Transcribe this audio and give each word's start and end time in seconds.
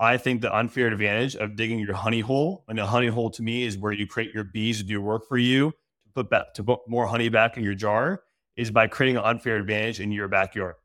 I 0.00 0.16
think 0.16 0.40
the 0.40 0.56
unfair 0.56 0.86
advantage 0.86 1.36
of 1.36 1.56
digging 1.56 1.78
your 1.78 1.92
honey 1.92 2.20
hole, 2.20 2.64
and 2.68 2.80
a 2.80 2.86
honey 2.86 3.08
hole 3.08 3.28
to 3.32 3.42
me 3.42 3.64
is 3.64 3.76
where 3.76 3.92
you 3.92 4.06
create 4.06 4.32
your 4.32 4.44
bees 4.44 4.78
to 4.78 4.84
do 4.84 4.98
work 5.02 5.28
for 5.28 5.36
you 5.36 5.70
to 5.70 6.12
put 6.14 6.30
back 6.30 6.54
to 6.54 6.64
put 6.64 6.80
more 6.88 7.06
honey 7.06 7.28
back 7.28 7.58
in 7.58 7.62
your 7.62 7.74
jar, 7.74 8.22
is 8.56 8.70
by 8.70 8.86
creating 8.86 9.18
an 9.18 9.24
unfair 9.24 9.56
advantage 9.56 10.00
in 10.00 10.10
your 10.10 10.26
backyard. 10.26 10.76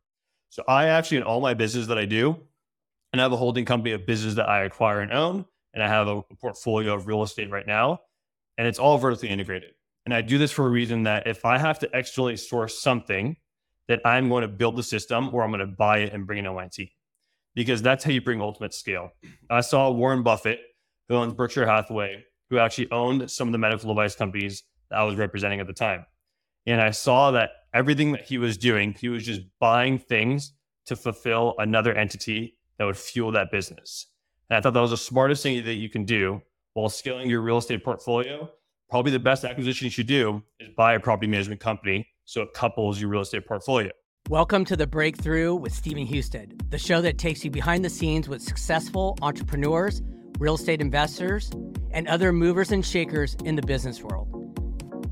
So 0.50 0.64
I 0.68 0.88
actually 0.88 1.18
in 1.18 1.24
all 1.24 1.40
my 1.40 1.54
business 1.54 1.88
that 1.88 1.98
I 1.98 2.04
do, 2.04 2.38
and 3.14 3.22
I 3.22 3.24
have 3.24 3.32
a 3.32 3.38
holding 3.38 3.64
company 3.64 3.94
of 3.94 4.06
business 4.06 4.36
that 4.36 4.50
I 4.50 4.66
acquire 4.66 5.00
and 5.00 5.14
own, 5.14 5.46
and 5.74 5.82
I 5.82 5.88
have 5.88 6.10
a 6.10 6.22
portfolio 6.42 6.94
of 6.94 7.08
real 7.08 7.24
estate 7.24 7.50
right 7.50 7.66
now, 7.66 8.02
and 8.58 8.68
it's 8.68 8.80
all 8.80 8.98
vertically 8.98 9.30
integrated. 9.30 9.72
And 10.06 10.14
I 10.14 10.24
do 10.24 10.38
this 10.38 10.52
for 10.52 10.66
a 10.66 10.70
reason 10.70 11.04
that 11.04 11.26
if 11.26 11.46
I 11.46 11.58
have 11.58 11.80
to 11.80 11.90
externally 11.94 12.36
source 12.36 12.82
something, 12.82 13.38
that 13.88 14.02
I'm 14.04 14.28
going 14.28 14.42
to 14.42 14.48
build 14.48 14.76
the 14.76 14.84
system 14.84 15.34
or 15.34 15.44
I'm 15.44 15.52
going 15.52 15.60
to 15.62 15.68
buy 15.68 16.00
it 16.00 16.12
and 16.12 16.28
bring 16.28 16.44
it 16.44 16.48
on 16.48 16.56
my 16.56 16.68
team 16.68 16.90
because 17.56 17.82
that's 17.82 18.04
how 18.04 18.12
you 18.12 18.22
bring 18.22 18.42
ultimate 18.42 18.74
scale. 18.74 19.12
I 19.50 19.62
saw 19.62 19.90
Warren 19.90 20.24
Buffett, 20.24 20.60
who 21.08 21.16
owns 21.16 21.34
Berkshire 21.34 21.66
Hathaway, 21.66 22.24
who 22.50 22.60
actually 22.60 22.92
owned 22.92 23.32
some 23.32 23.48
of 23.48 23.52
the 23.54 23.58
medical 23.58 23.88
device 23.90 24.16
companies 24.16 24.64
that 24.90 25.00
I 25.00 25.04
was 25.04 25.16
representing 25.16 25.60
at 25.60 25.68
the 25.68 25.74
time. 25.74 26.06
And 26.68 26.82
I 26.82 26.92
saw 26.92 27.32
that 27.32 27.52
everything 27.74 28.12
that 28.12 28.26
he 28.26 28.38
was 28.38 28.58
doing, 28.58 28.94
he 29.00 29.10
was 29.10 29.26
just 29.26 29.42
buying 29.60 29.98
things 29.98 30.54
to 30.86 30.96
fulfill 30.96 31.56
another 31.58 31.94
entity 31.94 32.58
that 32.78 32.86
would 32.86 32.98
fuel 32.98 33.32
that 33.32 33.52
business. 33.52 34.08
And 34.50 34.58
I 34.58 34.62
thought 34.62 34.74
that 34.74 34.82
was 34.82 34.92
the 34.92 34.98
smartest 34.98 35.44
thing 35.44 35.64
that 35.64 35.76
you 35.76 35.90
can 35.90 36.06
do 36.06 36.42
while 36.74 36.90
scaling 36.90 37.30
your 37.30 37.42
real 37.42 37.58
estate 37.58 37.84
portfolio. 37.84 38.50
Probably 38.90 39.12
the 39.12 39.20
best 39.20 39.44
acquisition 39.44 39.86
you 39.86 39.92
should 39.92 40.08
do 40.08 40.44
is 40.60 40.70
buy 40.76 40.94
a 40.94 41.00
property 41.00 41.28
management 41.28 41.60
company 41.60 42.08
so 42.26 42.42
it 42.42 42.54
couples 42.54 43.00
your 43.00 43.10
real 43.10 43.22
estate 43.22 43.48
portfolio. 43.48 43.92
Welcome 44.32 44.66
to 44.66 44.76
The 44.76 44.88
Breakthrough 44.88 45.54
with 45.54 45.72
Stephen 45.72 46.08
Husted, 46.08 46.72
the 46.72 46.80
show 46.80 47.00
that 47.02 47.20
takes 47.20 47.46
you 47.46 47.52
behind 47.52 47.86
the 47.86 47.92
scenes 47.92 48.28
with 48.28 48.42
successful 48.42 49.16
entrepreneurs, 49.22 50.02
real 50.40 50.56
estate 50.56 50.82
investors, 50.82 51.52
and 51.92 52.08
other 52.08 52.34
movers 52.34 52.72
and 52.72 52.84
shakers 52.84 53.38
in 53.46 53.56
the 53.56 53.62
business 53.62 54.02
world. 54.02 54.28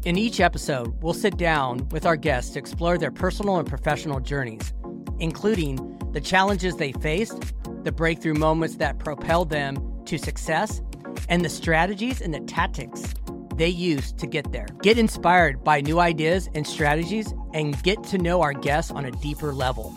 In 0.03 0.17
each 0.17 0.39
episode, 0.39 0.99
we'll 1.03 1.13
sit 1.13 1.37
down 1.37 1.87
with 1.89 2.07
our 2.07 2.15
guests 2.15 2.53
to 2.53 2.59
explore 2.59 2.97
their 2.97 3.11
personal 3.11 3.57
and 3.57 3.69
professional 3.69 4.19
journeys, 4.19 4.73
including 5.19 5.95
the 6.11 6.19
challenges 6.19 6.77
they 6.77 6.93
faced, 6.93 7.53
the 7.83 7.91
breakthrough 7.91 8.33
moments 8.33 8.77
that 8.77 8.97
propelled 8.97 9.51
them 9.51 9.77
to 10.05 10.17
success, 10.17 10.81
and 11.29 11.45
the 11.45 11.49
strategies 11.49 12.19
and 12.19 12.33
the 12.33 12.39
tactics 12.39 13.13
they 13.57 13.69
use 13.69 14.11
to 14.13 14.27
get 14.27 14.51
there. 14.51 14.67
Get 14.81 14.97
inspired 14.97 15.63
by 15.63 15.81
new 15.81 15.99
ideas 15.99 16.49
and 16.55 16.65
strategies 16.65 17.33
and 17.53 17.81
get 17.83 18.03
to 18.05 18.17
know 18.17 18.41
our 18.41 18.53
guests 18.53 18.91
on 18.91 19.05
a 19.05 19.11
deeper 19.11 19.53
level. 19.53 19.93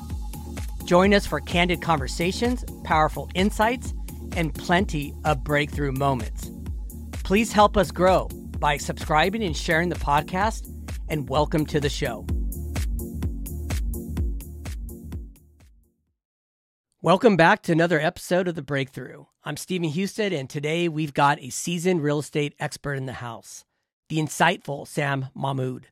Join 0.84 1.12
us 1.14 1.26
for 1.26 1.40
candid 1.40 1.82
conversations, 1.82 2.64
powerful 2.84 3.28
insights, 3.34 3.92
and 4.36 4.54
plenty 4.54 5.14
of 5.24 5.42
breakthrough 5.42 5.92
moments. 5.92 6.50
Please 7.24 7.52
help 7.52 7.76
us 7.76 7.90
grow 7.90 8.28
by 8.58 8.76
subscribing 8.76 9.42
and 9.42 9.56
sharing 9.56 9.88
the 9.88 9.96
podcast, 9.96 10.72
and 11.08 11.28
welcome 11.28 11.66
to 11.66 11.80
the 11.80 11.88
show. 11.88 12.24
Welcome 17.06 17.36
back 17.36 17.62
to 17.62 17.70
another 17.72 18.00
episode 18.00 18.48
of 18.48 18.56
The 18.56 18.62
Breakthrough. 18.62 19.26
I'm 19.44 19.56
Stephen 19.56 19.92
Husted, 19.92 20.32
and 20.32 20.50
today 20.50 20.88
we've 20.88 21.14
got 21.14 21.40
a 21.40 21.50
seasoned 21.50 22.02
real 22.02 22.18
estate 22.18 22.56
expert 22.58 22.94
in 22.94 23.06
the 23.06 23.12
house, 23.12 23.64
the 24.08 24.18
insightful 24.18 24.88
Sam 24.88 25.26
Mahmood. 25.32 25.86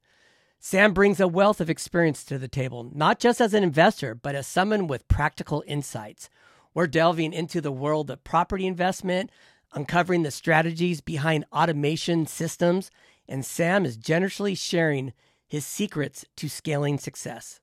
Sam 0.58 0.92
brings 0.92 1.20
a 1.20 1.28
wealth 1.28 1.60
of 1.60 1.70
experience 1.70 2.24
to 2.24 2.36
the 2.36 2.48
table, 2.48 2.90
not 2.92 3.20
just 3.20 3.40
as 3.40 3.54
an 3.54 3.62
investor, 3.62 4.16
but 4.16 4.34
as 4.34 4.48
someone 4.48 4.88
with 4.88 5.06
practical 5.06 5.62
insights. 5.68 6.28
We're 6.74 6.88
delving 6.88 7.32
into 7.32 7.60
the 7.60 7.70
world 7.70 8.10
of 8.10 8.24
property 8.24 8.66
investment, 8.66 9.30
uncovering 9.72 10.24
the 10.24 10.32
strategies 10.32 11.00
behind 11.00 11.44
automation 11.52 12.26
systems, 12.26 12.90
and 13.28 13.46
Sam 13.46 13.86
is 13.86 13.96
generously 13.96 14.56
sharing 14.56 15.12
his 15.46 15.64
secrets 15.64 16.24
to 16.38 16.48
scaling 16.48 16.98
success. 16.98 17.60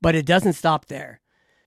But 0.00 0.14
it 0.14 0.24
doesn't 0.24 0.54
stop 0.54 0.86
there. 0.86 1.20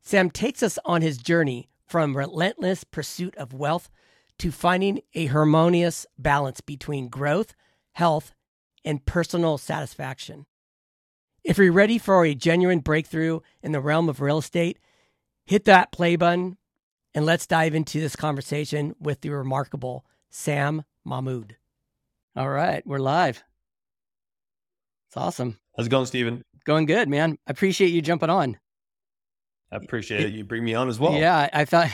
Sam 0.05 0.29
takes 0.29 0.61
us 0.61 0.77
on 0.85 1.01
his 1.01 1.17
journey 1.17 1.67
from 1.87 2.15
relentless 2.15 2.83
pursuit 2.83 3.35
of 3.37 3.53
wealth 3.53 3.89
to 4.37 4.51
finding 4.51 5.01
a 5.15 5.25
harmonious 5.25 6.05
balance 6.19 6.61
between 6.61 7.09
growth, 7.09 7.55
health, 7.93 8.35
and 8.83 9.03
personal 9.05 9.57
satisfaction. 9.57 10.45
If 11.43 11.57
you're 11.57 11.71
ready 11.71 11.97
for 11.97 12.23
a 12.23 12.35
genuine 12.35 12.79
breakthrough 12.79 13.39
in 13.63 13.71
the 13.71 13.81
realm 13.81 14.07
of 14.07 14.21
real 14.21 14.37
estate, 14.37 14.77
hit 15.43 15.65
that 15.65 15.91
play 15.91 16.15
button 16.15 16.57
and 17.15 17.25
let's 17.25 17.47
dive 17.47 17.73
into 17.73 17.99
this 17.99 18.15
conversation 18.15 18.95
with 18.99 19.21
the 19.21 19.29
remarkable 19.29 20.05
Sam 20.29 20.83
Mahmood. 21.03 21.55
All 22.35 22.49
right, 22.49 22.85
we're 22.85 22.99
live. 22.99 23.43
It's 25.07 25.17
awesome. 25.17 25.57
How's 25.75 25.87
it 25.87 25.89
going, 25.89 26.05
Stephen? 26.05 26.43
Going 26.63 26.85
good, 26.85 27.09
man. 27.09 27.37
I 27.47 27.51
appreciate 27.51 27.89
you 27.89 28.01
jumping 28.03 28.29
on. 28.29 28.57
I 29.75 29.83
appreciate 29.83 30.21
it. 30.21 30.33
You 30.33 30.43
bring 30.43 30.63
me 30.63 30.73
on 30.73 30.87
as 30.87 30.99
well. 30.99 31.13
Yeah, 31.13 31.49
I 31.51 31.65
thought 31.65 31.89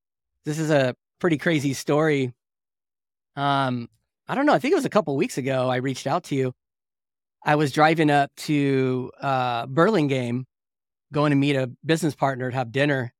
this 0.44 0.58
is 0.58 0.70
a 0.70 0.94
pretty 1.20 1.36
crazy 1.36 1.74
story. 1.74 2.32
Um, 3.36 3.88
I 4.26 4.34
don't 4.34 4.46
know. 4.46 4.54
I 4.54 4.58
think 4.58 4.72
it 4.72 4.76
was 4.76 4.86
a 4.86 4.90
couple 4.90 5.14
weeks 5.16 5.36
ago. 5.36 5.68
I 5.68 5.76
reached 5.76 6.06
out 6.06 6.24
to 6.24 6.34
you. 6.34 6.52
I 7.44 7.56
was 7.56 7.72
driving 7.72 8.10
up 8.10 8.30
to 8.38 9.12
uh, 9.20 9.66
Burlingame, 9.66 10.46
going 11.12 11.30
to 11.30 11.36
meet 11.36 11.56
a 11.56 11.70
business 11.84 12.14
partner 12.14 12.50
to 12.50 12.56
have 12.56 12.72
dinner, 12.72 13.12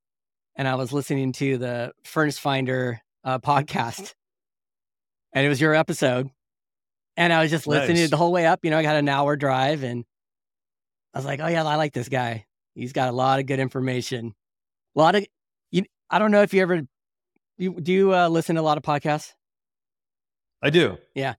and 0.56 0.66
I 0.66 0.76
was 0.76 0.92
listening 0.92 1.32
to 1.34 1.58
the 1.58 1.92
Furnished 2.04 2.40
Finder 2.40 3.00
uh, 3.22 3.38
podcast, 3.38 4.14
and 5.32 5.44
it 5.44 5.48
was 5.48 5.60
your 5.60 5.74
episode. 5.74 6.30
And 7.18 7.32
I 7.32 7.42
was 7.42 7.50
just 7.50 7.66
listening 7.66 7.96
nice. 7.96 8.10
the 8.10 8.16
whole 8.16 8.32
way 8.32 8.46
up. 8.46 8.60
You 8.62 8.70
know, 8.70 8.78
I 8.78 8.82
got 8.82 8.96
an 8.96 9.08
hour 9.08 9.36
drive, 9.36 9.82
and 9.84 10.04
I 11.14 11.18
was 11.18 11.24
like, 11.24 11.40
"Oh 11.40 11.46
yeah, 11.46 11.64
I 11.64 11.76
like 11.76 11.92
this 11.92 12.08
guy." 12.08 12.45
He's 12.76 12.92
got 12.92 13.08
a 13.08 13.12
lot 13.12 13.40
of 13.40 13.46
good 13.46 13.58
information. 13.58 14.34
A 14.94 14.98
lot 14.98 15.14
of 15.14 15.26
you. 15.70 15.84
I 16.10 16.18
don't 16.18 16.30
know 16.30 16.42
if 16.42 16.54
you 16.54 16.62
ever 16.62 16.82
you, 17.58 17.80
do 17.80 17.92
you 17.92 18.14
uh, 18.14 18.28
listen 18.28 18.56
to 18.56 18.60
a 18.60 18.62
lot 18.62 18.76
of 18.76 18.84
podcasts. 18.84 19.32
I 20.62 20.70
do. 20.70 20.98
Yeah. 21.14 21.34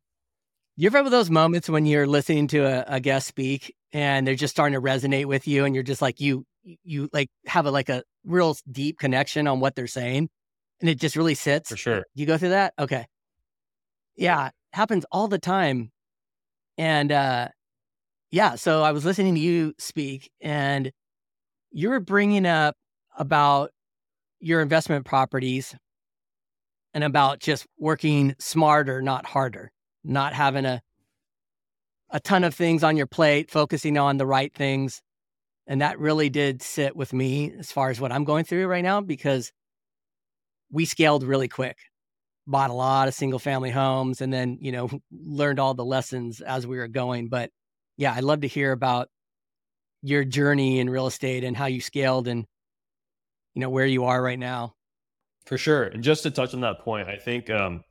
You 0.76 0.88
ever 0.88 0.97
have 0.97 1.12
those 1.12 1.30
moments 1.30 1.70
when 1.70 1.86
you're 1.86 2.08
listening 2.08 2.47
to 2.50 2.59
a, 2.59 2.96
a, 2.96 3.00
guest 3.00 3.28
speak 3.28 3.76
and 3.94 4.28
they're 4.28 4.36
just 4.36 4.53
starting 4.53 4.74
to 4.74 4.81
resonate 4.81 5.26
with 5.26 5.47
you, 5.47 5.66
and 5.66 5.74
you're 5.74 5.84
just 5.84 6.02
like 6.02 6.20
you 6.20 6.46
you 6.84 7.09
like 7.14 7.30
have 7.46 7.66
a 7.66 7.72
like 7.72 7.90
a 7.90 8.03
real 8.26 8.56
deep 8.72 9.00
connection 9.00 9.47
on 9.47 9.59
what 9.59 9.76
they're 9.76 9.88
saying, 9.88 10.30
and 10.81 10.90
it 10.90 11.00
just 11.00 11.16
really 11.16 11.34
sits. 11.34 11.70
For 11.70 11.78
sure. 11.78 12.03
You 12.14 12.26
go 12.26 12.38
through 12.38 12.50
that. 12.50 12.74
Okay. 12.78 13.08
Yeah, 14.16 14.50
happens 14.74 15.06
all 15.12 15.28
the 15.28 15.40
time, 15.40 15.92
and 16.78 17.12
uh, 17.12 17.47
yeah. 18.30 18.56
So 18.56 18.84
I 18.84 18.92
was 18.92 19.03
listening 19.06 19.36
to 19.36 19.42
you 19.42 19.74
speak, 19.80 20.31
and 20.42 20.92
you 21.72 21.89
were 21.89 22.00
bringing 22.00 22.45
up 22.45 22.75
about 23.17 23.72
your 24.39 24.61
investment 24.61 25.05
properties 25.05 25.75
and 26.94 27.03
about 27.03 27.39
just 27.39 27.66
working 27.78 28.35
smarter, 28.39 29.01
not 29.01 29.25
harder, 29.25 29.72
not 30.03 30.33
having 30.33 30.66
a 30.66 30.81
a 32.09 32.19
ton 32.19 32.44
of 32.44 32.55
things 32.55 32.83
on 32.83 32.95
your 32.95 33.07
plate, 33.07 33.51
focusing 33.51 33.97
on 33.97 34.17
the 34.17 34.25
right 34.25 34.53
things. 34.53 35.01
And 35.67 35.81
that 35.81 36.00
really 36.00 36.29
did 36.29 36.61
sit 36.61 36.95
with 36.95 37.11
me 37.11 37.53
as 37.59 37.72
far 37.72 37.89
as 37.89 37.99
what 37.99 38.11
I'm 38.13 38.23
going 38.23 38.45
through 38.45 38.67
right 38.67 38.84
now 38.84 39.01
because 39.01 39.51
we 40.72 40.85
scaled 40.85 41.23
really 41.23 41.49
quick. 41.49 41.78
Bought 42.45 42.69
a 42.69 42.73
lot 42.73 43.09
of 43.09 43.13
single 43.13 43.39
family 43.39 43.72
homes 43.72 44.22
and 44.22 44.31
then, 44.31 44.57
you 44.61 44.72
know, 44.72 44.89
learned 45.11 45.59
all 45.59 45.73
the 45.73 45.84
lessons 45.84 46.39
as 46.39 46.66
we 46.66 46.78
were 46.78 46.88
going. 46.88 47.28
But 47.28 47.51
yeah, 47.97 48.13
I'd 48.13 48.23
love 48.23 48.41
to 48.41 48.47
hear 48.47 48.72
about 48.72 49.09
your 50.07 50.23
journey 50.23 50.79
in 50.79 50.90
real 50.90 51.07
estate 51.07 51.44
and 51.44 51.56
how 51.56 51.66
you 51.66 51.81
scaled 51.81 52.28
and 52.28 52.45
you 53.53 53.62
know 53.62 53.69
where 53.69 53.85
you 53.85 54.06
are 54.06 54.22
right 54.22 54.40
now? 54.40 54.73
For 55.45 55.57
sure. 55.57 55.84
And 55.84 56.03
just 56.03 56.23
to 56.23 56.31
touch 56.31 56.53
on 56.53 56.62
that 56.62 56.79
point 56.79 57.09
i 57.09 57.17
think 57.17 57.49
um 57.49 57.84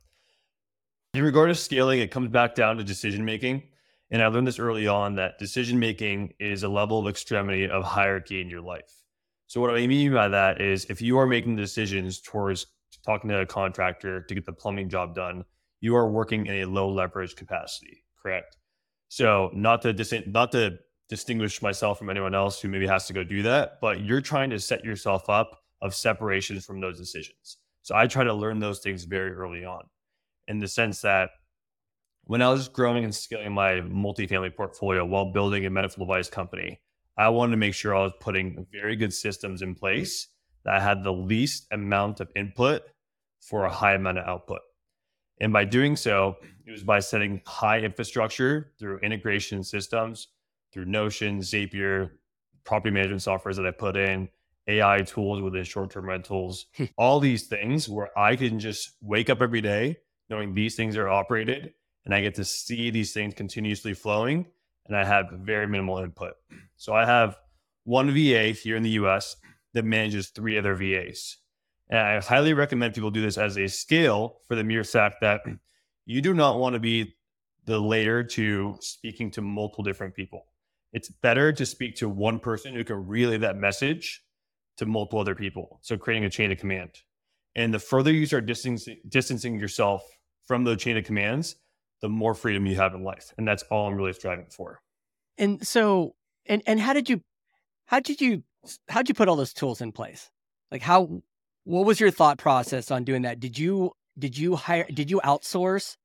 in 1.13 1.23
regard 1.23 1.49
to 1.49 1.55
scaling 1.55 1.99
it 1.99 2.11
comes 2.11 2.29
back 2.29 2.55
down 2.55 2.77
to 2.77 2.83
decision 2.83 3.23
making. 3.23 3.63
And 4.09 4.23
i 4.23 4.27
learned 4.27 4.47
this 4.47 4.59
early 4.59 4.87
on 4.87 5.15
that 5.15 5.37
decision 5.37 5.79
making 5.79 6.33
is 6.39 6.63
a 6.63 6.69
level 6.69 6.99
of 6.99 7.07
extremity 7.07 7.69
of 7.69 7.83
hierarchy 7.83 8.41
in 8.41 8.49
your 8.49 8.61
life. 8.61 9.03
So 9.45 9.61
what 9.61 9.69
i 9.69 9.85
mean 9.85 10.11
by 10.13 10.27
that 10.29 10.59
is 10.59 10.85
if 10.85 11.01
you 11.01 11.19
are 11.19 11.27
making 11.27 11.55
decisions 11.55 12.19
towards 12.19 12.65
talking 13.05 13.29
to 13.29 13.41
a 13.41 13.45
contractor 13.45 14.21
to 14.21 14.33
get 14.33 14.45
the 14.45 14.53
plumbing 14.53 14.89
job 14.89 15.13
done 15.13 15.45
you 15.81 15.95
are 15.95 16.09
working 16.09 16.47
in 16.47 16.55
a 16.55 16.65
low 16.65 16.89
leverage 16.89 17.35
capacity 17.35 18.03
correct? 18.19 18.57
So 19.09 19.51
not 19.53 19.83
to 19.83 19.93
dis- 19.93 20.25
not 20.27 20.51
to 20.53 20.79
distinguish 21.09 21.61
myself 21.61 21.97
from 21.97 22.09
anyone 22.09 22.35
else 22.35 22.59
who 22.59 22.67
maybe 22.67 22.87
has 22.87 23.07
to 23.07 23.13
go 23.13 23.23
do 23.23 23.41
that, 23.43 23.79
but 23.81 24.01
you're 24.01 24.21
trying 24.21 24.49
to 24.49 24.59
set 24.59 24.83
yourself 24.83 25.29
up 25.29 25.61
of 25.81 25.95
separations 25.95 26.65
from 26.65 26.81
those 26.81 26.97
decisions. 26.97 27.57
So 27.81 27.95
I 27.95 28.07
try 28.07 28.23
to 28.23 28.33
learn 28.33 28.59
those 28.59 28.79
things 28.79 29.05
very 29.05 29.31
early 29.31 29.63
on 29.63 29.83
in 30.47 30.59
the 30.59 30.67
sense 30.67 31.01
that 31.01 31.29
when 32.25 32.41
I 32.41 32.49
was 32.49 32.67
growing 32.67 33.05
and 33.05 33.15
scaling 33.15 33.53
my 33.53 33.75
multifamily 33.75 34.55
portfolio 34.55 35.05
while 35.05 35.31
building 35.31 35.65
a 35.65 35.69
medical 35.69 36.05
device 36.05 36.29
company, 36.29 36.81
I 37.17 37.29
wanted 37.29 37.51
to 37.51 37.57
make 37.57 37.73
sure 37.73 37.95
I 37.95 38.03
was 38.03 38.13
putting 38.19 38.65
very 38.71 38.95
good 38.95 39.13
systems 39.13 39.61
in 39.61 39.75
place 39.75 40.27
that 40.65 40.81
had 40.81 41.03
the 41.03 41.13
least 41.13 41.67
amount 41.71 42.19
of 42.19 42.29
input 42.35 42.83
for 43.39 43.63
a 43.63 43.71
high 43.71 43.93
amount 43.93 44.17
of 44.17 44.27
output. 44.27 44.59
And 45.39 45.53
by 45.53 45.63
doing 45.63 45.95
so, 45.95 46.35
it 46.65 46.71
was 46.71 46.83
by 46.83 46.99
setting 46.99 47.41
high 47.45 47.79
infrastructure 47.79 48.73
through 48.77 48.99
integration 48.99 49.63
systems, 49.63 50.27
through 50.71 50.85
Notion, 50.85 51.39
Zapier, 51.39 52.11
property 52.63 52.93
management 52.93 53.21
softwares 53.21 53.55
that 53.55 53.65
I 53.65 53.71
put 53.71 53.95
in, 53.95 54.29
AI 54.67 55.01
tools 55.01 55.41
within 55.41 55.63
short 55.63 55.91
term 55.91 56.07
rentals, 56.07 56.65
hmm. 56.75 56.85
all 56.97 57.19
these 57.19 57.47
things 57.47 57.87
where 57.87 58.17
I 58.17 58.35
can 58.35 58.59
just 58.59 58.91
wake 59.01 59.29
up 59.29 59.41
every 59.41 59.61
day 59.61 59.97
knowing 60.29 60.53
these 60.53 60.75
things 60.75 60.97
are 60.97 61.09
operated 61.09 61.73
and 62.05 62.13
I 62.13 62.21
get 62.21 62.35
to 62.35 62.43
see 62.43 62.89
these 62.89 63.13
things 63.13 63.33
continuously 63.33 63.93
flowing 63.93 64.45
and 64.87 64.95
I 64.95 65.03
have 65.03 65.31
very 65.31 65.67
minimal 65.67 65.99
input. 65.99 66.33
So 66.75 66.93
I 66.93 67.05
have 67.05 67.37
one 67.83 68.11
VA 68.11 68.49
here 68.49 68.75
in 68.75 68.83
the 68.83 68.91
US 68.91 69.35
that 69.73 69.85
manages 69.85 70.29
three 70.29 70.57
other 70.57 70.75
VAs. 70.75 71.37
And 71.89 71.99
I 71.99 72.19
highly 72.19 72.53
recommend 72.53 72.93
people 72.93 73.11
do 73.11 73.21
this 73.21 73.37
as 73.37 73.57
a 73.57 73.67
scale 73.67 74.41
for 74.47 74.55
the 74.55 74.63
mere 74.63 74.83
fact 74.83 75.17
that 75.21 75.41
you 76.05 76.21
do 76.21 76.33
not 76.33 76.59
want 76.59 76.73
to 76.73 76.79
be 76.79 77.15
the 77.65 77.79
layer 77.79 78.23
to 78.23 78.77
speaking 78.81 79.31
to 79.31 79.41
multiple 79.41 79.83
different 79.83 80.15
people. 80.15 80.45
It's 80.97 81.09
better 81.09 81.53
to 81.53 81.63
speak 81.63 81.97
to 81.97 82.09
one 82.09 82.39
person 82.39 82.73
who 82.73 82.83
can 82.83 83.05
relay 83.05 83.37
that 83.37 83.55
message 83.55 84.23
to 84.77 84.87
multiple 84.87 85.19
other 85.19 85.35
people. 85.35 85.77
So 85.83 85.95
creating 85.95 86.25
a 86.25 86.29
chain 86.31 86.51
of 86.51 86.57
command. 86.57 86.89
And 87.55 87.71
the 87.71 87.77
further 87.77 88.11
you 88.11 88.25
start 88.25 88.47
distancing, 88.47 88.97
distancing 89.07 89.59
yourself 89.59 90.01
from 90.47 90.63
the 90.63 90.75
chain 90.75 90.97
of 90.97 91.03
commands, 91.03 91.55
the 92.01 92.09
more 92.09 92.33
freedom 92.33 92.65
you 92.65 92.77
have 92.77 92.95
in 92.95 93.03
life. 93.03 93.31
And 93.37 93.47
that's 93.47 93.61
all 93.69 93.87
I'm 93.87 93.93
really 93.93 94.13
striving 94.13 94.47
for. 94.49 94.81
And 95.37 95.65
so, 95.67 96.15
and 96.47 96.63
and 96.65 96.79
how 96.79 96.93
did 96.93 97.11
you, 97.11 97.21
how 97.85 97.99
did 97.99 98.19
you, 98.19 98.41
how 98.89 99.01
did 99.01 99.09
you 99.09 99.13
put 99.13 99.27
all 99.27 99.35
those 99.35 99.53
tools 99.53 99.81
in 99.81 99.91
place? 99.91 100.31
Like 100.71 100.81
how, 100.81 101.21
what 101.63 101.85
was 101.85 101.99
your 101.99 102.09
thought 102.09 102.39
process 102.39 102.89
on 102.89 103.03
doing 103.03 103.21
that? 103.21 103.39
Did 103.39 103.59
you 103.59 103.91
did 104.17 104.35
you 104.35 104.55
hire 104.55 104.87
did 104.91 105.11
you 105.11 105.21
outsource 105.23 105.95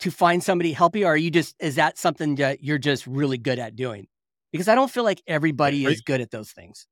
to 0.00 0.10
find 0.10 0.42
somebody 0.42 0.72
help 0.72 0.96
you, 0.96 1.06
or 1.06 1.12
are 1.12 1.16
you 1.16 1.30
just 1.30 1.54
is 1.60 1.76
that 1.76 1.96
something 1.96 2.34
that 2.36 2.64
you're 2.64 2.78
just 2.78 3.06
really 3.06 3.38
good 3.38 3.60
at 3.60 3.76
doing? 3.76 4.08
Because 4.52 4.68
I 4.68 4.74
don't 4.74 4.90
feel 4.90 5.04
like 5.04 5.22
everybody 5.26 5.86
is 5.86 6.02
good 6.02 6.20
at 6.20 6.30
those 6.30 6.52
things. 6.52 6.86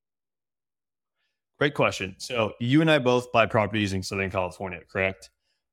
Great 1.59 1.75
question. 1.75 2.15
So 2.17 2.55
you 2.59 2.81
and 2.81 2.91
I 2.91 2.99
both 2.99 3.31
buy 3.33 3.45
properties 3.45 3.93
in 3.93 4.03
Southern 4.03 4.31
California, 4.31 4.81
correct? 4.91 5.29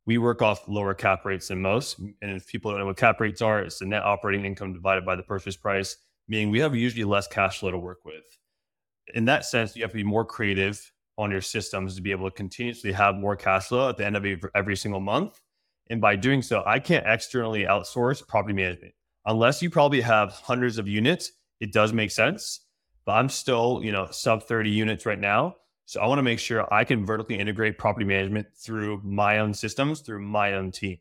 We 0.05 0.17
work 0.17 0.41
off 0.41 0.67
lower 0.67 0.93
cap 0.93 1.23
rates 1.23 1.47
than 1.47 1.61
most. 1.61 1.99
And 1.99 2.15
if 2.21 2.45
people 2.45 2.71
don't 2.71 2.81
know 2.81 2.87
what 2.87 2.97
cap 2.97 3.21
rates 3.21 3.41
are, 3.41 3.61
it's 3.61 3.79
the 3.79 3.85
net 3.85 4.03
operating 4.03 4.45
income 4.45 4.73
divided 4.73 5.05
by 5.05 5.15
the 5.15 5.23
purchase 5.23 5.55
price, 5.55 5.95
meaning 6.27 6.49
we 6.49 6.59
have 6.59 6.75
usually 6.75 7.05
less 7.05 7.27
cash 7.27 7.59
flow 7.59 7.71
to 7.71 7.77
work 7.77 7.99
with. 8.03 8.23
In 9.13 9.23
that 9.25 9.45
sense, 9.45 9.77
you 9.77 9.81
have 9.83 9.91
to 9.91 9.97
be 9.97 10.03
more 10.03 10.25
creative 10.25 10.91
on 11.17 11.31
your 11.31 11.41
systems 11.41 11.95
to 11.95 12.01
be 12.01 12.11
able 12.11 12.29
to 12.29 12.35
continuously 12.35 12.91
have 12.91 13.15
more 13.15 13.37
cash 13.37 13.67
flow 13.67 13.89
at 13.89 13.97
the 13.97 14.05
end 14.05 14.17
of 14.17 14.25
every 14.55 14.75
single 14.75 14.99
month. 14.99 15.39
And 15.89 16.01
by 16.01 16.17
doing 16.17 16.41
so, 16.41 16.63
I 16.65 16.79
can't 16.79 17.05
externally 17.07 17.63
outsource 17.63 18.27
property 18.27 18.53
management. 18.53 18.93
Unless 19.25 19.61
you 19.61 19.69
probably 19.69 20.01
have 20.01 20.31
hundreds 20.31 20.77
of 20.77 20.87
units, 20.87 21.31
it 21.59 21.73
does 21.73 21.93
make 21.93 22.11
sense. 22.11 22.61
But 23.05 23.13
I'm 23.13 23.29
still, 23.29 23.81
you 23.83 23.91
know, 23.91 24.07
sub 24.11 24.43
30 24.43 24.69
units 24.69 25.05
right 25.05 25.19
now. 25.19 25.55
So 25.85 26.01
I 26.01 26.07
want 26.07 26.19
to 26.19 26.23
make 26.23 26.39
sure 26.39 26.71
I 26.73 26.83
can 26.83 27.05
vertically 27.05 27.39
integrate 27.39 27.77
property 27.77 28.05
management 28.05 28.47
through 28.53 29.01
my 29.05 29.39
own 29.39 29.53
systems, 29.53 30.01
through 30.01 30.21
my 30.21 30.53
own 30.53 30.71
team. 30.71 30.97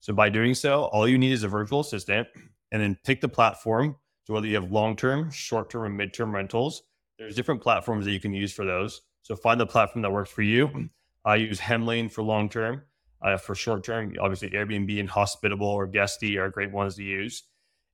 So 0.00 0.12
by 0.12 0.28
doing 0.28 0.54
so, 0.54 0.84
all 0.84 1.08
you 1.08 1.16
need 1.16 1.32
is 1.32 1.44
a 1.44 1.48
virtual 1.48 1.80
assistant 1.80 2.28
and 2.70 2.82
then 2.82 2.98
pick 3.04 3.22
the 3.22 3.28
platform. 3.28 3.96
So 4.24 4.34
whether 4.34 4.46
you 4.46 4.56
have 4.56 4.70
long-term, 4.70 5.30
short-term, 5.30 5.86
and 5.86 5.96
mid-term 5.96 6.34
rentals, 6.34 6.82
there's 7.18 7.34
different 7.34 7.62
platforms 7.62 8.04
that 8.04 8.12
you 8.12 8.20
can 8.20 8.34
use 8.34 8.52
for 8.52 8.66
those. 8.66 9.00
So 9.22 9.34
find 9.34 9.58
the 9.58 9.66
platform 9.66 10.02
that 10.02 10.12
works 10.12 10.30
for 10.30 10.42
you. 10.42 10.90
I 11.24 11.36
use 11.36 11.58
Hemlane 11.58 12.12
for 12.12 12.22
long-term. 12.22 12.82
Uh, 13.20 13.36
for 13.36 13.54
short-term, 13.54 14.14
obviously 14.20 14.50
Airbnb 14.50 15.00
and 15.00 15.08
Hospitable 15.08 15.66
or 15.66 15.88
Guesty 15.88 16.38
are 16.38 16.50
great 16.50 16.70
ones 16.70 16.94
to 16.96 17.02
use. 17.02 17.42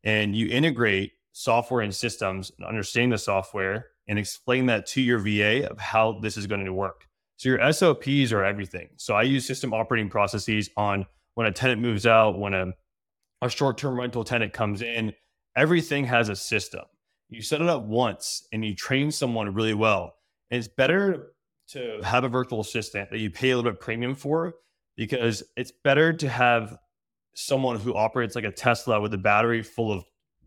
And 0.02 0.36
you 0.36 0.48
integrate 0.48 1.12
software 1.34 1.81
and 1.81 1.92
systems 1.92 2.52
and 2.56 2.66
understanding 2.66 3.10
the 3.10 3.19
software 3.19 3.88
and 4.06 4.19
explain 4.19 4.66
that 4.66 4.86
to 4.86 5.02
your 5.02 5.19
VA 5.19 5.69
of 5.69 5.78
how 5.78 6.20
this 6.20 6.36
is 6.36 6.46
going 6.46 6.64
to 6.64 6.72
work. 6.72 7.08
So 7.36 7.48
your 7.48 7.72
SOPs 7.72 8.32
are 8.32 8.44
everything. 8.44 8.90
So 8.96 9.14
I 9.14 9.22
use 9.22 9.44
system 9.44 9.75
operating 9.75 10.08
processes 10.08 10.70
on 10.76 11.06
when 11.34 11.48
a 11.48 11.52
tenant 11.52 11.82
moves 11.82 12.06
out, 12.06 12.38
when 12.38 12.54
a, 12.54 12.66
a 13.42 13.50
short-term 13.50 13.98
rental 13.98 14.22
tenant 14.22 14.52
comes 14.52 14.81
in, 14.81 15.12
everything 15.56 16.04
has 16.04 16.28
a 16.28 16.36
system. 16.36 16.84
You 17.28 17.42
set 17.42 17.60
it 17.60 17.69
up 17.69 17.82
once 17.82 18.46
and 18.52 18.64
you 18.64 18.76
train 18.76 19.10
someone 19.10 19.52
really 19.52 19.75
well. 19.75 20.14
And 20.52 20.58
it's 20.58 20.69
better 20.69 21.32
to 21.70 22.00
have 22.04 22.22
a 22.22 22.28
virtual 22.28 22.60
assistant 22.60 23.10
that 23.10 23.19
you 23.19 23.31
pay 23.31 23.50
a 23.50 23.56
little 23.56 23.72
bit 23.72 23.81
premium 23.81 24.14
for 24.14 24.54
because 24.96 25.42
it's 25.56 25.72
better 25.82 26.12
to 26.12 26.28
have 26.28 26.78
someone 27.34 27.81
who 27.81 27.96
operates 27.96 28.36
like 28.36 28.44
a 28.44 28.52
Tesla 28.52 29.00
with 29.00 29.12
a 29.14 29.19
battery 29.19 29.64
full 29.64 29.90
of 29.90 30.04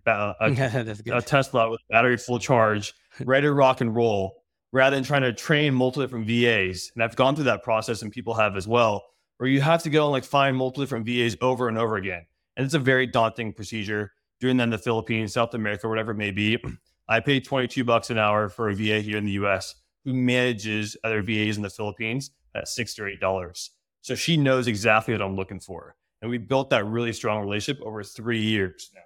a, 0.08 0.36
a, 1.12 1.22
Tesla 1.22 1.70
with 1.70 1.82
battery 1.90 2.18
full 2.18 2.40
charge 2.40 2.94
ready 3.24 3.48
to 3.48 3.54
rock 3.54 3.82
and 3.82 3.96
roll 3.96 4.44
rather 4.72 4.96
than 4.96 5.04
trying 5.04 5.22
to 5.22 5.34
train 5.34 5.74
multiple 5.74 6.04
different 6.04 6.28
VAs. 6.28 6.92
And 6.94 7.04
I've 7.04 7.16
gone 7.16 7.36
through 7.36 7.46
that 7.46 7.64
process 7.64 8.02
and 8.02 8.12
people 8.12 8.34
have 8.36 8.56
as 8.56 8.68
well, 8.68 9.04
where 9.38 9.50
you 9.50 9.62
have 9.62 9.84
to 9.84 9.90
go 9.90 10.06
and 10.06 10.12
like 10.12 10.24
find 10.24 10.56
multiple 10.56 10.84
different 10.84 11.06
VAs 11.06 11.36
over 11.42 11.68
and 11.68 11.78
over 11.78 11.96
again. 11.96 12.26
And 12.56 12.66
it's 12.66 12.74
a 12.74 12.80
very 12.80 13.08
daunting 13.08 13.54
procedure 13.54 14.12
doing 14.40 14.58
that 14.58 14.64
in 14.64 14.70
the 14.70 14.78
Philippines, 14.78 15.34
South 15.34 15.54
America, 15.54 15.88
whatever 15.88 16.12
it 16.12 16.18
may 16.18 16.32
be. 16.32 16.58
I 17.10 17.22
pay 17.22 17.40
22 17.40 17.84
bucks 17.86 18.10
an 18.10 18.18
hour 18.18 18.50
for 18.50 18.70
a 18.70 18.76
VA 18.76 19.00
here 19.00 19.18
in 19.18 19.26
the 19.26 19.32
US 19.34 19.76
who 20.04 20.14
manages 20.14 20.98
other 21.04 21.22
VAs 21.22 21.58
in 21.58 21.64
the 21.64 21.70
Philippines 21.70 22.32
at 22.56 22.68
six 22.68 22.94
to 22.96 23.06
eight 23.06 23.20
dollars. 23.20 23.72
So 24.02 24.16
she 24.16 24.38
knows 24.38 24.68
exactly 24.68 25.14
what 25.14 25.22
I'm 25.22 25.36
looking 25.36 25.60
for. 25.60 25.96
And 26.22 26.32
we 26.32 26.38
built 26.38 26.70
that 26.72 26.86
really 26.86 27.14
strong 27.14 27.42
relationship 27.42 27.84
over 27.86 28.04
three 28.04 28.42
years 28.42 28.90
now. 28.94 29.02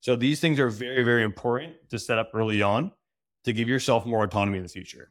So 0.00 0.16
these 0.16 0.40
things 0.40 0.60
are 0.60 0.68
very, 0.68 1.02
very 1.02 1.24
important 1.24 1.74
to 1.90 1.98
set 1.98 2.18
up 2.18 2.30
early 2.34 2.62
on 2.62 2.92
to 3.44 3.52
give 3.52 3.68
yourself 3.68 4.06
more 4.06 4.24
autonomy 4.24 4.58
in 4.58 4.62
the 4.62 4.68
future. 4.68 5.08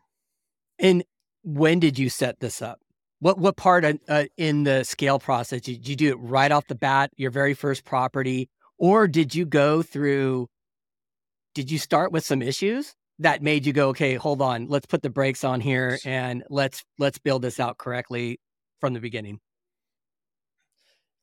And 0.80 1.04
when 1.44 1.80
did 1.80 1.98
you 1.98 2.10
set 2.10 2.40
this 2.40 2.62
up? 2.62 2.80
What 3.20 3.40
what 3.40 3.58
part 3.58 3.84
of, 3.84 4.00
uh, 4.08 4.26
in 4.38 4.64
the 4.64 4.84
scale 4.84 5.18
process 5.18 5.62
did 5.62 5.88
you 5.88 5.96
do 5.96 6.10
it 6.10 6.20
right 6.20 6.52
off 6.52 6.68
the 6.68 6.76
bat, 6.76 7.12
your 7.18 7.32
very 7.32 7.56
first 7.56 7.84
property, 7.84 8.50
or 8.78 9.08
did 9.08 9.34
you 9.34 9.46
go 9.46 9.82
through? 9.82 10.48
Did 11.56 11.72
you 11.72 11.80
start 11.80 12.12
with 12.12 12.24
some 12.24 12.44
issues 12.44 12.94
that 13.20 13.42
made 13.42 13.66
you 13.66 13.74
go, 13.74 13.90
okay, 13.90 14.14
hold 14.14 14.42
on, 14.42 14.68
let's 14.68 14.86
put 14.86 15.02
the 15.02 15.10
brakes 15.10 15.44
on 15.44 15.60
here 15.60 15.98
and 16.06 16.44
let's 16.52 16.84
let's 17.00 17.18
build 17.18 17.42
this 17.42 17.60
out 17.60 17.80
correctly 17.80 18.40
from 18.80 18.94
the 18.94 19.00
beginning? 19.00 19.40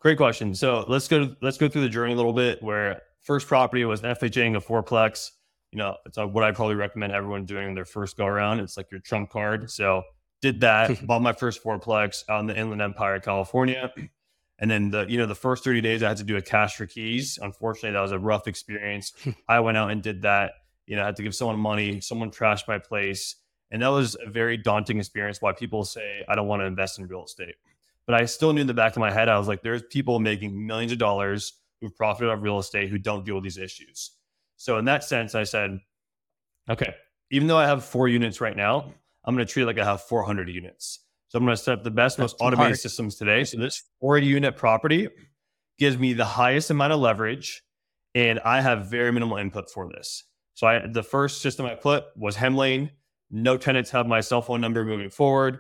Great 0.00 0.16
question. 0.16 0.54
So 0.54 0.84
let's 0.88 1.06
go 1.06 1.36
let's 1.40 1.58
go 1.58 1.68
through 1.68 1.82
the 1.82 1.88
journey 1.88 2.12
a 2.12 2.16
little 2.16 2.32
bit. 2.32 2.60
Where 2.60 3.02
first 3.24 3.48
property 3.48 3.84
was 3.84 4.02
an 4.02 4.14
FHA 4.14 4.56
a 4.56 4.60
fourplex 4.60 5.30
you 5.74 5.78
know, 5.78 5.96
it's 6.06 6.16
what 6.16 6.44
I 6.44 6.52
probably 6.52 6.76
recommend 6.76 7.12
everyone 7.12 7.46
doing 7.46 7.74
their 7.74 7.84
first 7.84 8.16
go 8.16 8.26
around. 8.26 8.60
It's 8.60 8.76
like 8.76 8.92
your 8.92 9.00
trump 9.00 9.30
card. 9.30 9.68
So 9.72 10.04
did 10.40 10.60
that, 10.60 11.04
bought 11.06 11.20
my 11.20 11.32
first 11.32 11.64
fourplex 11.64 12.22
out 12.28 12.40
in 12.40 12.46
the 12.46 12.56
Inland 12.56 12.80
Empire, 12.80 13.18
California. 13.18 13.92
And 14.60 14.70
then 14.70 14.92
the, 14.92 15.04
you 15.08 15.18
know, 15.18 15.26
the 15.26 15.34
first 15.34 15.64
30 15.64 15.80
days 15.80 16.04
I 16.04 16.08
had 16.08 16.18
to 16.18 16.24
do 16.24 16.36
a 16.36 16.42
cash 16.42 16.76
for 16.76 16.86
keys. 16.86 17.40
Unfortunately, 17.42 17.90
that 17.90 18.00
was 18.00 18.12
a 18.12 18.18
rough 18.20 18.46
experience. 18.46 19.12
I 19.48 19.58
went 19.58 19.76
out 19.76 19.90
and 19.90 20.00
did 20.00 20.22
that. 20.22 20.52
You 20.86 20.94
know, 20.94 21.02
I 21.02 21.06
had 21.06 21.16
to 21.16 21.24
give 21.24 21.34
someone 21.34 21.58
money. 21.58 22.00
Someone 22.00 22.30
trashed 22.30 22.68
my 22.68 22.78
place. 22.78 23.34
And 23.72 23.82
that 23.82 23.88
was 23.88 24.16
a 24.24 24.30
very 24.30 24.56
daunting 24.56 24.98
experience 24.98 25.42
why 25.42 25.54
people 25.54 25.84
say, 25.84 26.24
I 26.28 26.36
don't 26.36 26.46
want 26.46 26.62
to 26.62 26.66
invest 26.66 27.00
in 27.00 27.08
real 27.08 27.24
estate. 27.24 27.56
But 28.06 28.14
I 28.14 28.26
still 28.26 28.52
knew 28.52 28.60
in 28.60 28.68
the 28.68 28.74
back 28.74 28.92
of 28.92 28.98
my 28.98 29.10
head, 29.10 29.28
I 29.28 29.38
was 29.38 29.48
like, 29.48 29.62
there's 29.62 29.82
people 29.90 30.20
making 30.20 30.64
millions 30.64 30.92
of 30.92 30.98
dollars 30.98 31.54
who've 31.80 31.94
profited 31.96 32.30
off 32.30 32.42
real 32.42 32.58
estate 32.58 32.90
who 32.90 32.98
don't 32.98 33.24
deal 33.24 33.36
with 33.36 33.44
these 33.44 33.58
issues. 33.58 34.12
So 34.56 34.78
in 34.78 34.84
that 34.86 35.04
sense, 35.04 35.34
I 35.34 35.44
said, 35.44 35.78
okay, 36.70 36.94
even 37.30 37.48
though 37.48 37.58
I 37.58 37.66
have 37.66 37.84
four 37.84 38.08
units 38.08 38.40
right 38.40 38.56
now, 38.56 38.92
I'm 39.24 39.34
going 39.34 39.46
to 39.46 39.52
treat 39.52 39.62
it 39.64 39.66
like 39.66 39.78
I 39.78 39.84
have 39.84 40.02
400 40.02 40.48
units. 40.48 41.00
So 41.28 41.38
I'm 41.38 41.44
going 41.44 41.56
to 41.56 41.62
set 41.62 41.78
up 41.78 41.84
the 41.84 41.90
best, 41.90 42.16
That's 42.16 42.32
most 42.32 42.36
automated 42.40 42.68
hard. 42.72 42.78
systems 42.78 43.16
today. 43.16 43.44
So 43.44 43.58
this 43.58 43.82
40 44.00 44.26
unit 44.26 44.56
property 44.56 45.08
gives 45.78 45.98
me 45.98 46.12
the 46.12 46.24
highest 46.24 46.70
amount 46.70 46.92
of 46.92 47.00
leverage, 47.00 47.62
and 48.14 48.38
I 48.40 48.60
have 48.60 48.86
very 48.86 49.10
minimal 49.10 49.38
input 49.38 49.70
for 49.70 49.88
this. 49.88 50.24
So 50.54 50.66
I, 50.68 50.86
the 50.86 51.02
first 51.02 51.42
system 51.42 51.66
I 51.66 51.74
put 51.74 52.04
was 52.16 52.36
Hemlane. 52.36 52.90
No 53.30 53.56
tenants 53.56 53.90
have 53.90 54.06
my 54.06 54.20
cell 54.20 54.42
phone 54.42 54.60
number 54.60 54.84
moving 54.84 55.10
forward. 55.10 55.58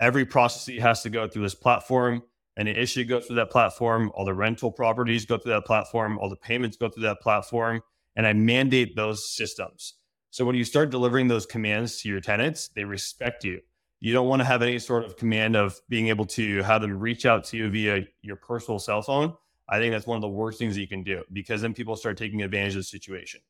Every 0.00 0.24
process 0.24 0.72
has 0.78 1.02
to 1.02 1.10
go 1.10 1.26
through 1.26 1.42
this 1.42 1.54
platform. 1.54 2.22
Any 2.60 2.72
issue 2.72 3.04
goes 3.04 3.24
through 3.24 3.36
that 3.36 3.48
platform. 3.48 4.12
All 4.14 4.26
the 4.26 4.34
rental 4.34 4.70
properties 4.70 5.24
go 5.24 5.38
through 5.38 5.52
that 5.52 5.64
platform. 5.64 6.18
All 6.18 6.28
the 6.28 6.36
payments 6.36 6.76
go 6.76 6.90
through 6.90 7.04
that 7.04 7.22
platform 7.22 7.80
and 8.16 8.26
I 8.26 8.34
mandate 8.34 8.94
those 8.94 9.34
systems. 9.34 9.94
So 10.28 10.44
when 10.44 10.54
you 10.54 10.64
start 10.64 10.90
delivering 10.90 11.26
those 11.26 11.46
commands 11.46 12.02
to 12.02 12.10
your 12.10 12.20
tenants, 12.20 12.68
they 12.68 12.84
respect 12.84 13.44
you. 13.44 13.60
You 14.00 14.12
don't 14.12 14.28
want 14.28 14.40
to 14.40 14.44
have 14.44 14.60
any 14.60 14.78
sort 14.78 15.06
of 15.06 15.16
command 15.16 15.56
of 15.56 15.80
being 15.88 16.08
able 16.08 16.26
to 16.26 16.62
have 16.62 16.82
them 16.82 16.98
reach 16.98 17.24
out 17.24 17.44
to 17.44 17.56
you 17.56 17.70
via 17.70 18.04
your 18.20 18.36
personal 18.36 18.78
cell 18.78 19.00
phone. 19.00 19.34
I 19.66 19.78
think 19.78 19.92
that's 19.92 20.06
one 20.06 20.16
of 20.16 20.22
the 20.22 20.28
worst 20.28 20.58
things 20.58 20.76
you 20.76 20.86
can 20.86 21.02
do 21.02 21.24
because 21.32 21.62
then 21.62 21.72
people 21.72 21.96
start 21.96 22.18
taking 22.18 22.42
advantage 22.42 22.74
of 22.74 22.80
the 22.80 22.84
situation. 22.84 23.40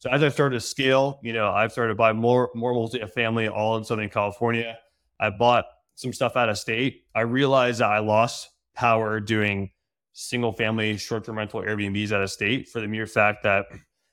So 0.00 0.10
as 0.10 0.24
I 0.24 0.30
started 0.30 0.56
to 0.56 0.60
scale, 0.60 1.20
you 1.22 1.32
know, 1.32 1.48
I've 1.48 1.70
started 1.70 1.90
to 1.90 1.94
buy 1.94 2.12
more 2.12 2.50
more 2.56 2.74
multi-family 2.74 3.46
all 3.46 3.76
in 3.76 3.84
Southern 3.84 4.08
California. 4.08 4.76
I 5.20 5.30
bought 5.30 5.66
some 5.98 6.12
stuff 6.12 6.36
out 6.36 6.48
of 6.48 6.56
state, 6.56 7.02
I 7.12 7.22
realized 7.22 7.80
that 7.80 7.90
I 7.90 7.98
lost 7.98 8.50
power 8.76 9.18
doing 9.18 9.72
single 10.12 10.52
family 10.52 10.96
short 10.96 11.24
term 11.24 11.36
rental 11.36 11.60
Airbnbs 11.60 12.12
out 12.12 12.22
of 12.22 12.30
state 12.30 12.68
for 12.68 12.80
the 12.80 12.86
mere 12.86 13.04
fact 13.04 13.42
that 13.42 13.66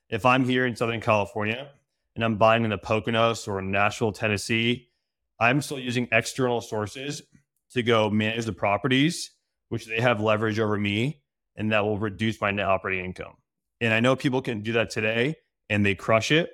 if 0.09 0.25
I'm 0.25 0.45
here 0.45 0.65
in 0.65 0.75
Southern 0.75 0.99
California 0.99 1.69
and 2.15 2.25
I'm 2.25 2.37
buying 2.37 2.63
in 2.63 2.71
the 2.71 2.79
Poconos 2.79 3.47
or 3.47 3.61
Nashville, 3.61 4.11
Tennessee, 4.11 4.89
I'm 5.39 5.61
still 5.61 5.77
using 5.77 6.07
external 6.11 6.59
sources 6.59 7.21
to 7.73 7.83
go 7.83 8.09
manage 8.09 8.45
the 8.45 8.53
properties, 8.53 9.29
which 9.69 9.85
they 9.85 10.01
have 10.01 10.19
leverage 10.19 10.59
over 10.59 10.79
me, 10.79 11.21
and 11.55 11.71
that 11.71 11.85
will 11.85 11.99
reduce 11.99 12.41
my 12.41 12.49
net 12.49 12.65
operating 12.65 13.05
income. 13.05 13.35
And 13.79 13.93
I 13.93 13.99
know 13.99 14.15
people 14.15 14.41
can 14.41 14.61
do 14.61 14.73
that 14.73 14.89
today 14.89 15.35
and 15.69 15.85
they 15.85 15.93
crush 15.93 16.31
it. 16.31 16.49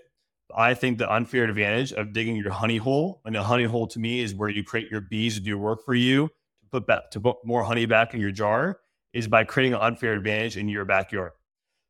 I 0.55 0.73
think 0.73 0.97
the 0.97 1.11
unfair 1.11 1.43
advantage 1.43 1.93
of 1.93 2.13
digging 2.13 2.35
your 2.35 2.51
honey 2.51 2.77
hole, 2.77 3.21
and 3.25 3.35
a 3.35 3.43
honey 3.43 3.65
hole 3.65 3.87
to 3.87 3.99
me 3.99 4.21
is 4.21 4.33
where 4.33 4.49
you 4.49 4.63
create 4.63 4.89
your 4.89 5.01
bees 5.01 5.35
to 5.35 5.41
do 5.41 5.57
work 5.57 5.85
for 5.85 5.93
you 5.93 6.27
to 6.27 6.67
put 6.71 6.87
back 6.87 7.11
to 7.11 7.19
put 7.19 7.37
more 7.45 7.63
honey 7.63 7.85
back 7.85 8.13
in 8.13 8.19
your 8.19 8.31
jar, 8.31 8.79
is 9.13 9.27
by 9.27 9.43
creating 9.43 9.73
an 9.73 9.81
unfair 9.81 10.13
advantage 10.13 10.57
in 10.57 10.67
your 10.69 10.85
backyard. 10.85 11.31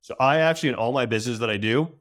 So 0.02 0.16
I 0.20 0.40
actually 0.40 0.70
in 0.70 0.76
all 0.76 0.92
my 0.92 1.06
business 1.06 1.40
that 1.40 1.50
I 1.50 1.58
do, 1.58 1.92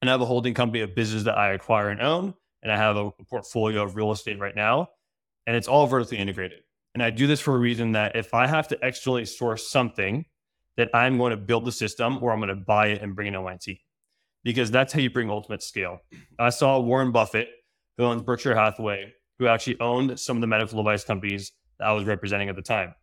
and 0.00 0.10
I 0.10 0.12
have 0.12 0.20
a 0.20 0.26
holding 0.26 0.54
company 0.54 0.80
of 0.80 0.94
business 0.94 1.24
that 1.24 1.38
I 1.38 1.52
acquire 1.52 1.88
and 1.88 2.00
own, 2.00 2.34
and 2.62 2.72
I 2.72 2.76
have 2.76 2.96
a 2.96 3.10
portfolio 3.28 3.82
of 3.82 3.96
real 3.96 4.10
estate 4.12 4.38
right 4.38 4.56
now, 4.56 4.88
and 5.46 5.56
it's 5.56 5.68
all 5.68 5.86
vertically 5.86 6.18
integrated. 6.18 6.60
And 6.94 7.02
I 7.02 7.10
do 7.10 7.26
this 7.26 7.40
for 7.40 7.54
a 7.54 7.58
reason 7.58 7.92
that 7.92 8.16
if 8.16 8.34
I 8.34 8.46
have 8.46 8.68
to 8.68 8.78
externally 8.82 9.24
source 9.24 9.70
something, 9.70 10.24
that 10.76 10.90
I'm 10.94 11.18
going 11.18 11.32
to 11.32 11.36
build 11.36 11.64
the 11.64 11.72
system 11.72 12.22
or 12.22 12.32
I'm 12.32 12.38
going 12.38 12.48
to 12.48 12.54
buy 12.54 12.88
it 12.88 13.02
and 13.02 13.14
bring 13.14 13.26
it 13.26 13.36
on 13.36 13.44
my 13.44 13.56
team. 13.56 13.78
Because 14.44 14.70
that's 14.70 14.92
how 14.92 15.00
you 15.00 15.10
bring 15.10 15.30
ultimate 15.30 15.62
scale. 15.62 16.00
I 16.38 16.50
saw 16.50 16.78
Warren 16.78 17.12
Buffett, 17.12 17.48
who 17.96 18.04
owns 18.04 18.22
Berkshire 18.22 18.54
Hathaway, 18.54 19.12
who 19.38 19.46
actually 19.46 19.78
owned 19.80 20.18
some 20.18 20.36
of 20.36 20.40
the 20.40 20.46
medical 20.46 20.78
device 20.78 21.04
companies 21.04 21.52
that 21.78 21.88
I 21.88 21.92
was 21.92 22.04
representing 22.04 22.48
at 22.48 22.56
the 22.56 22.62
time. 22.62 22.94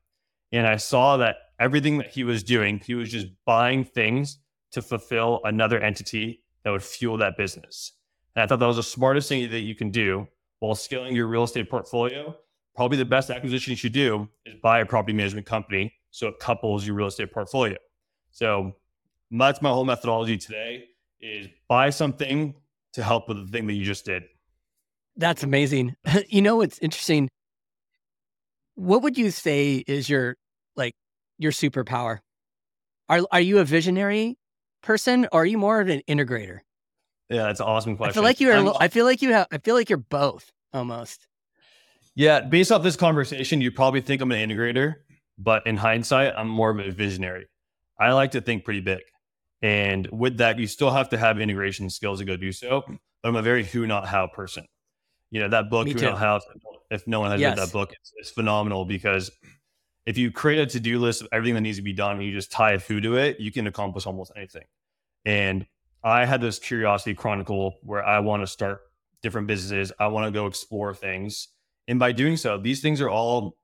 And 0.52 0.66
I 0.68 0.78
saw 0.78 1.18
that 1.18 1.36
everything 1.60 1.98
that 1.98 2.12
he 2.12 2.24
was 2.24 2.44
doing, 2.44 2.80
he 2.86 2.96
was 2.96 3.12
just 3.12 3.28
buying 3.46 3.84
things 3.84 4.40
to 4.72 4.82
fulfill 4.82 5.42
another 5.44 5.80
entity 5.80 6.44
that 6.64 6.72
would 6.72 6.84
fuel 6.84 7.18
that 7.18 7.38
business. 7.38 7.94
And 8.36 8.44
I 8.44 8.48
thought 8.48 8.60
that 8.60 8.66
was 8.66 8.76
the 8.78 8.84
smartest 8.84 9.30
thing 9.30 9.50
that 9.50 9.62
you 9.62 9.76
can 9.76 9.92
do 9.92 10.28
while 10.60 10.76
scaling 10.76 11.16
your 11.16 11.28
real 11.28 11.44
estate 11.44 11.70
portfolio. 11.70 12.36
Probably 12.76 12.98
the 12.98 13.06
best 13.06 13.30
acquisition 13.30 13.72
you 13.72 13.78
should 13.78 13.94
do 13.94 14.28
is 14.46 14.56
buy 14.62 14.80
a 14.80 14.86
property 14.86 15.14
management 15.14 15.46
company 15.46 15.94
so 16.12 16.28
it 16.28 16.40
couples 16.40 16.86
your 16.86 16.96
real 16.96 17.08
estate 17.08 17.32
portfolio. 17.32 17.78
So 18.32 18.74
that's 19.32 19.62
my 19.62 19.70
whole 19.70 19.86
methodology 19.86 20.38
today 20.38 20.86
is 21.26 21.48
buy 21.68 21.90
something 21.90 22.56
to 22.94 23.04
help 23.04 23.28
with 23.28 23.38
the 23.38 23.52
thing 23.52 23.68
that 23.68 23.74
you 23.74 23.84
just 23.84 24.06
did. 24.06 24.24
That's 25.18 25.44
amazing. 25.44 25.96
you 26.30 26.42
know 26.42 26.58
what's 26.58 26.80
interesting? 26.80 27.30
What 28.76 29.04
would 29.04 29.18
you 29.18 29.32
say 29.32 29.84
is 29.88 30.10
your 30.10 30.36
like 30.76 30.94
your 31.38 31.52
superpower? 31.52 32.20
Are 33.10 33.22
are 33.32 33.42
you 33.42 33.60
a 33.60 33.66
visionary 33.66 34.38
person 34.82 35.28
or 35.32 35.44
are 35.44 35.46
you 35.46 35.58
more 35.58 35.80
of 35.80 35.90
an 35.90 36.02
integrator? 36.08 36.60
Yeah, 37.30 37.44
that's 37.44 37.60
an 37.60 37.66
awesome 37.66 37.98
question. 37.98 38.12
I 38.12 38.14
feel 38.14 38.24
like 38.24 38.40
you 38.40 38.52
are. 38.52 38.76
I 38.80 38.88
feel 38.88 39.06
like 39.06 39.22
you 39.22 39.34
have. 39.34 39.48
I 39.52 39.58
feel 39.58 39.76
like 39.76 39.90
you're 39.90 39.98
both 39.98 40.52
almost. 40.74 41.28
Yeah, 42.14 42.42
based 42.42 42.72
off 42.72 42.84
this 42.84 42.96
conversation, 42.96 43.60
you 43.62 43.72
probably 43.72 44.00
think 44.00 44.22
I'm 44.22 44.32
an 44.32 44.50
integrator, 44.50 44.96
but 45.38 45.68
in 45.68 45.76
hindsight, 45.76 46.34
I'm 46.38 46.48
more 46.48 46.70
of 46.70 46.80
a 46.80 46.92
visionary. 46.92 47.48
I 48.00 48.14
like 48.14 48.32
to 48.32 48.42
think 48.42 48.64
pretty 48.64 48.80
big, 48.80 49.02
and 49.62 50.08
with 50.12 50.38
that, 50.38 50.60
you 50.60 50.68
still 50.68 50.92
have 50.92 51.10
to 51.10 51.18
have 51.18 51.40
integration 51.40 51.90
skills 51.90 52.20
to 52.20 52.26
go 52.26 52.36
do 52.38 52.52
so. 52.52 52.84
But 53.22 53.30
I'm 53.30 53.36
a 53.36 53.42
very 53.42 53.64
who 53.64 53.88
not 53.88 54.08
how 54.08 54.28
person. 54.28 54.66
You 55.32 55.42
know 55.42 55.50
that 55.50 55.70
book, 55.70 55.86
Me 55.86 55.94
Who 55.94 56.00
too. 56.00 56.06
Not 56.06 56.20
How. 56.20 56.40
If 56.92 57.08
no 57.08 57.20
one 57.20 57.32
has 57.32 57.42
Yes. 57.42 57.58
read 57.58 57.68
that 57.68 57.74
book, 57.74 57.92
it's, 57.92 58.14
it's 58.18 58.30
phenomenal 58.30 58.86
because 58.86 59.32
if 60.06 60.18
you 60.18 60.32
create 60.32 60.60
a 60.60 60.66
to 60.68 60.80
do 60.80 61.00
list 61.00 61.22
of 61.22 61.28
everything 61.32 61.56
that 61.56 61.62
needs 61.62 61.78
to 61.78 61.84
be 61.84 61.94
done 61.94 62.18
and 62.18 62.24
you 62.24 62.32
just 62.32 62.52
tie 62.52 62.74
a 62.74 62.80
who 62.80 63.02
to 63.02 63.16
it, 63.18 63.40
you 63.40 63.52
can 63.52 63.66
accomplish 63.66 64.06
almost 64.06 64.32
anything. 64.36 64.66
And 65.26 65.66
I 66.04 66.26
had 66.26 66.42
this 66.42 66.60
curiosity 66.60 67.16
chronicle 67.16 67.80
where 67.82 68.06
I 68.06 68.20
want 68.20 68.44
to 68.44 68.48
start 68.48 68.82
different 69.24 69.48
businesses. 69.48 69.92
I 70.00 70.08
want 70.08 70.28
to 70.28 70.32
go 70.32 70.46
explore 70.46 70.94
things. 70.94 71.48
And 71.88 71.98
by 71.98 72.12
doing 72.12 72.38
so, 72.38 72.60
these 72.60 72.82
things 72.82 73.02
are 73.02 73.10
all 73.10 73.58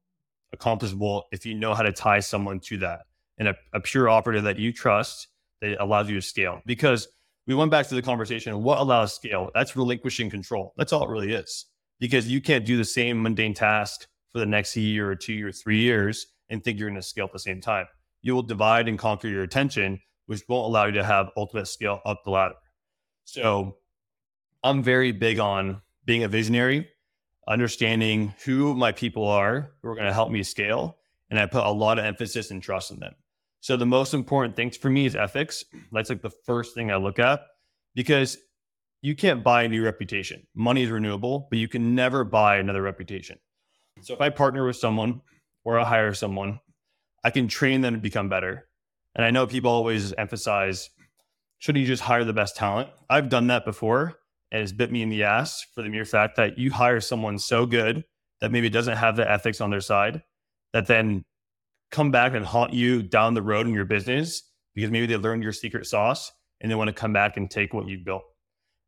accomplishable 0.51 1.27
if 1.31 1.45
you 1.45 1.53
know 1.53 1.75
how 1.75 1.83
to 1.83 1.91
tie 1.91 2.19
someone 2.19 2.59
to 2.61 2.77
that 2.79 3.01
and 3.37 3.47
a, 3.49 3.55
a 3.73 3.79
pure 3.79 4.09
operator 4.09 4.41
that 4.41 4.57
you 4.57 4.73
trust 4.73 5.27
that 5.61 5.81
allows 5.81 6.09
you 6.09 6.15
to 6.15 6.21
scale. 6.21 6.61
Because 6.65 7.07
we 7.47 7.55
went 7.55 7.71
back 7.71 7.87
to 7.87 7.95
the 7.95 8.01
conversation 8.01 8.63
what 8.63 8.79
allows 8.79 9.13
scale? 9.13 9.49
That's 9.53 9.75
relinquishing 9.75 10.29
control. 10.29 10.73
That's 10.77 10.93
all 10.93 11.03
it 11.03 11.09
really 11.09 11.33
is. 11.33 11.65
Because 11.99 12.27
you 12.27 12.41
can't 12.41 12.65
do 12.65 12.77
the 12.77 12.85
same 12.85 13.21
mundane 13.21 13.53
task 13.53 14.07
for 14.31 14.39
the 14.39 14.45
next 14.45 14.75
year 14.75 15.09
or 15.09 15.15
two 15.15 15.45
or 15.45 15.51
three 15.51 15.79
years 15.79 16.27
and 16.49 16.63
think 16.63 16.79
you're 16.79 16.89
going 16.89 16.99
to 16.99 17.05
scale 17.05 17.25
at 17.25 17.33
the 17.33 17.39
same 17.39 17.61
time. 17.61 17.85
You 18.21 18.35
will 18.35 18.43
divide 18.43 18.87
and 18.87 18.97
conquer 18.99 19.27
your 19.27 19.43
attention, 19.43 19.99
which 20.25 20.41
won't 20.47 20.65
allow 20.65 20.85
you 20.85 20.93
to 20.93 21.03
have 21.03 21.29
ultimate 21.37 21.67
scale 21.67 22.01
up 22.05 22.21
the 22.23 22.31
ladder. 22.31 22.55
So 23.25 23.77
I'm 24.63 24.83
very 24.83 25.11
big 25.11 25.39
on 25.39 25.81
being 26.05 26.23
a 26.23 26.27
visionary, 26.27 26.89
understanding 27.47 28.33
who 28.45 28.75
my 28.75 28.91
people 28.91 29.27
are 29.27 29.71
who 29.81 29.89
are 29.89 29.95
going 29.95 30.07
to 30.07 30.13
help 30.13 30.31
me 30.31 30.43
scale. 30.43 30.97
And 31.29 31.39
I 31.39 31.45
put 31.45 31.63
a 31.63 31.71
lot 31.71 31.97
of 31.97 32.05
emphasis 32.05 32.51
and 32.51 32.61
trust 32.61 32.91
in 32.91 32.99
them. 32.99 33.15
So 33.61 33.77
the 33.77 33.85
most 33.85 34.13
important 34.13 34.55
things 34.55 34.75
for 34.75 34.89
me 34.89 35.05
is 35.05 35.15
ethics. 35.15 35.63
That's 35.91 36.09
like 36.09 36.21
the 36.21 36.31
first 36.45 36.73
thing 36.75 36.91
I 36.91 36.95
look 36.95 37.19
at 37.19 37.41
because 37.93 38.37
you 39.01 39.15
can't 39.15 39.43
buy 39.43 39.63
a 39.63 39.69
new 39.69 39.83
reputation. 39.83 40.47
Money 40.55 40.83
is 40.83 40.89
renewable, 40.89 41.47
but 41.49 41.59
you 41.59 41.67
can 41.67 41.95
never 41.95 42.23
buy 42.23 42.57
another 42.57 42.81
reputation. 42.81 43.37
So 44.01 44.13
if 44.13 44.21
I 44.21 44.29
partner 44.29 44.65
with 44.65 44.77
someone 44.77 45.21
or 45.63 45.79
I 45.79 45.85
hire 45.85 46.13
someone, 46.13 46.59
I 47.23 47.29
can 47.29 47.47
train 47.47 47.81
them 47.81 47.93
to 47.93 47.99
become 47.99 48.29
better. 48.29 48.67
And 49.15 49.23
I 49.23 49.29
know 49.29 49.45
people 49.45 49.71
always 49.71 50.11
emphasize, 50.13 50.89
shouldn't 51.59 51.81
you 51.81 51.87
just 51.87 52.03
hire 52.03 52.23
the 52.23 52.33
best 52.33 52.55
talent? 52.55 52.89
I've 53.09 53.29
done 53.29 53.47
that 53.47 53.63
before 53.63 54.17
and 54.51 54.63
it's 54.63 54.71
bit 54.71 54.91
me 54.91 55.03
in 55.03 55.09
the 55.09 55.23
ass 55.23 55.65
for 55.75 55.83
the 55.83 55.89
mere 55.89 56.05
fact 56.05 56.35
that 56.37 56.57
you 56.57 56.71
hire 56.71 56.99
someone 56.99 57.37
so 57.37 57.65
good 57.65 58.05
that 58.39 58.51
maybe 58.51 58.69
doesn't 58.69 58.97
have 58.97 59.15
the 59.15 59.29
ethics 59.29 59.61
on 59.61 59.69
their 59.69 59.81
side 59.81 60.23
that 60.73 60.87
then 60.87 61.25
come 61.91 62.11
back 62.11 62.33
and 62.33 62.45
haunt 62.45 62.73
you 62.73 63.03
down 63.03 63.33
the 63.33 63.41
road 63.41 63.67
in 63.67 63.73
your 63.73 63.85
business 63.85 64.43
because 64.73 64.91
maybe 64.91 65.05
they 65.05 65.17
learned 65.17 65.43
your 65.43 65.51
secret 65.51 65.85
sauce 65.85 66.31
and 66.61 66.71
they 66.71 66.75
want 66.75 66.87
to 66.87 66.93
come 66.93 67.13
back 67.13 67.37
and 67.37 67.49
take 67.49 67.73
what 67.73 67.87
you've 67.87 68.05
built. 68.05 68.23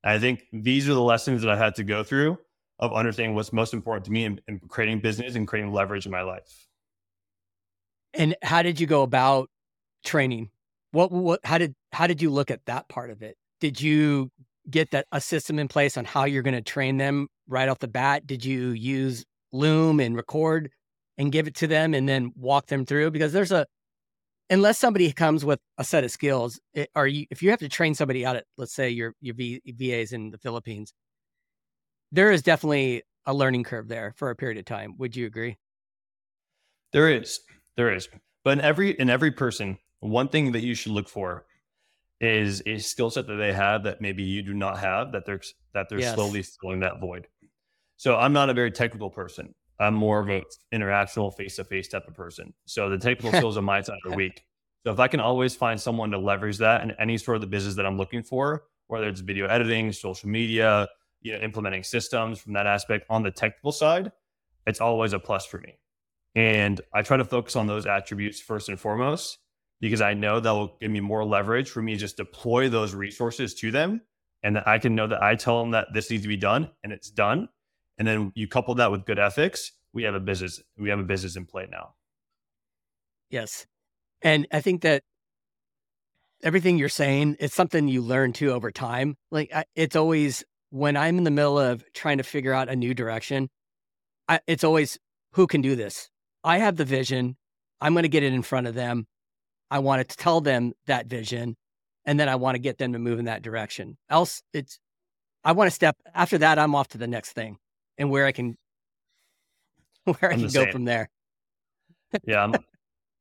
And 0.03 0.13
I 0.13 0.19
think 0.19 0.43
these 0.51 0.89
are 0.89 0.93
the 0.93 1.01
lessons 1.01 1.41
that 1.41 1.51
I 1.51 1.57
had 1.57 1.75
to 1.75 1.83
go 1.83 2.03
through 2.03 2.37
of 2.79 2.93
understanding 2.93 3.35
what's 3.35 3.53
most 3.53 3.73
important 3.73 4.05
to 4.05 4.11
me 4.11 4.25
in, 4.25 4.41
in 4.47 4.59
creating 4.67 4.99
business 4.99 5.35
and 5.35 5.47
creating 5.47 5.71
leverage 5.71 6.05
in 6.05 6.11
my 6.11 6.21
life. 6.21 6.67
And 8.13 8.35
how 8.41 8.61
did 8.61 8.79
you 8.79 8.87
go 8.87 9.03
about 9.03 9.49
training? 10.03 10.49
What 10.91 11.11
what 11.11 11.39
how 11.43 11.57
did 11.57 11.73
how 11.91 12.07
did 12.07 12.21
you 12.21 12.29
look 12.29 12.51
at 12.51 12.65
that 12.65 12.87
part 12.87 13.09
of 13.09 13.21
it? 13.23 13.37
Did 13.59 13.81
you 13.81 14.31
get 14.69 14.91
that 14.91 15.07
a 15.11 15.19
system 15.19 15.59
in 15.59 15.67
place 15.67 15.97
on 15.97 16.05
how 16.05 16.25
you're 16.25 16.43
going 16.43 16.53
to 16.53 16.61
train 16.61 16.97
them 16.97 17.27
right 17.47 17.67
off 17.67 17.79
the 17.79 17.87
bat? 17.87 18.27
Did 18.27 18.45
you 18.45 18.69
use 18.69 19.25
Loom 19.51 19.99
and 19.99 20.15
record 20.15 20.71
and 21.17 21.31
give 21.31 21.47
it 21.47 21.55
to 21.55 21.67
them 21.67 21.93
and 21.93 22.07
then 22.07 22.31
walk 22.35 22.67
them 22.67 22.85
through 22.85 23.11
because 23.11 23.33
there's 23.33 23.51
a 23.51 23.65
unless 24.49 24.77
somebody 24.77 25.11
comes 25.11 25.45
with 25.45 25.59
a 25.77 25.83
set 25.83 26.03
of 26.03 26.11
skills, 26.11 26.59
it, 26.73 26.89
are 26.95 27.07
you 27.07 27.25
if 27.29 27.41
you 27.41 27.49
have 27.49 27.59
to 27.59 27.69
train 27.69 27.95
somebody 27.95 28.25
out 28.25 28.35
at 28.35 28.45
let's 28.57 28.73
say 28.73 28.89
your 28.89 29.13
your 29.21 29.35
v, 29.35 29.61
VAs 29.65 30.13
in 30.13 30.31
the 30.31 30.37
Philippines, 30.37 30.93
there 32.11 32.31
is 32.31 32.41
definitely 32.41 33.03
a 33.25 33.33
learning 33.33 33.63
curve 33.63 33.87
there 33.87 34.13
for 34.17 34.29
a 34.29 34.35
period 34.35 34.57
of 34.57 34.65
time. 34.65 34.95
Would 34.97 35.15
you 35.15 35.25
agree? 35.25 35.57
There 36.91 37.09
is, 37.09 37.39
there 37.75 37.91
is, 37.93 38.07
but 38.43 38.59
in 38.59 38.61
every 38.61 38.91
in 38.91 39.09
every 39.09 39.31
person, 39.31 39.77
one 39.99 40.27
thing 40.27 40.51
that 40.51 40.63
you 40.63 40.75
should 40.75 40.91
look 40.91 41.09
for 41.09 41.45
is 42.21 42.61
a 42.65 42.77
skill 42.77 43.09
set 43.09 43.27
that 43.27 43.35
they 43.35 43.51
have 43.51 43.83
that 43.83 43.99
maybe 43.99 44.23
you 44.23 44.41
do 44.41 44.53
not 44.53 44.79
have 44.79 45.11
that 45.11 45.25
they're 45.25 45.41
that 45.73 45.89
they're 45.89 45.99
Yes. 45.99 46.13
slowly 46.13 46.43
filling 46.61 46.81
that 46.81 46.99
void. 46.99 47.27
So 47.97 48.15
I'm 48.15 48.33
not 48.33 48.49
a 48.49 48.53
very 48.53 48.71
technical 48.71 49.09
person. 49.09 49.55
I'm 49.79 49.93
more 49.93 50.19
of 50.19 50.29
a 50.29 50.43
interactional 50.73 51.33
face 51.35 51.55
to 51.57 51.63
face 51.63 51.87
type 51.87 52.07
of 52.07 52.13
person. 52.13 52.53
So 52.65 52.89
the 52.89 52.97
technical 52.97 53.31
skills 53.37 53.57
on 53.57 53.63
my 53.63 53.81
side 53.81 53.97
are 54.05 54.15
weak. 54.15 54.43
So 54.85 54.91
if 54.91 54.99
I 54.99 55.07
can 55.07 55.19
always 55.19 55.55
find 55.55 55.79
someone 55.79 56.11
to 56.11 56.17
leverage 56.17 56.57
that 56.57 56.83
in 56.83 56.91
any 56.99 57.17
sort 57.17 57.35
of 57.35 57.41
the 57.41 57.47
business 57.47 57.75
that 57.75 57.85
I'm 57.85 57.97
looking 57.97 58.23
for, 58.23 58.63
whether 58.87 59.07
it's 59.07 59.21
video 59.21 59.47
editing, 59.47 59.91
social 59.91 60.29
media, 60.29 60.87
you 61.21 61.31
know, 61.31 61.39
implementing 61.39 61.83
systems 61.83 62.39
from 62.39 62.53
that 62.53 62.67
aspect 62.67 63.05
on 63.09 63.23
the 63.23 63.31
technical 63.31 63.71
side, 63.71 64.11
it's 64.67 64.81
always 64.81 65.13
a 65.13 65.19
plus 65.19 65.45
for 65.45 65.59
me. 65.59 65.79
And 66.35 66.81
I 66.93 67.01
try 67.01 67.17
to 67.17 67.25
focus 67.25 67.55
on 67.55 67.67
those 67.67 67.85
attributes 67.85 68.41
first 68.41 68.69
and 68.69 68.79
foremost 68.79 69.37
because 69.79 70.01
I 70.01 70.13
know 70.13 70.39
that 70.39 70.51
will 70.51 70.77
give 70.79 70.91
me 70.91 70.99
more 70.99 71.23
leverage 71.23 71.69
for 71.69 71.81
me 71.81 71.93
to 71.93 71.99
just 71.99 72.17
deploy 72.17 72.69
those 72.69 72.93
resources 72.93 73.53
to 73.55 73.71
them 73.71 74.01
and 74.41 74.55
that 74.55 74.67
I 74.67 74.79
can 74.79 74.95
know 74.95 75.07
that 75.07 75.21
I 75.21 75.35
tell 75.35 75.61
them 75.61 75.71
that 75.71 75.87
this 75.93 76.09
needs 76.09 76.23
to 76.23 76.29
be 76.29 76.37
done 76.37 76.69
and 76.83 76.91
it's 76.91 77.09
done. 77.09 77.49
And 77.97 78.07
then 78.07 78.31
you 78.35 78.47
couple 78.47 78.75
that 78.75 78.91
with 78.91 79.05
good 79.05 79.19
ethics, 79.19 79.71
we 79.93 80.03
have 80.03 80.15
a 80.15 80.19
business. 80.19 80.61
We 80.77 80.89
have 80.89 80.99
a 80.99 81.03
business 81.03 81.35
in 81.35 81.45
play 81.45 81.67
now. 81.71 81.93
Yes. 83.29 83.65
And 84.21 84.47
I 84.51 84.61
think 84.61 84.81
that 84.81 85.03
everything 86.41 86.77
you're 86.77 86.89
saying, 86.89 87.37
it's 87.39 87.55
something 87.55 87.87
you 87.87 88.01
learn 88.01 88.33
too 88.33 88.51
over 88.51 88.71
time. 88.71 89.15
Like 89.31 89.53
I, 89.53 89.65
it's 89.75 89.95
always 89.95 90.43
when 90.69 90.97
I'm 90.97 91.17
in 91.19 91.23
the 91.23 91.31
middle 91.31 91.59
of 91.59 91.83
trying 91.93 92.17
to 92.17 92.23
figure 92.23 92.53
out 92.53 92.69
a 92.69 92.75
new 92.75 92.93
direction, 92.93 93.49
I, 94.27 94.39
it's 94.47 94.63
always 94.63 94.97
who 95.33 95.45
can 95.45 95.61
do 95.61 95.75
this. 95.75 96.09
I 96.43 96.57
have 96.57 96.77
the 96.77 96.85
vision. 96.85 97.37
I'm 97.79 97.93
going 97.93 98.03
to 98.03 98.09
get 98.09 98.23
it 98.23 98.33
in 98.33 98.41
front 98.41 98.67
of 98.67 98.75
them. 98.75 99.07
I 99.69 99.79
want 99.79 100.07
to 100.07 100.17
tell 100.17 100.41
them 100.41 100.73
that 100.85 101.07
vision, 101.07 101.55
and 102.05 102.19
then 102.19 102.29
I 102.29 102.35
want 102.35 102.55
to 102.55 102.59
get 102.59 102.77
them 102.77 102.93
to 102.93 102.99
move 102.99 103.19
in 103.19 103.25
that 103.25 103.41
direction. 103.41 103.97
Else, 104.09 104.43
it's 104.53 104.79
I 105.43 105.51
want 105.53 105.67
to 105.67 105.71
step 105.71 105.97
after 106.13 106.37
that. 106.37 106.59
I'm 106.59 106.75
off 106.75 106.89
to 106.89 106.97
the 106.97 107.07
next 107.07 107.31
thing, 107.31 107.57
and 107.97 108.09
where 108.09 108.25
I 108.25 108.31
can 108.31 108.55
where 110.05 110.17
I 110.21 110.27
I'm 110.33 110.39
can 110.39 110.41
go 110.43 110.63
same. 110.63 110.71
from 110.71 110.85
there. 110.85 111.09
Yeah, 112.25 112.51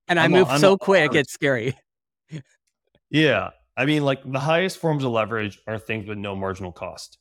And 0.08 0.20
I 0.20 0.24
I'm 0.24 0.34
a- 0.34 0.38
move 0.38 0.48
I'm 0.50 0.60
so 0.60 0.72
a- 0.74 0.78
quick, 0.78 1.14
it's 1.14 1.32
scary. 1.32 1.76
Yeah. 3.10 3.50
I 3.76 3.84
mean, 3.86 4.04
like 4.04 4.20
the 4.30 4.38
highest 4.38 4.78
forms 4.78 5.04
of 5.04 5.12
leverage 5.12 5.58
are 5.66 5.78
things 5.78 6.06
with 6.08 6.18
no 6.18 6.34
marginal 6.36 6.72
cost. 6.72 7.18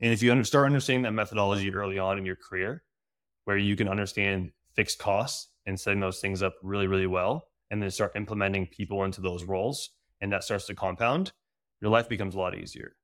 And 0.00 0.12
if 0.12 0.22
you 0.22 0.30
under, 0.32 0.44
start 0.44 0.66
understanding 0.66 1.02
that 1.02 1.12
methodology 1.12 1.72
early 1.72 1.98
on 1.98 2.16
in 2.18 2.24
your 2.24 2.36
career, 2.36 2.82
where 3.44 3.58
you 3.58 3.76
can 3.76 3.88
understand 3.88 4.52
fixed 4.74 4.98
costs 4.98 5.48
and 5.66 5.78
setting 5.78 6.00
those 6.00 6.20
things 6.20 6.42
up 6.42 6.54
really, 6.62 6.86
really 6.86 7.06
well, 7.06 7.48
and 7.70 7.82
then 7.82 7.90
start 7.90 8.12
implementing 8.16 8.66
people 8.66 9.04
into 9.04 9.20
those 9.20 9.44
roles, 9.44 9.90
and 10.22 10.32
that 10.32 10.42
starts 10.44 10.66
to 10.66 10.74
compound, 10.74 11.32
your 11.82 11.90
life 11.90 12.08
becomes 12.08 12.34
a 12.34 12.38
lot 12.38 12.56
easier. 12.56 12.96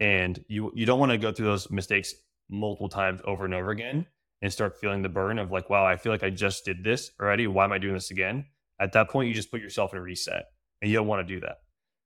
And 0.00 0.44
you 0.48 0.72
you 0.74 0.86
don't 0.86 0.98
want 0.98 1.12
to 1.12 1.18
go 1.18 1.30
through 1.30 1.46
those 1.46 1.70
mistakes 1.70 2.14
multiple 2.50 2.88
times 2.88 3.20
over 3.24 3.44
and 3.44 3.54
over 3.54 3.70
again 3.70 4.06
and 4.42 4.52
start 4.52 4.78
feeling 4.78 5.02
the 5.02 5.08
burn 5.08 5.38
of 5.38 5.50
like, 5.50 5.70
wow, 5.70 5.84
I 5.84 5.96
feel 5.96 6.12
like 6.12 6.22
I 6.22 6.30
just 6.30 6.64
did 6.64 6.82
this 6.82 7.10
already. 7.20 7.46
Why 7.46 7.64
am 7.64 7.72
I 7.72 7.78
doing 7.78 7.94
this 7.94 8.10
again? 8.10 8.46
At 8.80 8.92
that 8.92 9.10
point, 9.10 9.28
you 9.28 9.34
just 9.34 9.50
put 9.50 9.60
yourself 9.60 9.92
in 9.92 9.98
a 9.98 10.02
reset, 10.02 10.44
and 10.80 10.90
you 10.90 10.96
don't 10.96 11.06
want 11.06 11.26
to 11.26 11.34
do 11.34 11.40
that. 11.40 11.58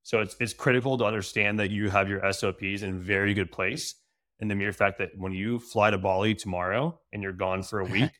So 0.02 0.20
it's 0.20 0.36
it's 0.40 0.52
critical 0.52 0.98
to 0.98 1.04
understand 1.04 1.58
that 1.60 1.70
you 1.70 1.88
have 1.90 2.08
your 2.08 2.32
SOPs 2.32 2.82
in 2.82 3.00
very 3.00 3.32
good 3.34 3.50
place. 3.50 3.94
And 4.40 4.50
the 4.50 4.56
mere 4.56 4.72
fact 4.72 4.98
that 4.98 5.10
when 5.16 5.32
you 5.32 5.60
fly 5.60 5.90
to 5.90 5.98
Bali 5.98 6.34
tomorrow 6.34 7.00
and 7.12 7.22
you're 7.22 7.32
gone 7.32 7.62
for 7.62 7.80
a 7.80 7.84
week, 7.96 8.10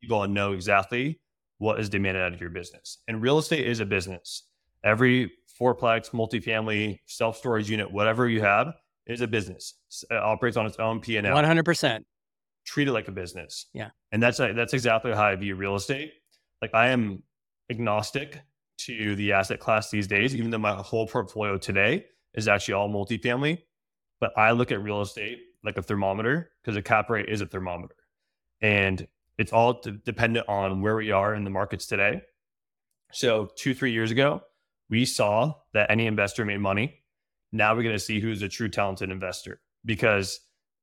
you 0.00 0.08
gotta 0.08 0.30
know 0.30 0.52
exactly 0.52 1.20
what 1.58 1.80
is 1.80 1.88
demanded 1.88 2.22
out 2.22 2.34
of 2.34 2.40
your 2.40 2.50
business. 2.50 2.98
And 3.08 3.22
real 3.22 3.38
estate 3.38 3.66
is 3.66 3.80
a 3.80 3.86
business. 3.86 4.44
Every 4.84 5.32
fourplex, 5.60 6.10
multifamily, 6.10 6.98
self 7.06 7.38
storage 7.38 7.70
unit, 7.70 7.90
whatever 7.90 8.28
you 8.28 8.42
have, 8.42 8.74
is 9.06 9.20
a 9.20 9.26
business. 9.26 9.74
It 10.10 10.14
uh, 10.16 10.20
operates 10.20 10.56
on 10.56 10.66
its 10.66 10.78
own 10.78 11.00
P 11.00 11.16
and 11.16 11.26
L 11.26 11.34
One 11.34 11.44
hundred 11.44 11.64
percent. 11.64 12.06
treat 12.64 12.88
it 12.88 12.92
like 12.92 13.08
a 13.08 13.12
business. 13.12 13.66
Yeah. 13.72 13.90
And 14.12 14.22
that's 14.22 14.38
that's 14.38 14.74
exactly 14.74 15.12
how 15.12 15.24
I 15.24 15.36
view 15.36 15.56
real 15.56 15.74
estate. 15.74 16.12
Like 16.60 16.74
I 16.74 16.88
am 16.88 17.22
agnostic 17.70 18.40
to 18.78 19.14
the 19.16 19.32
asset 19.32 19.60
class 19.60 19.90
these 19.90 20.06
days, 20.06 20.34
even 20.34 20.50
though 20.50 20.58
my 20.58 20.74
whole 20.74 21.06
portfolio 21.06 21.58
today 21.58 22.06
is 22.34 22.48
actually 22.48 22.74
all 22.74 22.88
multifamily. 22.88 23.62
But 24.20 24.36
I 24.36 24.52
look 24.52 24.70
at 24.72 24.82
real 24.82 25.00
estate 25.00 25.38
like 25.64 25.76
a 25.76 25.82
thermometer 25.82 26.50
because 26.62 26.76
a 26.76 26.82
cap 26.82 27.10
rate 27.10 27.28
is 27.28 27.40
a 27.40 27.46
thermometer. 27.46 27.96
And 28.60 29.06
it's 29.38 29.52
all 29.52 29.80
d- 29.80 29.98
dependent 30.04 30.48
on 30.48 30.80
where 30.82 30.94
we 30.96 31.10
are 31.10 31.34
in 31.34 31.44
the 31.44 31.50
markets 31.50 31.86
today. 31.86 32.22
So, 33.12 33.50
two, 33.56 33.74
three 33.74 33.92
years 33.92 34.10
ago, 34.10 34.42
we 34.88 35.04
saw 35.04 35.54
that 35.74 35.90
any 35.90 36.06
investor 36.06 36.44
made 36.44 36.58
money. 36.60 37.01
Now 37.52 37.74
we're 37.74 37.82
going 37.82 37.94
to 37.94 38.00
see 38.00 38.20
who's 38.20 38.42
a 38.42 38.48
true 38.48 38.68
talented 38.68 39.10
investor 39.10 39.60
because 39.84 40.40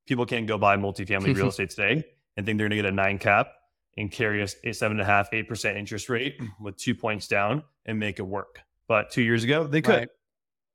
people 0.07 0.25
can't 0.25 0.47
go 0.47 0.57
buy 0.57 0.77
multifamily 0.77 1.35
real 1.35 1.47
estate 1.49 1.71
today 1.71 2.03
and 2.37 2.45
think 2.45 2.57
they're 2.57 2.69
going 2.69 2.77
to 2.77 2.83
get 2.83 2.85
a 2.85 2.91
nine 2.91 3.17
cap 3.17 3.51
and 3.97 4.11
carry 4.11 4.41
a 4.41 4.73
seven 4.73 4.99
and 4.99 5.01
a 5.01 5.05
half, 5.05 5.29
eight 5.33 5.47
percent 5.47 5.77
interest 5.77 6.09
rate 6.09 6.39
mm. 6.39 6.47
with 6.61 6.77
two 6.77 6.95
points 6.95 7.27
down 7.27 7.63
and 7.85 7.99
make 7.99 8.19
it 8.19 8.23
work. 8.23 8.61
But 8.87 9.11
two 9.11 9.21
years 9.21 9.43
ago, 9.43 9.65
they 9.65 9.81
could. 9.81 9.95
Right. 9.95 10.07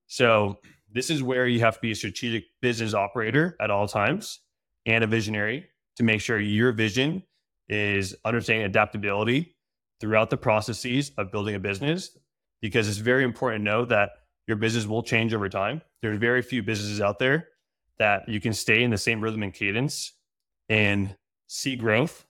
So 0.07 0.59
this 0.93 1.11
is 1.11 1.23
where 1.23 1.47
you 1.47 1.61
have 1.61 1.75
to 1.75 1.81
be 1.81 1.93
a 1.93 1.95
strategic 1.95 2.45
business 2.61 2.95
operator 2.95 3.57
at 3.61 3.71
all 3.71 3.89
times 3.89 4.41
and 4.87 5.03
a 5.03 5.07
visionary 5.07 5.67
to 5.97 6.03
make 6.03 6.21
sure 6.21 6.39
your 6.39 6.73
vision 6.73 7.23
is 7.69 8.15
understanding 8.25 8.67
adaptability 8.67 9.57
throughout 10.01 10.31
the 10.31 10.37
processes 10.37 11.13
of 11.17 11.33
building 11.33 11.55
a 11.55 11.59
business 11.59 12.17
because 12.61 12.89
it's 12.89 12.99
very 12.99 13.25
important 13.25 13.61
to 13.61 13.65
know 13.65 13.85
that 13.85 14.11
your 14.47 14.57
business 14.57 14.87
will 14.87 15.03
change 15.03 15.35
over 15.35 15.49
time. 15.49 15.83
There's 16.03 16.19
very 16.19 16.43
few 16.43 16.63
businesses 16.63 17.01
out 17.01 17.19
there 17.19 17.49
that 17.99 18.29
you 18.29 18.41
can 18.41 18.53
stay 18.53 18.83
in 18.83 18.91
the 18.91 18.99
same 18.99 19.21
rhythm 19.21 19.43
and 19.43 19.55
cadence 19.55 20.13
and 20.69 21.17
see 21.47 21.77
growth. 21.77 22.27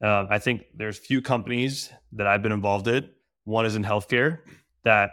Um, 0.00 0.28
I 0.30 0.38
think 0.38 0.64
there's 0.74 0.98
few 0.98 1.22
companies 1.22 1.90
that 2.12 2.26
I've 2.26 2.42
been 2.42 2.52
involved 2.52 2.88
in. 2.88 3.08
One 3.44 3.66
is 3.66 3.76
in 3.76 3.84
healthcare 3.84 4.38
that 4.84 5.10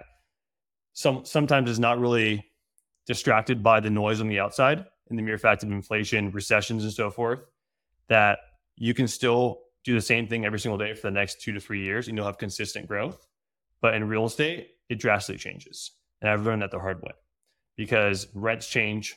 some 0.93 1.25
sometimes 1.25 1.69
is 1.69 1.79
not 1.79 1.99
really 1.99 2.45
distracted 3.05 3.63
by 3.63 3.79
the 3.79 3.89
noise 3.89 4.21
on 4.21 4.27
the 4.27 4.39
outside 4.39 4.85
and 5.09 5.17
the 5.17 5.23
mere 5.23 5.37
fact 5.37 5.63
of 5.63 5.71
inflation, 5.71 6.31
recessions, 6.31 6.83
and 6.83 6.93
so 6.93 7.09
forth. 7.09 7.39
That 8.07 8.39
you 8.75 8.93
can 8.93 9.07
still 9.07 9.61
do 9.83 9.93
the 9.93 10.01
same 10.01 10.27
thing 10.27 10.45
every 10.45 10.59
single 10.59 10.77
day 10.77 10.93
for 10.93 11.07
the 11.07 11.11
next 11.11 11.41
two 11.41 11.51
to 11.53 11.59
three 11.59 11.83
years, 11.83 12.07
and 12.07 12.17
you'll 12.17 12.25
have 12.25 12.37
consistent 12.37 12.87
growth. 12.87 13.27
But 13.81 13.93
in 13.93 14.07
real 14.07 14.25
estate, 14.25 14.71
it 14.89 14.99
drastically 14.99 15.37
changes, 15.37 15.91
and 16.21 16.29
I've 16.29 16.45
learned 16.45 16.61
that 16.61 16.71
the 16.71 16.79
hard 16.79 17.01
way 17.01 17.11
because 17.77 18.27
rents 18.33 18.67
change. 18.67 19.15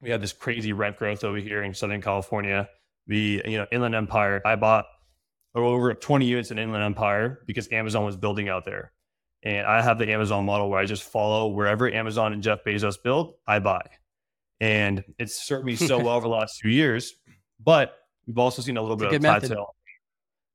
We 0.00 0.10
have 0.10 0.20
this 0.20 0.32
crazy 0.32 0.72
rent 0.72 0.96
growth 0.98 1.24
over 1.24 1.38
here 1.38 1.62
in 1.62 1.74
Southern 1.74 2.02
California. 2.02 2.68
We, 3.06 3.42
you 3.44 3.58
know, 3.58 3.66
Inland 3.72 3.94
Empire. 3.94 4.42
I 4.44 4.56
bought 4.56 4.86
over 5.54 5.94
20 5.94 6.26
units 6.26 6.50
in 6.50 6.58
Inland 6.58 6.84
Empire 6.84 7.40
because 7.46 7.70
Amazon 7.72 8.04
was 8.04 8.16
building 8.16 8.48
out 8.48 8.64
there. 8.64 8.92
And 9.42 9.66
I 9.66 9.82
have 9.82 9.98
the 9.98 10.10
Amazon 10.10 10.46
model 10.46 10.70
where 10.70 10.80
I 10.80 10.86
just 10.86 11.02
follow 11.02 11.48
wherever 11.48 11.90
Amazon 11.90 12.32
and 12.32 12.42
Jeff 12.42 12.64
Bezos 12.64 12.96
build, 13.02 13.34
I 13.46 13.58
buy. 13.58 13.82
And 14.60 15.04
it's 15.18 15.34
served 15.34 15.66
me 15.66 15.76
so 15.76 15.98
well 16.02 16.16
over 16.16 16.28
the 16.28 16.34
last 16.34 16.60
few 16.60 16.70
years. 16.70 17.14
But 17.62 17.94
we've 18.26 18.38
also 18.38 18.62
seen 18.62 18.76
a 18.78 18.82
little 18.82 18.96
It's 18.96 19.02
a 19.02 19.04
bit 19.04 19.14
of 19.16 19.20
good 19.20 19.22
method. 19.22 19.48
plateau. 19.48 19.74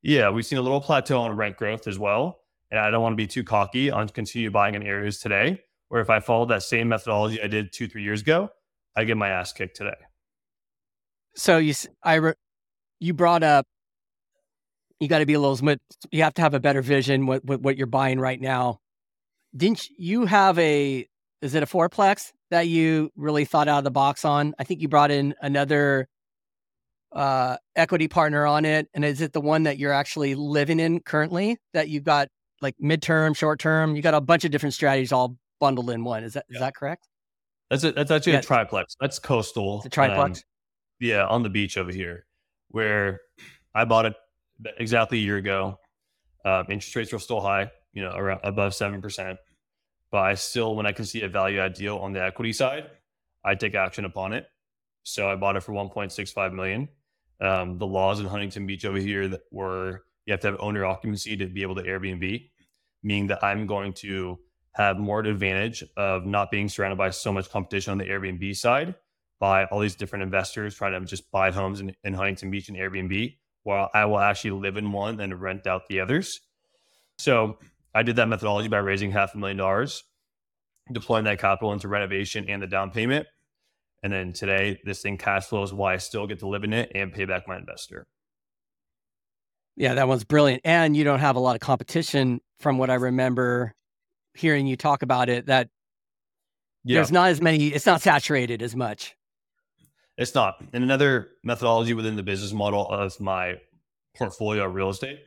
Yeah, 0.02 0.30
we've 0.30 0.46
seen 0.46 0.58
a 0.58 0.62
little 0.62 0.80
plateau 0.80 1.20
on 1.20 1.36
rent 1.36 1.56
growth 1.56 1.86
as 1.86 1.98
well. 1.98 2.39
And 2.70 2.78
I 2.78 2.90
don't 2.90 3.02
want 3.02 3.12
to 3.14 3.16
be 3.16 3.26
too 3.26 3.44
cocky 3.44 3.90
on 3.90 4.08
continue 4.08 4.50
buying 4.50 4.74
in 4.74 4.82
areas 4.82 5.18
today. 5.18 5.60
Where 5.88 6.00
if 6.00 6.08
I 6.08 6.20
followed 6.20 6.50
that 6.50 6.62
same 6.62 6.88
methodology 6.88 7.42
I 7.42 7.48
did 7.48 7.72
two, 7.72 7.88
three 7.88 8.04
years 8.04 8.20
ago, 8.20 8.50
I 8.96 9.04
get 9.04 9.16
my 9.16 9.28
ass 9.28 9.52
kicked 9.52 9.76
today. 9.76 9.96
So 11.34 11.58
you, 11.58 11.74
I, 12.04 12.34
you 13.00 13.12
brought 13.12 13.42
up, 13.42 13.66
you 15.00 15.08
got 15.08 15.18
to 15.18 15.26
be 15.26 15.34
a 15.34 15.40
little, 15.40 15.76
you 16.12 16.22
have 16.22 16.34
to 16.34 16.42
have 16.42 16.54
a 16.54 16.60
better 16.60 16.82
vision 16.82 17.26
what, 17.26 17.44
what 17.44 17.60
what 17.62 17.76
you're 17.76 17.86
buying 17.86 18.20
right 18.20 18.40
now. 18.40 18.78
Didn't 19.56 19.88
you 19.98 20.26
have 20.26 20.58
a? 20.58 21.08
Is 21.42 21.54
it 21.54 21.62
a 21.62 21.66
fourplex 21.66 22.32
that 22.50 22.68
you 22.68 23.10
really 23.16 23.44
thought 23.46 23.66
out 23.66 23.78
of 23.78 23.84
the 23.84 23.90
box 23.90 24.24
on? 24.24 24.54
I 24.58 24.64
think 24.64 24.80
you 24.80 24.88
brought 24.88 25.10
in 25.10 25.34
another 25.40 26.06
uh 27.12 27.56
equity 27.74 28.06
partner 28.06 28.46
on 28.46 28.64
it, 28.64 28.88
and 28.94 29.04
is 29.04 29.20
it 29.20 29.32
the 29.32 29.40
one 29.40 29.64
that 29.64 29.78
you're 29.78 29.92
actually 29.92 30.34
living 30.34 30.78
in 30.78 31.00
currently? 31.00 31.56
That 31.72 31.88
you've 31.88 32.04
got 32.04 32.28
like 32.60 32.76
midterm, 32.82 33.36
short 33.36 33.58
term. 33.60 33.96
You 33.96 34.02
got 34.02 34.14
a 34.14 34.20
bunch 34.20 34.44
of 34.44 34.50
different 34.50 34.74
strategies 34.74 35.12
all 35.12 35.36
bundled 35.60 35.90
in 35.90 36.04
one. 36.04 36.24
Is 36.24 36.34
that 36.34 36.46
is 36.48 36.54
Yeah. 36.54 36.60
that 36.60 36.74
correct? 36.74 37.08
That's 37.70 37.84
a, 37.84 37.92
that's 37.92 38.10
actually 38.10 38.32
Yeah. 38.32 38.38
a 38.40 38.42
triplex. 38.42 38.96
That's 39.00 39.18
coastal. 39.18 39.78
It's 39.78 39.86
a 39.86 39.90
triplex. 39.90 40.40
um, 40.40 40.44
yeah, 40.98 41.26
on 41.26 41.42
the 41.42 41.48
beach 41.50 41.76
over 41.78 41.92
here, 41.92 42.26
where 42.68 43.20
I 43.74 43.84
bought 43.84 44.06
it 44.06 44.14
exactly 44.78 45.18
a 45.18 45.22
year 45.22 45.36
ago. 45.36 45.78
Um, 46.44 46.66
interest 46.70 46.94
rates 46.96 47.12
were 47.12 47.18
still 47.18 47.40
high, 47.40 47.70
you 47.92 48.02
know, 48.02 48.12
around 48.14 48.40
above 48.44 48.74
seven 48.74 49.00
percent. 49.00 49.38
But 50.10 50.18
I 50.22 50.34
still, 50.34 50.74
when 50.74 50.86
I 50.86 50.92
can 50.92 51.04
see 51.04 51.22
a 51.22 51.28
value 51.28 51.60
add 51.60 51.74
deal 51.74 51.98
on 51.98 52.12
the 52.12 52.22
equity 52.22 52.52
side, 52.52 52.90
I 53.44 53.54
take 53.54 53.74
action 53.76 54.04
upon 54.04 54.32
it. 54.32 54.46
So 55.04 55.30
I 55.30 55.36
bought 55.36 55.56
it 55.56 55.62
for 55.62 55.72
1.65 55.72 56.52
million. 56.52 56.88
Um, 57.40 57.78
the 57.78 57.86
laws 57.86 58.18
in 58.20 58.26
Huntington 58.26 58.66
Beach 58.66 58.84
over 58.84 58.98
here 58.98 59.28
that 59.28 59.40
were 59.52 60.02
you 60.30 60.34
have 60.34 60.40
to 60.40 60.46
have 60.46 60.60
owner 60.60 60.84
occupancy 60.84 61.36
to 61.36 61.46
be 61.46 61.62
able 61.62 61.74
to 61.74 61.82
Airbnb, 61.82 62.48
meaning 63.02 63.26
that 63.26 63.42
I'm 63.42 63.66
going 63.66 63.92
to 63.94 64.38
have 64.74 64.96
more 64.96 65.18
advantage 65.20 65.82
of 65.96 66.24
not 66.24 66.52
being 66.52 66.68
surrounded 66.68 66.96
by 66.96 67.10
so 67.10 67.32
much 67.32 67.50
competition 67.50 67.90
on 67.90 67.98
the 67.98 68.04
Airbnb 68.04 68.56
side 68.56 68.94
by 69.40 69.64
all 69.64 69.80
these 69.80 69.96
different 69.96 70.22
investors 70.22 70.76
trying 70.76 70.92
to 70.92 71.04
just 71.04 71.28
buy 71.32 71.50
homes 71.50 71.80
in, 71.80 71.96
in 72.04 72.14
Huntington 72.14 72.50
Beach 72.50 72.68
and 72.68 72.78
Airbnb, 72.78 73.36
while 73.64 73.90
I 73.92 74.04
will 74.04 74.20
actually 74.20 74.52
live 74.52 74.76
in 74.76 74.92
one 74.92 75.18
and 75.18 75.40
rent 75.40 75.66
out 75.66 75.88
the 75.88 75.98
others. 75.98 76.40
So 77.18 77.58
I 77.92 78.04
did 78.04 78.16
that 78.16 78.28
methodology 78.28 78.68
by 78.68 78.78
raising 78.78 79.10
half 79.10 79.34
a 79.34 79.38
million 79.38 79.56
dollars, 79.56 80.04
deploying 80.92 81.24
that 81.24 81.40
capital 81.40 81.72
into 81.72 81.88
renovation 81.88 82.48
and 82.48 82.62
the 82.62 82.68
down 82.68 82.92
payment. 82.92 83.26
And 84.04 84.12
then 84.12 84.32
today, 84.32 84.78
this 84.84 85.02
thing 85.02 85.18
cash 85.18 85.46
flows 85.46 85.74
while 85.74 85.92
I 85.92 85.96
still 85.96 86.28
get 86.28 86.38
to 86.38 86.46
live 86.46 86.62
in 86.62 86.72
it 86.72 86.92
and 86.94 87.12
pay 87.12 87.24
back 87.24 87.48
my 87.48 87.56
investor. 87.56 88.06
Yeah, 89.80 89.94
that 89.94 90.06
one's 90.06 90.24
brilliant. 90.24 90.60
And 90.66 90.94
you 90.94 91.04
don't 91.04 91.20
have 91.20 91.36
a 91.36 91.40
lot 91.40 91.54
of 91.54 91.60
competition 91.62 92.42
from 92.58 92.76
what 92.76 92.90
I 92.90 92.96
remember 92.96 93.72
hearing 94.34 94.66
you 94.66 94.76
talk 94.76 95.00
about 95.00 95.30
it, 95.30 95.46
that 95.46 95.70
Yeah, 96.84 96.96
there's 96.96 97.10
not 97.10 97.30
as 97.30 97.40
many, 97.40 97.68
it's 97.68 97.86
not 97.86 98.02
saturated 98.02 98.60
as 98.60 98.76
much. 98.76 99.16
it's 100.18 100.34
not. 100.34 100.62
And 100.74 100.84
another 100.84 101.30
methodology 101.42 101.94
within 101.94 102.14
the 102.14 102.22
business 102.22 102.52
model 102.52 102.86
of 102.90 103.18
my 103.20 103.56
portfolio 104.14 104.66
of 104.66 104.74
real 104.74 104.90
estate. 104.90 105.20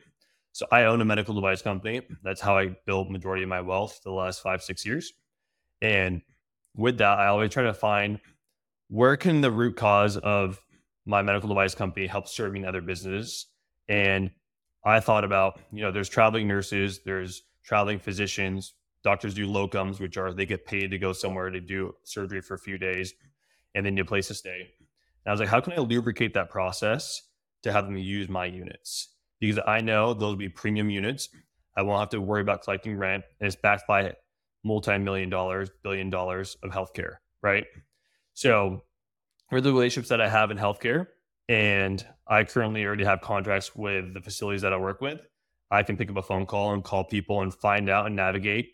So 0.52 0.66
I 0.70 0.84
own 0.84 1.00
a 1.00 1.04
medical 1.04 1.34
device 1.34 1.60
company. 1.60 2.02
That's 2.22 2.40
how 2.40 2.56
I 2.56 2.76
built 2.86 3.10
majority 3.10 3.42
of 3.42 3.48
my 3.48 3.60
wealth 3.60 4.02
the 4.04 4.12
last 4.12 4.40
five, 4.40 4.62
six 4.62 4.86
years. 4.86 5.12
And 5.82 6.22
with 6.76 6.98
that, 6.98 7.18
I 7.18 7.26
always 7.26 7.50
try 7.50 7.64
to 7.64 7.74
find 7.74 8.20
where 8.86 9.16
can 9.16 9.40
the 9.40 9.50
root 9.50 9.74
cause 9.74 10.16
of 10.16 10.60
my 11.06 11.22
medical 11.22 11.48
device 11.48 11.74
company 11.74 12.06
help 12.06 12.28
serving 12.28 12.64
other 12.64 12.80
businesses. 12.80 13.46
And 13.88 14.30
I 14.84 15.00
thought 15.00 15.24
about, 15.24 15.60
you 15.72 15.82
know, 15.82 15.90
there's 15.90 16.08
traveling 16.08 16.46
nurses, 16.46 17.00
there's 17.04 17.42
traveling 17.62 17.98
physicians, 17.98 18.74
doctors 19.02 19.34
do 19.34 19.46
locums, 19.46 20.00
which 20.00 20.16
are 20.16 20.32
they 20.32 20.46
get 20.46 20.66
paid 20.66 20.90
to 20.90 20.98
go 20.98 21.12
somewhere 21.12 21.50
to 21.50 21.60
do 21.60 21.94
surgery 22.02 22.40
for 22.40 22.54
a 22.54 22.58
few 22.58 22.78
days 22.78 23.14
and 23.74 23.84
then 23.84 23.96
you 23.96 24.04
place 24.04 24.28
to 24.28 24.34
stay. 24.34 24.60
And 24.60 25.26
I 25.26 25.30
was 25.30 25.40
like, 25.40 25.48
how 25.48 25.60
can 25.60 25.72
I 25.72 25.78
lubricate 25.78 26.34
that 26.34 26.50
process 26.50 27.22
to 27.62 27.72
have 27.72 27.86
them 27.86 27.96
use 27.96 28.28
my 28.28 28.44
units? 28.44 29.08
Because 29.40 29.58
I 29.66 29.80
know 29.80 30.14
those 30.14 30.30
will 30.32 30.36
be 30.36 30.48
premium 30.48 30.90
units. 30.90 31.28
I 31.76 31.82
won't 31.82 32.00
have 32.00 32.10
to 32.10 32.20
worry 32.20 32.40
about 32.40 32.62
collecting 32.62 32.96
rent 32.96 33.24
and 33.40 33.46
it's 33.46 33.56
backed 33.56 33.86
by 33.88 34.14
multi-million 34.64 35.28
dollars, 35.28 35.70
billion 35.82 36.08
dollars 36.10 36.56
of 36.62 36.70
healthcare, 36.70 37.16
right? 37.42 37.64
So 38.32 38.84
for 39.50 39.60
the 39.60 39.72
relationships 39.72 40.08
that 40.08 40.20
I 40.20 40.28
have 40.28 40.50
in 40.50 40.56
healthcare, 40.58 41.08
and 41.48 42.04
I 42.26 42.44
currently 42.44 42.84
already 42.84 43.04
have 43.04 43.20
contracts 43.20 43.74
with 43.76 44.14
the 44.14 44.20
facilities 44.20 44.62
that 44.62 44.72
I 44.72 44.76
work 44.76 45.00
with, 45.00 45.20
I 45.70 45.82
can 45.82 45.96
pick 45.96 46.10
up 46.10 46.16
a 46.16 46.22
phone 46.22 46.46
call 46.46 46.72
and 46.72 46.84
call 46.84 47.04
people 47.04 47.42
and 47.42 47.52
find 47.52 47.88
out 47.88 48.06
and 48.06 48.16
navigate 48.16 48.72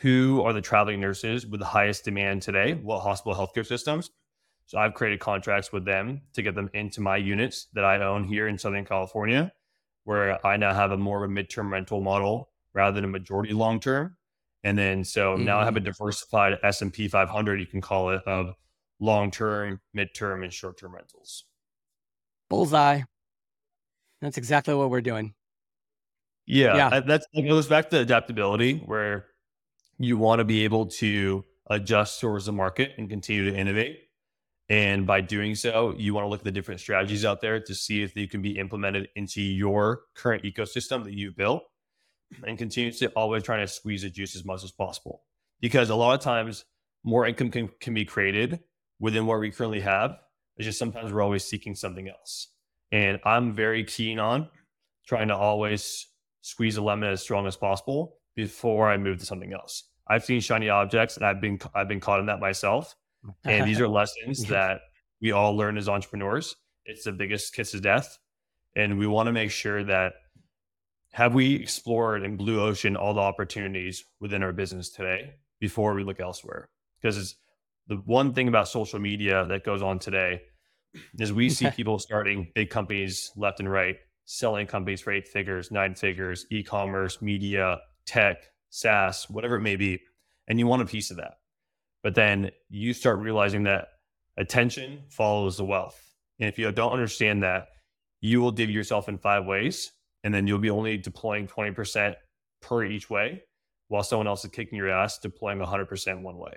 who 0.00 0.42
are 0.42 0.52
the 0.52 0.60
traveling 0.60 1.00
nurses 1.00 1.46
with 1.46 1.60
the 1.60 1.66
highest 1.66 2.04
demand 2.04 2.42
today, 2.42 2.74
what 2.74 3.00
hospital 3.00 3.34
healthcare 3.34 3.66
systems. 3.66 4.10
So 4.66 4.78
I've 4.78 4.94
created 4.94 5.20
contracts 5.20 5.72
with 5.72 5.84
them 5.84 6.22
to 6.34 6.42
get 6.42 6.54
them 6.54 6.70
into 6.74 7.00
my 7.00 7.16
units 7.16 7.68
that 7.72 7.84
I 7.84 8.02
own 8.02 8.24
here 8.24 8.48
in 8.48 8.58
Southern 8.58 8.84
California, 8.84 9.52
where 10.04 10.44
I 10.46 10.56
now 10.56 10.74
have 10.74 10.90
a 10.90 10.96
more 10.96 11.24
of 11.24 11.30
a 11.30 11.32
midterm 11.32 11.70
rental 11.70 12.00
model 12.00 12.50
rather 12.74 12.94
than 12.94 13.04
a 13.04 13.08
majority 13.08 13.52
long 13.52 13.80
term. 13.80 14.16
And 14.64 14.76
then 14.76 15.04
so 15.04 15.34
mm-hmm. 15.34 15.44
now 15.44 15.60
I 15.60 15.64
have 15.64 15.76
a 15.76 15.80
mm-hmm. 15.80 15.86
diversified 15.86 16.58
S&P 16.62 17.08
500, 17.08 17.60
you 17.60 17.66
can 17.66 17.80
call 17.80 18.10
it, 18.10 18.22
of 18.26 18.54
long 19.00 19.30
term, 19.30 19.80
midterm, 19.96 20.42
and 20.42 20.52
short 20.52 20.78
term 20.78 20.94
rentals. 20.94 21.44
Bullseye. 22.48 23.02
That's 24.20 24.38
exactly 24.38 24.74
what 24.74 24.90
we're 24.90 25.00
doing. 25.00 25.34
Yeah, 26.46 26.76
yeah. 26.76 27.00
that's 27.00 27.26
it 27.32 27.42
goes 27.42 27.66
back 27.66 27.90
to 27.90 27.98
adaptability, 27.98 28.78
where 28.78 29.26
you 29.98 30.16
want 30.16 30.38
to 30.38 30.44
be 30.44 30.64
able 30.64 30.86
to 30.86 31.44
adjust 31.68 32.20
towards 32.20 32.46
the 32.46 32.52
market 32.52 32.92
and 32.98 33.08
continue 33.08 33.50
to 33.50 33.56
innovate. 33.56 33.98
And 34.68 35.06
by 35.06 35.20
doing 35.20 35.54
so, 35.54 35.94
you 35.96 36.14
want 36.14 36.24
to 36.24 36.28
look 36.28 36.40
at 36.40 36.44
the 36.44 36.52
different 36.52 36.80
strategies 36.80 37.24
out 37.24 37.40
there 37.40 37.60
to 37.60 37.74
see 37.74 38.02
if 38.02 38.14
they 38.14 38.26
can 38.26 38.42
be 38.42 38.58
implemented 38.58 39.08
into 39.14 39.40
your 39.40 40.02
current 40.14 40.42
ecosystem 40.42 41.04
that 41.04 41.12
you've 41.12 41.36
built 41.36 41.62
and 42.44 42.58
continue 42.58 42.90
to 42.90 43.08
always 43.10 43.44
trying 43.44 43.64
to 43.64 43.72
squeeze 43.72 44.02
the 44.02 44.10
juice 44.10 44.34
as 44.34 44.44
much 44.44 44.64
as 44.64 44.72
possible. 44.72 45.22
Because 45.60 45.90
a 45.90 45.94
lot 45.94 46.14
of 46.14 46.20
times 46.20 46.64
more 47.04 47.26
income 47.26 47.50
can, 47.50 47.70
can 47.80 47.94
be 47.94 48.04
created 48.04 48.60
within 48.98 49.26
what 49.26 49.38
we 49.38 49.50
currently 49.50 49.80
have. 49.80 50.16
It's 50.56 50.64
just 50.64 50.78
sometimes 50.78 51.12
we're 51.12 51.22
always 51.22 51.44
seeking 51.44 51.74
something 51.74 52.08
else. 52.08 52.48
And 52.92 53.18
I'm 53.24 53.52
very 53.52 53.84
keen 53.84 54.18
on 54.18 54.48
trying 55.06 55.28
to 55.28 55.36
always 55.36 56.08
squeeze 56.40 56.76
a 56.76 56.82
lemon 56.82 57.10
as 57.10 57.22
strong 57.22 57.46
as 57.46 57.56
possible 57.56 58.18
before 58.34 58.90
I 58.90 58.96
move 58.96 59.18
to 59.18 59.26
something 59.26 59.52
else. 59.52 59.84
I've 60.08 60.24
seen 60.24 60.40
shiny 60.40 60.68
objects 60.68 61.16
and 61.16 61.26
I've 61.26 61.40
been 61.40 61.58
I've 61.74 61.88
been 61.88 62.00
caught 62.00 62.20
in 62.20 62.26
that 62.26 62.40
myself. 62.40 62.94
And 63.44 63.66
these 63.66 63.80
are 63.80 63.88
lessons 64.00 64.44
that 64.44 64.80
we 65.20 65.32
all 65.32 65.56
learn 65.56 65.76
as 65.76 65.88
entrepreneurs. 65.88 66.54
It's 66.84 67.04
the 67.04 67.12
biggest 67.12 67.54
kiss 67.54 67.74
of 67.74 67.82
death. 67.82 68.18
And 68.76 68.98
we 68.98 69.06
want 69.06 69.26
to 69.26 69.32
make 69.32 69.50
sure 69.50 69.82
that 69.84 70.12
have 71.12 71.34
we 71.34 71.54
explored 71.54 72.22
in 72.22 72.36
blue 72.36 72.60
ocean 72.60 72.94
all 72.94 73.14
the 73.14 73.20
opportunities 73.20 74.04
within 74.20 74.42
our 74.42 74.52
business 74.52 74.90
today 74.90 75.34
before 75.58 75.94
we 75.94 76.04
look 76.04 76.20
elsewhere? 76.20 76.68
Because 77.00 77.16
it's 77.16 77.36
the 77.88 77.96
one 78.04 78.32
thing 78.32 78.48
about 78.48 78.68
social 78.68 78.98
media 78.98 79.46
that 79.48 79.64
goes 79.64 79.82
on 79.82 79.98
today 79.98 80.42
is 81.18 81.32
we 81.32 81.50
see 81.50 81.70
people 81.70 81.98
starting 81.98 82.50
big 82.54 82.70
companies 82.70 83.30
left 83.36 83.60
and 83.60 83.70
right, 83.70 83.96
selling 84.24 84.66
companies 84.66 85.00
for 85.00 85.12
eight 85.12 85.28
figures, 85.28 85.70
nine 85.70 85.94
figures, 85.94 86.46
e-commerce, 86.50 87.22
media, 87.22 87.78
tech, 88.06 88.38
SaaS, 88.70 89.28
whatever 89.30 89.56
it 89.56 89.62
may 89.62 89.76
be, 89.76 90.00
and 90.48 90.58
you 90.58 90.66
want 90.66 90.82
a 90.82 90.86
piece 90.86 91.10
of 91.10 91.16
that. 91.18 91.34
But 92.02 92.14
then 92.14 92.50
you 92.68 92.92
start 92.92 93.18
realizing 93.18 93.64
that 93.64 93.88
attention 94.36 95.02
follows 95.08 95.56
the 95.56 95.64
wealth. 95.64 96.00
And 96.38 96.48
if 96.48 96.58
you 96.58 96.70
don't 96.72 96.92
understand 96.92 97.42
that, 97.42 97.68
you 98.20 98.40
will 98.40 98.52
dig 98.52 98.70
yourself 98.70 99.08
in 99.08 99.18
five 99.18 99.44
ways 99.44 99.92
and 100.24 100.34
then 100.34 100.46
you'll 100.46 100.58
be 100.58 100.70
only 100.70 100.96
deploying 100.96 101.46
20% 101.46 102.14
per 102.60 102.84
each 102.84 103.08
way 103.08 103.42
while 103.88 104.02
someone 104.02 104.26
else 104.26 104.44
is 104.44 104.50
kicking 104.50 104.76
your 104.76 104.90
ass 104.90 105.18
deploying 105.18 105.58
100% 105.58 106.22
one 106.22 106.36
way. 106.36 106.52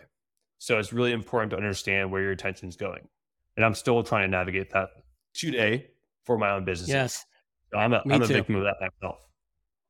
So 0.59 0.77
it's 0.77 0.93
really 0.93 1.13
important 1.13 1.51
to 1.51 1.57
understand 1.57 2.11
where 2.11 2.21
your 2.21 2.31
attention 2.31 2.69
is 2.69 2.75
going. 2.75 3.07
And 3.55 3.65
I'm 3.65 3.73
still 3.73 4.03
trying 4.03 4.23
to 4.23 4.27
navigate 4.27 4.71
that 4.71 4.89
today 5.33 5.87
for 6.25 6.37
my 6.37 6.51
own 6.51 6.65
business. 6.65 6.89
Yes. 6.89 7.25
So 7.71 7.79
I'm 7.79 7.93
a, 7.93 8.03
I'm 8.09 8.21
a 8.21 8.27
victim 8.27 8.55
of 8.55 8.63
that 8.63 8.75
myself. 8.79 9.19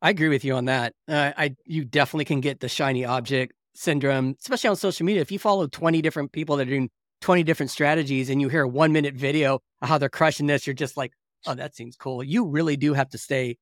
I 0.01 0.11
agree 0.11 0.29
with 0.29 0.45
you 0.45 0.55
on 0.55 0.65
that. 0.65 0.93
Uh, 1.07 1.33
I 1.37 1.55
you 1.65 1.83
definitely 1.83 2.25
can 2.25 2.39
get 2.39 2.61
the 2.61 2.69
shiny 2.69 3.03
object 3.03 3.53
syndrome, 3.73 4.35
especially 4.39 4.69
on 4.69 4.75
social 4.75 5.05
media. 5.05 5.21
If 5.21 5.31
you 5.31 5.39
follow 5.39 5.67
20 5.67 6.01
different 6.01 6.31
people 6.31 6.55
that 6.57 6.67
are 6.67 6.71
doing 6.71 6.89
20 7.21 7.43
different 7.43 7.69
strategies 7.69 8.29
and 8.29 8.39
you 8.39 8.47
hear 8.47 8.63
a 8.63 8.67
one 8.67 8.93
minute 8.93 9.15
video 9.15 9.59
of 9.81 9.89
how 9.89 9.97
they're 9.97 10.07
crushing 10.07 10.47
this, 10.47 10.65
you're 10.65 10.73
just 10.73 10.95
like, 10.95 11.11
oh, 11.47 11.55
that 11.55 11.75
seems 11.75 11.95
cool. 11.97 12.23
You 12.23 12.47
really 12.47 12.77
do 12.77 12.93
have 12.93 13.09
to 13.09 13.17
stay 13.17 13.57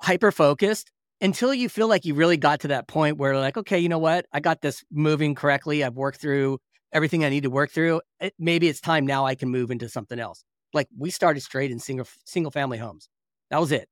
hyper 0.00 0.30
focused 0.30 0.90
until 1.20 1.52
you 1.52 1.68
feel 1.68 1.88
like 1.88 2.04
you 2.04 2.14
really 2.14 2.36
got 2.36 2.60
to 2.60 2.68
that 2.68 2.86
point 2.88 3.18
where 3.18 3.36
like 3.38 3.56
okay 3.56 3.78
you 3.78 3.88
know 3.88 3.98
what? 3.98 4.26
I 4.32 4.40
got 4.40 4.60
this 4.60 4.84
moving 4.90 5.34
correctly. 5.34 5.84
I've 5.84 5.94
worked 5.94 6.20
through 6.20 6.58
everything 6.92 7.22
i 7.22 7.28
need 7.28 7.42
to 7.42 7.50
work 7.50 7.70
through. 7.70 8.00
It, 8.18 8.32
maybe 8.38 8.66
it's 8.68 8.80
time 8.80 9.06
now 9.06 9.26
i 9.26 9.34
can 9.34 9.48
move 9.50 9.70
into 9.70 9.88
something 9.88 10.18
else. 10.18 10.44
Like 10.72 10.88
we 10.96 11.10
started 11.10 11.40
straight 11.40 11.70
in 11.70 11.78
single 11.78 12.06
single 12.24 12.50
family 12.50 12.78
homes. 12.78 13.08
That 13.50 13.60
was 13.60 13.72
it. 13.72 13.88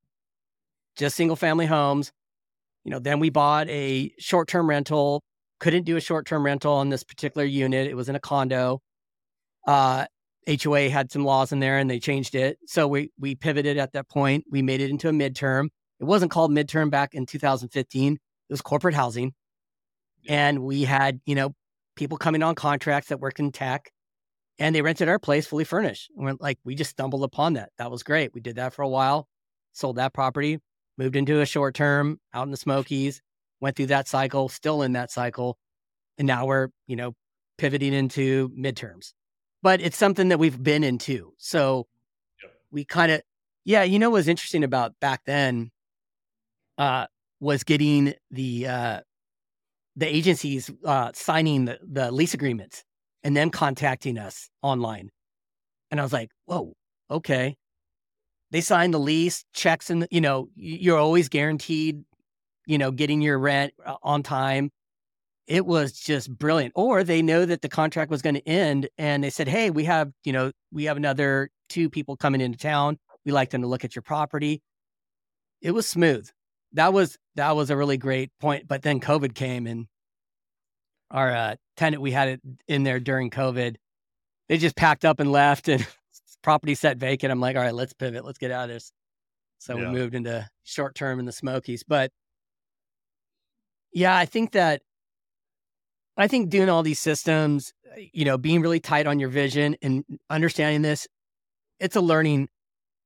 Just 0.96 1.16
single 1.16 1.36
family 1.36 1.66
homes. 1.66 2.12
You 2.84 2.90
know 2.92 2.98
then 2.98 3.20
we 3.20 3.30
bought 3.30 3.68
a 3.68 4.12
short 4.18 4.48
term 4.48 4.68
rental. 4.68 5.22
Couldn't 5.58 5.84
do 5.84 5.96
a 5.96 6.00
short 6.00 6.26
term 6.26 6.44
rental 6.44 6.72
on 6.74 6.90
this 6.90 7.02
particular 7.04 7.46
unit. 7.46 7.88
It 7.88 7.94
was 7.94 8.08
in 8.08 8.16
a 8.16 8.20
condo. 8.20 8.80
Uh 9.66 10.06
HOA 10.62 10.88
had 10.88 11.10
some 11.10 11.24
laws 11.24 11.50
in 11.50 11.58
there 11.58 11.78
and 11.78 11.90
they 11.90 11.98
changed 11.98 12.34
it. 12.34 12.58
So 12.66 12.86
we 12.86 13.10
we 13.18 13.34
pivoted 13.34 13.78
at 13.78 13.92
that 13.92 14.08
point. 14.08 14.44
We 14.50 14.62
made 14.62 14.80
it 14.80 14.90
into 14.90 15.08
a 15.08 15.12
midterm. 15.12 15.68
It 16.00 16.04
wasn't 16.04 16.30
called 16.30 16.50
midterm 16.50 16.90
back 16.90 17.14
in 17.14 17.26
2015. 17.26 18.14
It 18.14 18.18
was 18.52 18.60
corporate 18.60 18.94
housing. 18.94 19.34
And 20.28 20.60
we 20.60 20.82
had, 20.82 21.20
you 21.24 21.34
know, 21.34 21.54
people 21.94 22.18
coming 22.18 22.42
on 22.42 22.54
contracts 22.54 23.08
that 23.08 23.20
worked 23.20 23.40
in 23.40 23.52
tech 23.52 23.90
and 24.58 24.74
they 24.74 24.82
rented 24.82 25.08
our 25.08 25.18
place 25.18 25.46
fully 25.46 25.64
furnished. 25.64 26.10
And 26.16 26.24
we're 26.24 26.34
like, 26.38 26.58
we 26.64 26.74
just 26.74 26.90
stumbled 26.90 27.24
upon 27.24 27.54
that. 27.54 27.70
That 27.78 27.90
was 27.90 28.02
great. 28.02 28.34
We 28.34 28.40
did 28.40 28.56
that 28.56 28.74
for 28.74 28.82
a 28.82 28.88
while, 28.88 29.28
sold 29.72 29.96
that 29.96 30.14
property, 30.14 30.58
moved 30.98 31.16
into 31.16 31.40
a 31.40 31.46
short 31.46 31.74
term 31.74 32.20
out 32.32 32.44
in 32.44 32.50
the 32.50 32.56
Smokies, 32.56 33.20
went 33.60 33.76
through 33.76 33.86
that 33.86 34.08
cycle, 34.08 34.48
still 34.48 34.82
in 34.82 34.92
that 34.92 35.10
cycle. 35.10 35.58
And 36.18 36.26
now 36.26 36.46
we're, 36.46 36.68
you 36.86 36.96
know, 36.96 37.14
pivoting 37.58 37.92
into 37.92 38.50
midterms. 38.50 39.12
But 39.62 39.80
it's 39.80 39.96
something 39.96 40.28
that 40.28 40.38
we've 40.38 40.62
been 40.62 40.84
into. 40.84 41.32
So 41.38 41.86
yep. 42.42 42.52
we 42.70 42.84
kind 42.84 43.12
of, 43.12 43.22
yeah, 43.64 43.82
you 43.82 43.98
know, 43.98 44.10
what 44.10 44.18
was 44.18 44.28
interesting 44.28 44.64
about 44.64 44.94
back 45.00 45.22
then 45.26 45.70
uh, 46.78 47.06
was 47.40 47.64
getting 47.64 48.14
the 48.30 48.66
uh, 48.66 49.00
the 49.96 50.06
agencies 50.06 50.70
uh, 50.84 51.10
signing 51.14 51.64
the, 51.64 51.78
the 51.82 52.12
lease 52.12 52.34
agreements 52.34 52.84
and 53.24 53.36
then 53.36 53.50
contacting 53.50 54.18
us 54.18 54.50
online. 54.62 55.10
And 55.90 55.98
I 55.98 56.02
was 56.02 56.12
like, 56.12 56.30
whoa, 56.44 56.74
okay. 57.10 57.56
They 58.50 58.60
signed 58.60 58.94
the 58.94 58.98
lease, 58.98 59.44
checks, 59.54 59.90
and 59.90 60.06
you 60.10 60.20
know, 60.20 60.48
you're 60.54 60.98
always 60.98 61.28
guaranteed, 61.28 62.04
you 62.66 62.78
know, 62.78 62.90
getting 62.90 63.20
your 63.20 63.38
rent 63.38 63.72
uh, 63.84 63.96
on 64.02 64.22
time. 64.22 64.70
It 65.46 65.64
was 65.64 65.92
just 65.92 66.30
brilliant. 66.30 66.72
Or 66.76 67.04
they 67.04 67.22
know 67.22 67.44
that 67.44 67.62
the 67.62 67.68
contract 67.68 68.10
was 68.10 68.22
going 68.22 68.34
to 68.34 68.48
end 68.48 68.88
and 68.98 69.22
they 69.22 69.30
said, 69.30 69.48
hey, 69.48 69.70
we 69.70 69.84
have, 69.84 70.10
you 70.24 70.32
know, 70.32 70.52
we 70.72 70.84
have 70.84 70.96
another 70.96 71.50
two 71.68 71.88
people 71.88 72.16
coming 72.16 72.40
into 72.40 72.58
town. 72.58 72.98
We 73.24 73.32
like 73.32 73.50
them 73.50 73.62
to 73.62 73.68
look 73.68 73.84
at 73.84 73.94
your 73.94 74.02
property. 74.02 74.62
It 75.60 75.70
was 75.70 75.86
smooth 75.86 76.28
that 76.76 76.92
was 76.92 77.18
that 77.34 77.56
was 77.56 77.70
a 77.70 77.76
really 77.76 77.96
great 77.96 78.30
point. 78.40 78.68
But 78.68 78.82
then 78.82 79.00
COVID 79.00 79.34
came 79.34 79.66
and 79.66 79.86
our 81.10 81.34
uh, 81.34 81.56
tenant 81.76 82.02
we 82.02 82.12
had 82.12 82.28
it 82.28 82.40
in 82.68 82.84
there 82.84 83.00
during 83.00 83.30
COVID. 83.30 83.76
They 84.48 84.58
just 84.58 84.76
packed 84.76 85.04
up 85.04 85.18
and 85.18 85.32
left 85.32 85.68
and 85.68 85.84
property 86.42 86.74
set 86.74 86.98
vacant. 86.98 87.32
I'm 87.32 87.40
like, 87.40 87.56
all 87.56 87.62
right, 87.62 87.74
let's 87.74 87.92
pivot. 87.92 88.24
Let's 88.24 88.38
get 88.38 88.50
out 88.50 88.64
of 88.64 88.74
this. 88.74 88.92
So 89.58 89.76
yeah. 89.76 89.90
we 89.90 89.98
moved 89.98 90.14
into 90.14 90.48
short 90.64 90.94
term 90.94 91.18
in 91.18 91.24
the 91.24 91.32
Smokies. 91.32 91.82
But 91.82 92.12
yeah, 93.92 94.16
I 94.16 94.26
think 94.26 94.52
that 94.52 94.82
I 96.16 96.28
think 96.28 96.50
doing 96.50 96.68
all 96.68 96.82
these 96.82 97.00
systems, 97.00 97.72
you 98.12 98.24
know, 98.24 98.38
being 98.38 98.60
really 98.60 98.80
tight 98.80 99.06
on 99.06 99.18
your 99.18 99.28
vision 99.28 99.76
and 99.82 100.04
understanding 100.30 100.82
this, 100.82 101.06
it's 101.80 101.96
a 101.96 102.00
learning 102.00 102.48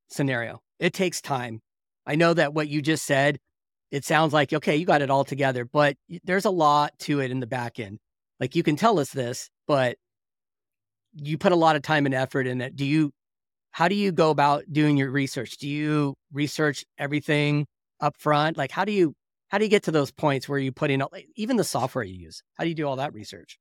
scenario. 0.09 0.61
It 0.79 0.93
takes 0.93 1.21
time. 1.21 1.61
I 2.07 2.17
know 2.17 2.35
that 2.35 2.55
what 2.55 2.69
you 2.69 2.83
just 2.83 3.05
said, 3.05 3.39
it 3.91 4.05
sounds 4.05 4.33
like, 4.33 4.53
okay, 4.53 4.77
you 4.77 4.87
got 4.87 5.03
it 5.03 5.11
all 5.11 5.25
together, 5.25 5.65
but 5.65 5.97
there's 6.25 6.45
a 6.45 6.51
lot 6.51 6.99
to 7.01 7.21
it 7.21 7.31
in 7.31 7.41
the 7.41 7.47
back 7.47 7.79
end. 7.79 7.99
Like 8.39 8.55
you 8.55 8.63
can 8.63 8.77
tell 8.77 8.99
us 8.99 9.11
this, 9.11 9.51
but 9.67 9.97
you 11.15 11.37
put 11.39 11.53
a 11.53 11.57
lot 11.57 11.77
of 11.77 11.83
time 11.83 12.07
and 12.07 12.15
effort 12.15 12.47
in 12.47 12.61
it. 12.61 12.77
Do 12.77 12.85
you, 12.85 13.13
how 13.73 13.89
do 13.89 13.95
you 13.95 14.13
go 14.13 14.31
about 14.31 14.65
doing 14.71 14.97
your 14.97 15.11
research? 15.11 15.59
Do 15.59 15.69
you 15.69 16.15
research 16.33 16.85
everything 16.99 17.67
up 18.01 18.17
front? 18.17 18.57
Like 18.57 18.71
how 18.71 18.85
do 18.85 18.93
you 18.93 19.15
how 19.51 19.59
do 19.59 19.65
you 19.65 19.71
get 19.71 19.83
to 19.85 19.91
those 19.91 20.13
points 20.13 20.49
where 20.49 20.61
you 20.61 20.71
put 20.71 20.93
in 20.93 21.03
even 21.35 21.57
the 21.57 21.65
software 21.65 22.05
you 22.05 22.15
use? 22.15 22.43
How 22.55 22.63
do 22.63 22.69
you 22.71 22.75
do 22.77 22.87
all 22.87 22.97
that 22.97 23.13
research? 23.13 23.59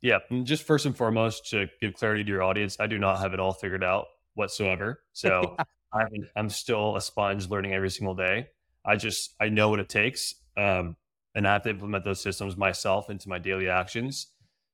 Yeah, 0.00 0.18
mm, 0.30 0.44
just 0.44 0.64
first 0.64 0.86
and 0.86 0.96
foremost 0.96 1.50
to 1.50 1.68
give 1.80 1.94
clarity 1.94 2.24
to 2.24 2.30
your 2.30 2.42
audience, 2.42 2.76
I 2.80 2.88
do 2.88 2.98
not 2.98 3.20
have 3.20 3.32
it 3.32 3.38
all 3.40 3.52
figured 3.52 3.84
out 3.84 4.06
whatsoever. 4.34 5.00
So 5.12 5.56
I'm, 5.92 6.28
I'm 6.34 6.48
still 6.50 6.96
a 6.96 7.00
sponge 7.00 7.48
learning 7.48 7.72
every 7.72 7.90
single 7.90 8.16
day. 8.16 8.48
I 8.84 8.96
just 8.96 9.34
I 9.40 9.48
know 9.48 9.68
what 9.68 9.80
it 9.80 9.88
takes, 9.88 10.34
um, 10.56 10.96
and 11.34 11.46
I 11.48 11.54
have 11.54 11.62
to 11.62 11.70
implement 11.70 12.04
those 12.04 12.20
systems 12.20 12.56
myself 12.56 13.10
into 13.10 13.28
my 13.28 13.38
daily 13.38 13.68
actions. 13.68 14.28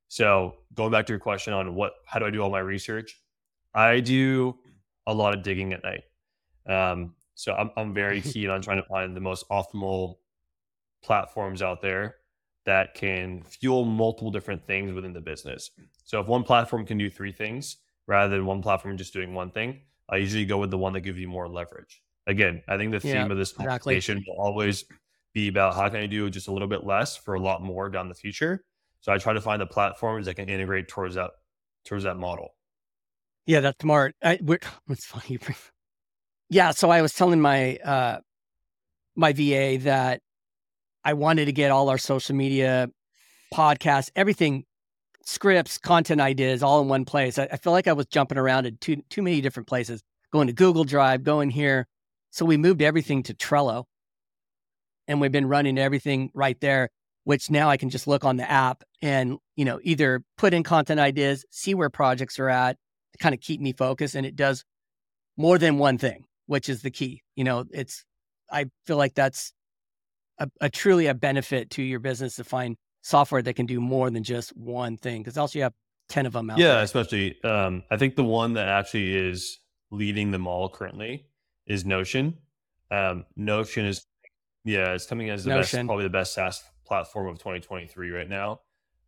So 0.07 0.55
going 0.73 0.91
back 0.91 1.05
to 1.05 1.13
your 1.13 1.19
question 1.19 1.53
on 1.53 1.75
what 1.75 1.93
how 2.05 2.19
do 2.19 2.25
I 2.25 2.29
do 2.29 2.41
all 2.41 2.49
my 2.49 2.59
research, 2.59 3.19
I 3.73 3.99
do 3.99 4.57
a 5.07 5.13
lot 5.13 5.33
of 5.33 5.43
digging 5.43 5.73
at 5.73 5.83
night. 5.83 6.03
Um, 6.67 7.15
so 7.35 7.53
I'm 7.53 7.71
I'm 7.77 7.93
very 7.93 8.21
keen 8.33 8.49
on 8.49 8.61
trying 8.61 8.81
to 8.81 8.87
find 8.87 9.15
the 9.15 9.21
most 9.21 9.47
optimal 9.49 10.17
platforms 11.03 11.61
out 11.61 11.81
there 11.81 12.15
that 12.65 12.93
can 12.93 13.41
fuel 13.43 13.85
multiple 13.85 14.31
different 14.31 14.65
things 14.67 14.93
within 14.93 15.13
the 15.13 15.21
business. 15.21 15.71
So 16.03 16.19
if 16.19 16.27
one 16.27 16.43
platform 16.43 16.85
can 16.85 16.97
do 16.97 17.09
three 17.09 17.31
things 17.31 17.77
rather 18.05 18.35
than 18.35 18.45
one 18.45 18.61
platform 18.61 18.97
just 18.97 19.13
doing 19.13 19.33
one 19.33 19.49
thing, 19.49 19.81
I 20.09 20.17
usually 20.17 20.45
go 20.45 20.57
with 20.57 20.69
the 20.69 20.77
one 20.77 20.93
that 20.93 21.01
gives 21.01 21.19
you 21.19 21.27
more 21.27 21.47
leverage. 21.47 22.03
Again, 22.27 22.61
I 22.67 22.77
think 22.77 22.91
the 22.91 22.99
theme 22.99 23.15
yeah, 23.15 23.25
of 23.31 23.37
this 23.37 23.51
conversation 23.51 24.17
exactly. 24.17 24.35
will 24.37 24.43
always 24.43 24.85
be 25.33 25.47
about 25.47 25.75
how 25.75 25.89
can 25.89 26.01
I 26.01 26.07
do 26.07 26.29
just 26.29 26.47
a 26.47 26.51
little 26.51 26.67
bit 26.67 26.85
less 26.85 27.17
for 27.17 27.33
a 27.33 27.39
lot 27.39 27.63
more 27.63 27.89
down 27.89 28.09
the 28.09 28.15
future. 28.15 28.63
So 28.99 29.11
I 29.11 29.17
try 29.17 29.33
to 29.33 29.41
find 29.41 29.61
the 29.61 29.65
platforms 29.65 30.27
that 30.27 30.35
can 30.35 30.49
integrate 30.49 30.87
towards 30.87 31.15
that 31.15 31.31
towards 31.85 32.03
that 32.03 32.17
model. 32.17 32.49
Yeah, 33.47 33.61
that's 33.61 33.81
smart. 33.81 34.15
I, 34.23 34.39
it's 34.89 35.05
funny. 35.05 35.39
Yeah, 36.53 36.71
so 36.71 36.89
I 36.89 37.01
was 37.01 37.13
telling 37.13 37.39
my 37.39 37.77
uh, 37.77 38.19
my 39.15 39.31
VA 39.31 39.77
that 39.83 40.19
I 41.01 41.13
wanted 41.13 41.45
to 41.45 41.53
get 41.53 41.71
all 41.71 41.87
our 41.87 41.97
social 41.97 42.35
media, 42.35 42.89
podcasts, 43.53 44.11
everything, 44.17 44.65
scripts, 45.23 45.77
content 45.77 46.19
ideas, 46.19 46.61
all 46.61 46.81
in 46.81 46.89
one 46.89 47.05
place. 47.05 47.39
I, 47.39 47.47
I 47.53 47.55
feel 47.55 47.71
like 47.71 47.87
I 47.87 47.93
was 47.93 48.05
jumping 48.07 48.37
around 48.37 48.65
in 48.65 48.75
too 48.81 48.97
too 49.09 49.21
many 49.21 49.39
different 49.39 49.67
places, 49.67 50.03
going 50.33 50.47
to 50.47 50.53
Google 50.53 50.83
Drive, 50.83 51.23
going 51.23 51.49
here. 51.49 51.87
So 52.31 52.45
we 52.45 52.57
moved 52.57 52.81
everything 52.81 53.23
to 53.23 53.33
Trello, 53.33 53.85
and 55.07 55.21
we've 55.21 55.31
been 55.31 55.47
running 55.47 55.77
everything 55.77 56.31
right 56.33 56.59
there 56.59 56.89
which 57.23 57.49
now 57.49 57.69
I 57.69 57.77
can 57.77 57.89
just 57.89 58.07
look 58.07 58.25
on 58.25 58.37
the 58.37 58.49
app 58.49 58.83
and, 59.01 59.37
you 59.55 59.65
know, 59.65 59.79
either 59.83 60.23
put 60.37 60.53
in 60.53 60.63
content 60.63 60.99
ideas, 60.99 61.45
see 61.51 61.73
where 61.73 61.89
projects 61.89 62.39
are 62.39 62.49
at, 62.49 62.77
to 63.13 63.17
kind 63.19 63.35
of 63.35 63.41
keep 63.41 63.61
me 63.61 63.73
focused. 63.73 64.15
And 64.15 64.25
it 64.25 64.35
does 64.35 64.63
more 65.37 65.57
than 65.57 65.77
one 65.77 65.97
thing, 65.97 66.25
which 66.47 66.67
is 66.67 66.81
the 66.81 66.91
key. 66.91 67.21
You 67.35 67.43
know, 67.43 67.65
it's, 67.71 68.03
I 68.51 68.65
feel 68.85 68.97
like 68.97 69.13
that's 69.13 69.53
a, 70.39 70.49
a 70.59 70.69
truly 70.69 71.07
a 71.07 71.13
benefit 71.13 71.69
to 71.71 71.83
your 71.83 71.99
business 71.99 72.35
to 72.37 72.43
find 72.43 72.75
software 73.03 73.41
that 73.41 73.55
can 73.55 73.65
do 73.65 73.79
more 73.79 74.09
than 74.09 74.23
just 74.23 74.55
one 74.55 74.97
thing. 74.97 75.23
Cause 75.23 75.37
also 75.37 75.59
you 75.59 75.63
have 75.63 75.73
10 76.09 76.25
of 76.25 76.33
them 76.33 76.49
out 76.49 76.57
yeah, 76.57 76.75
there. 76.75 76.83
especially, 76.83 77.41
um, 77.43 77.83
I 77.91 77.97
think 77.97 78.15
the 78.15 78.23
one 78.23 78.53
that 78.53 78.67
actually 78.67 79.15
is 79.15 79.59
leading 79.91 80.31
them 80.31 80.47
all 80.47 80.69
currently 80.69 81.27
is 81.71 81.85
Notion. 81.85 82.37
Um, 82.89 83.25
Notion 83.35 83.85
is, 83.85 84.05
yeah, 84.65 84.93
it's 84.93 85.05
coming 85.05 85.29
as 85.29 85.43
the 85.43 85.51
Notion. 85.51 85.79
best, 85.81 85.87
probably 85.87 86.03
the 86.03 86.09
best 86.09 86.33
SaaS 86.33 86.63
platform 86.85 87.27
of 87.27 87.37
2023 87.37 88.11
right 88.11 88.29
now. 88.29 88.59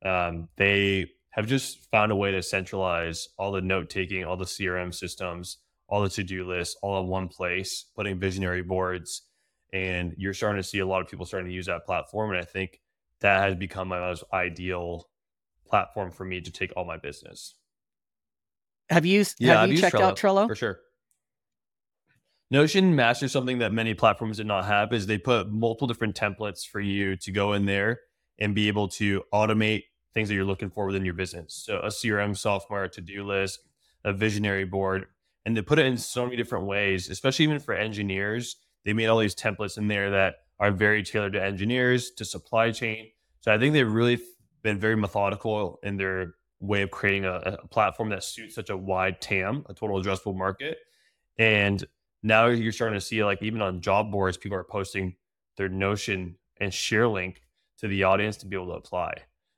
Um, 0.04 0.50
they 0.58 1.08
have 1.32 1.48
just 1.48 1.90
found 1.92 2.12
a 2.12 2.16
way 2.16 2.32
to 2.32 2.42
centralize 2.42 3.28
all 3.38 3.52
the 3.52 3.62
note 3.62 3.90
taking, 3.90 4.24
all 4.24 4.38
the 4.38 4.46
CRM 4.46 4.94
systems, 4.94 5.58
all 5.88 6.02
the 6.02 6.10
to 6.10 6.24
do 6.24 6.48
lists, 6.48 6.76
all 6.82 7.02
in 7.02 7.08
one 7.08 7.28
place, 7.28 7.86
putting 7.96 8.20
visionary 8.20 8.62
boards. 8.62 9.24
And 9.74 10.14
you're 10.18 10.34
starting 10.34 10.62
to 10.62 10.68
see 10.68 10.80
a 10.80 10.86
lot 10.86 11.02
of 11.02 11.08
people 11.08 11.26
starting 11.26 11.50
to 11.50 11.56
use 11.56 11.66
that 11.66 11.86
platform. 11.86 12.32
And 12.32 12.40
I 12.40 12.46
think 12.46 12.80
that 13.22 13.42
has 13.44 13.56
become 13.56 13.88
my 13.88 14.00
most 14.00 14.24
ideal 14.32 15.10
platform 15.68 16.12
for 16.12 16.24
me 16.24 16.40
to 16.42 16.52
take 16.52 16.72
all 16.78 16.86
my 16.86 16.98
business. 16.98 17.56
Have 18.90 19.06
you 19.06 19.26
yeah, 19.40 19.54
have 19.54 19.64
I've 19.64 19.72
you 19.72 19.80
checked 19.80 19.96
Trello, 19.96 20.02
out 20.02 20.18
Trello? 20.18 20.48
For 20.48 20.56
sure. 20.56 20.80
Notion 22.54 22.96
masters 22.96 23.32
something 23.32 23.58
that 23.58 23.74
many 23.74 23.96
platforms 23.96 24.38
did 24.38 24.46
not 24.46 24.66
have 24.66 24.94
is 24.94 25.08
they 25.08 25.18
put 25.18 25.52
multiple 25.52 25.88
different 25.88 26.16
templates 26.16 26.64
for 26.64 26.80
you 26.80 27.16
to 27.16 27.32
go 27.32 27.54
in 27.54 27.66
there 27.66 28.02
and 28.38 28.54
be 28.54 28.68
able 28.68 28.88
to 28.90 29.24
automate 29.34 29.86
things 30.14 30.30
that 30.30 30.36
you're 30.36 30.46
looking 30.46 30.70
for 30.70 30.86
within 30.86 31.04
your 31.04 31.16
business. 31.16 31.56
So 31.66 31.80
a 31.80 31.88
CRM 31.88 32.38
software, 32.38 32.88
to-do 32.88 33.24
list, 33.24 33.62
a 34.06 34.14
visionary 34.14 34.66
board, 34.66 35.08
and 35.48 35.58
they 35.58 35.64
put 35.64 35.80
it 35.80 35.88
in 35.88 35.98
so 35.98 36.26
many 36.26 36.38
different 36.38 36.68
ways, 36.68 37.10
especially 37.10 37.46
even 37.46 37.58
for 37.58 37.74
engineers. 37.74 38.58
They 38.86 38.94
made 38.94 39.08
all 39.08 39.18
these 39.18 39.34
templates 39.34 39.80
in 39.80 39.88
there 39.88 40.12
that 40.12 40.36
are 40.60 40.70
very 40.70 41.02
tailored 41.02 41.34
to 41.34 41.44
engineers, 41.44 42.12
to 42.12 42.24
supply 42.24 42.70
chain. 42.70 43.08
So 43.40 43.52
I 43.52 43.58
think 43.58 43.74
they've 43.74 43.92
really 43.92 44.20
been 44.62 44.78
very 44.78 44.96
methodical 44.96 45.80
in 45.82 45.98
their 45.98 46.36
way 46.60 46.84
of 46.84 46.92
creating 46.92 47.26
a, 47.26 47.58
a 47.64 47.68
platform 47.70 48.10
that 48.10 48.24
suits 48.24 48.54
such 48.54 48.70
a 48.70 48.78
wide 48.78 49.22
TAM, 49.22 49.66
a 49.70 49.74
total 49.74 50.00
addressable 50.00 50.36
market. 50.36 50.78
And 51.40 51.84
now 52.24 52.48
you're 52.48 52.72
starting 52.72 52.98
to 52.98 53.06
see 53.06 53.24
like 53.24 53.44
even 53.44 53.62
on 53.62 53.82
job 53.82 54.12
boards, 54.12 54.38
people 54.38 54.58
are 54.58 54.64
posting 54.64 55.16
their 55.58 55.70
Notion 55.70 56.38
and 56.60 56.74
share 56.74 57.08
link 57.08 57.42
to 57.80 57.88
the 57.88 58.04
audience 58.04 58.38
to 58.38 58.46
be 58.46 58.56
able 58.56 58.68
to 58.68 58.74
apply. 58.74 59.14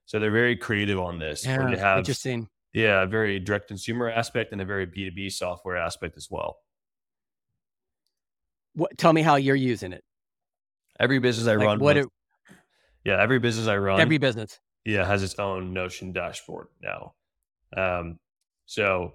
So 0.06 0.19
they're 0.19 0.32
very 0.32 0.56
creative 0.56 0.99
on 0.99 1.19
this. 1.19 1.45
Yeah, 1.45 1.69
they 1.69 1.78
have, 1.78 1.99
interesting. 1.99 2.49
Yeah, 2.73 3.04
a 3.04 3.08
very 3.08 3.39
direct 3.39 3.67
consumer 3.67 4.10
aspect 4.10 4.51
and 4.51 4.62
a 4.62 4.65
very 4.65 4.86
B2B 4.86 5.32
software 5.32 5.78
aspect 5.78 6.17
as 6.17 6.30
well. 6.30 6.58
What, 8.73 8.97
tell 8.97 9.13
me 9.13 9.21
how 9.21 9.38
you're 9.38 9.56
using 9.56 9.93
it. 9.93 10.04
Every 10.99 11.19
business 11.19 11.47
I 11.47 11.56
like 11.56 11.65
run, 11.65 11.80
what 11.80 11.97
it, 11.97 12.08
yeah, 13.04 13.21
every 13.21 13.39
business 13.39 13.67
I 13.67 13.78
run, 13.78 13.99
every 13.99 14.17
business, 14.17 14.60
yeah, 14.86 15.06
has 15.06 15.23
its 15.23 15.36
own 15.36 15.73
Notion 15.73 16.12
dashboard 16.12 16.67
now. 16.82 17.13
Um, 17.75 18.19
so 18.65 19.13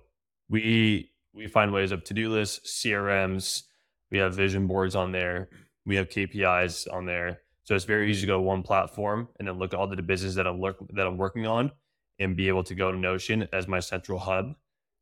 we 0.49 1.11
we 1.35 1.47
find 1.47 1.73
ways 1.73 1.93
of 1.93 2.05
to-do 2.05 2.31
lists, 2.31 2.83
CRMs. 2.85 3.63
We 4.11 4.19
have 4.19 4.35
vision 4.35 4.67
boards 4.67 4.95
on 4.95 5.13
there. 5.13 5.49
We 5.87 5.97
have 5.97 6.09
KPIs 6.09 6.93
on 6.93 7.07
there. 7.07 7.41
So 7.65 7.75
it's 7.75 7.85
very 7.85 8.11
easy 8.11 8.23
to 8.23 8.27
go 8.27 8.41
one 8.41 8.63
platform 8.63 9.29
and 9.39 9.47
then 9.47 9.59
look 9.59 9.73
at 9.73 9.79
all 9.79 9.87
the 9.87 10.03
business 10.03 10.35
that 10.35 10.47
I'm 10.47 10.61
look, 10.61 10.79
that 10.95 11.07
I'm 11.07 11.17
working 11.17 11.47
on 11.47 11.71
and 12.19 12.37
be 12.37 12.49
able 12.49 12.65
to 12.65 12.75
go 12.75 12.91
to 12.91 12.99
Notion 12.99 13.49
as 13.53 13.69
my 13.69 13.81
central 13.81 14.19
hub 14.19 14.55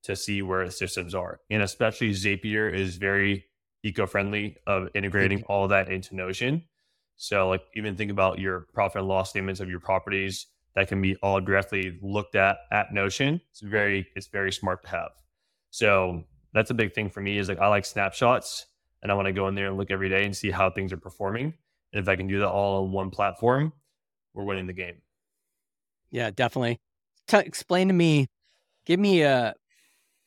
to 0.04 0.14
see 0.14 0.42
where 0.42 0.70
systems 0.70 1.14
are. 1.14 1.40
And 1.50 1.62
especially 1.62 2.10
Zapier 2.10 2.72
is 2.72 2.96
very 2.96 3.46
eco-friendly 3.82 4.56
of 4.66 4.88
integrating 4.94 5.42
all 5.44 5.68
that 5.68 5.90
into 5.90 6.14
Notion. 6.14 6.64
So 7.16 7.48
like 7.48 7.62
even 7.74 7.96
think 7.96 8.10
about 8.10 8.38
your 8.38 8.66
profit 8.72 9.00
and 9.00 9.08
loss 9.08 9.30
statements 9.30 9.60
of 9.60 9.68
your 9.68 9.80
properties 9.80 10.46
that 10.74 10.88
can 10.88 11.00
be 11.00 11.16
all 11.16 11.40
directly 11.40 11.98
looked 12.02 12.36
at 12.36 12.58
at 12.70 12.92
Notion. 12.92 13.40
It's 13.50 13.60
very 13.60 14.06
it's 14.14 14.28
very 14.28 14.52
smart 14.52 14.82
to 14.84 14.88
have. 14.90 15.10
So 15.70 16.24
that's 16.52 16.70
a 16.70 16.74
big 16.74 16.94
thing 16.94 17.10
for 17.10 17.20
me 17.20 17.38
is 17.38 17.48
like 17.48 17.58
I 17.58 17.68
like 17.68 17.84
snapshots 17.84 18.66
and 19.02 19.12
I 19.12 19.14
want 19.14 19.26
to 19.26 19.32
go 19.32 19.48
in 19.48 19.54
there 19.54 19.68
and 19.68 19.76
look 19.76 19.90
every 19.90 20.08
day 20.08 20.24
and 20.24 20.36
see 20.36 20.50
how 20.50 20.70
things 20.70 20.92
are 20.92 20.98
performing. 20.98 21.54
And 21.92 22.02
if 22.02 22.08
I 22.08 22.16
can 22.16 22.26
do 22.26 22.40
that 22.40 22.48
all 22.48 22.84
on 22.84 22.92
one 22.92 23.10
platform, 23.10 23.72
we're 24.34 24.44
winning 24.44 24.66
the 24.66 24.72
game. 24.72 24.96
Yeah, 26.10 26.30
definitely. 26.30 26.80
T- 27.26 27.38
explain 27.38 27.88
to 27.88 27.94
me, 27.94 28.28
give 28.86 28.98
me 28.98 29.22
a 29.22 29.54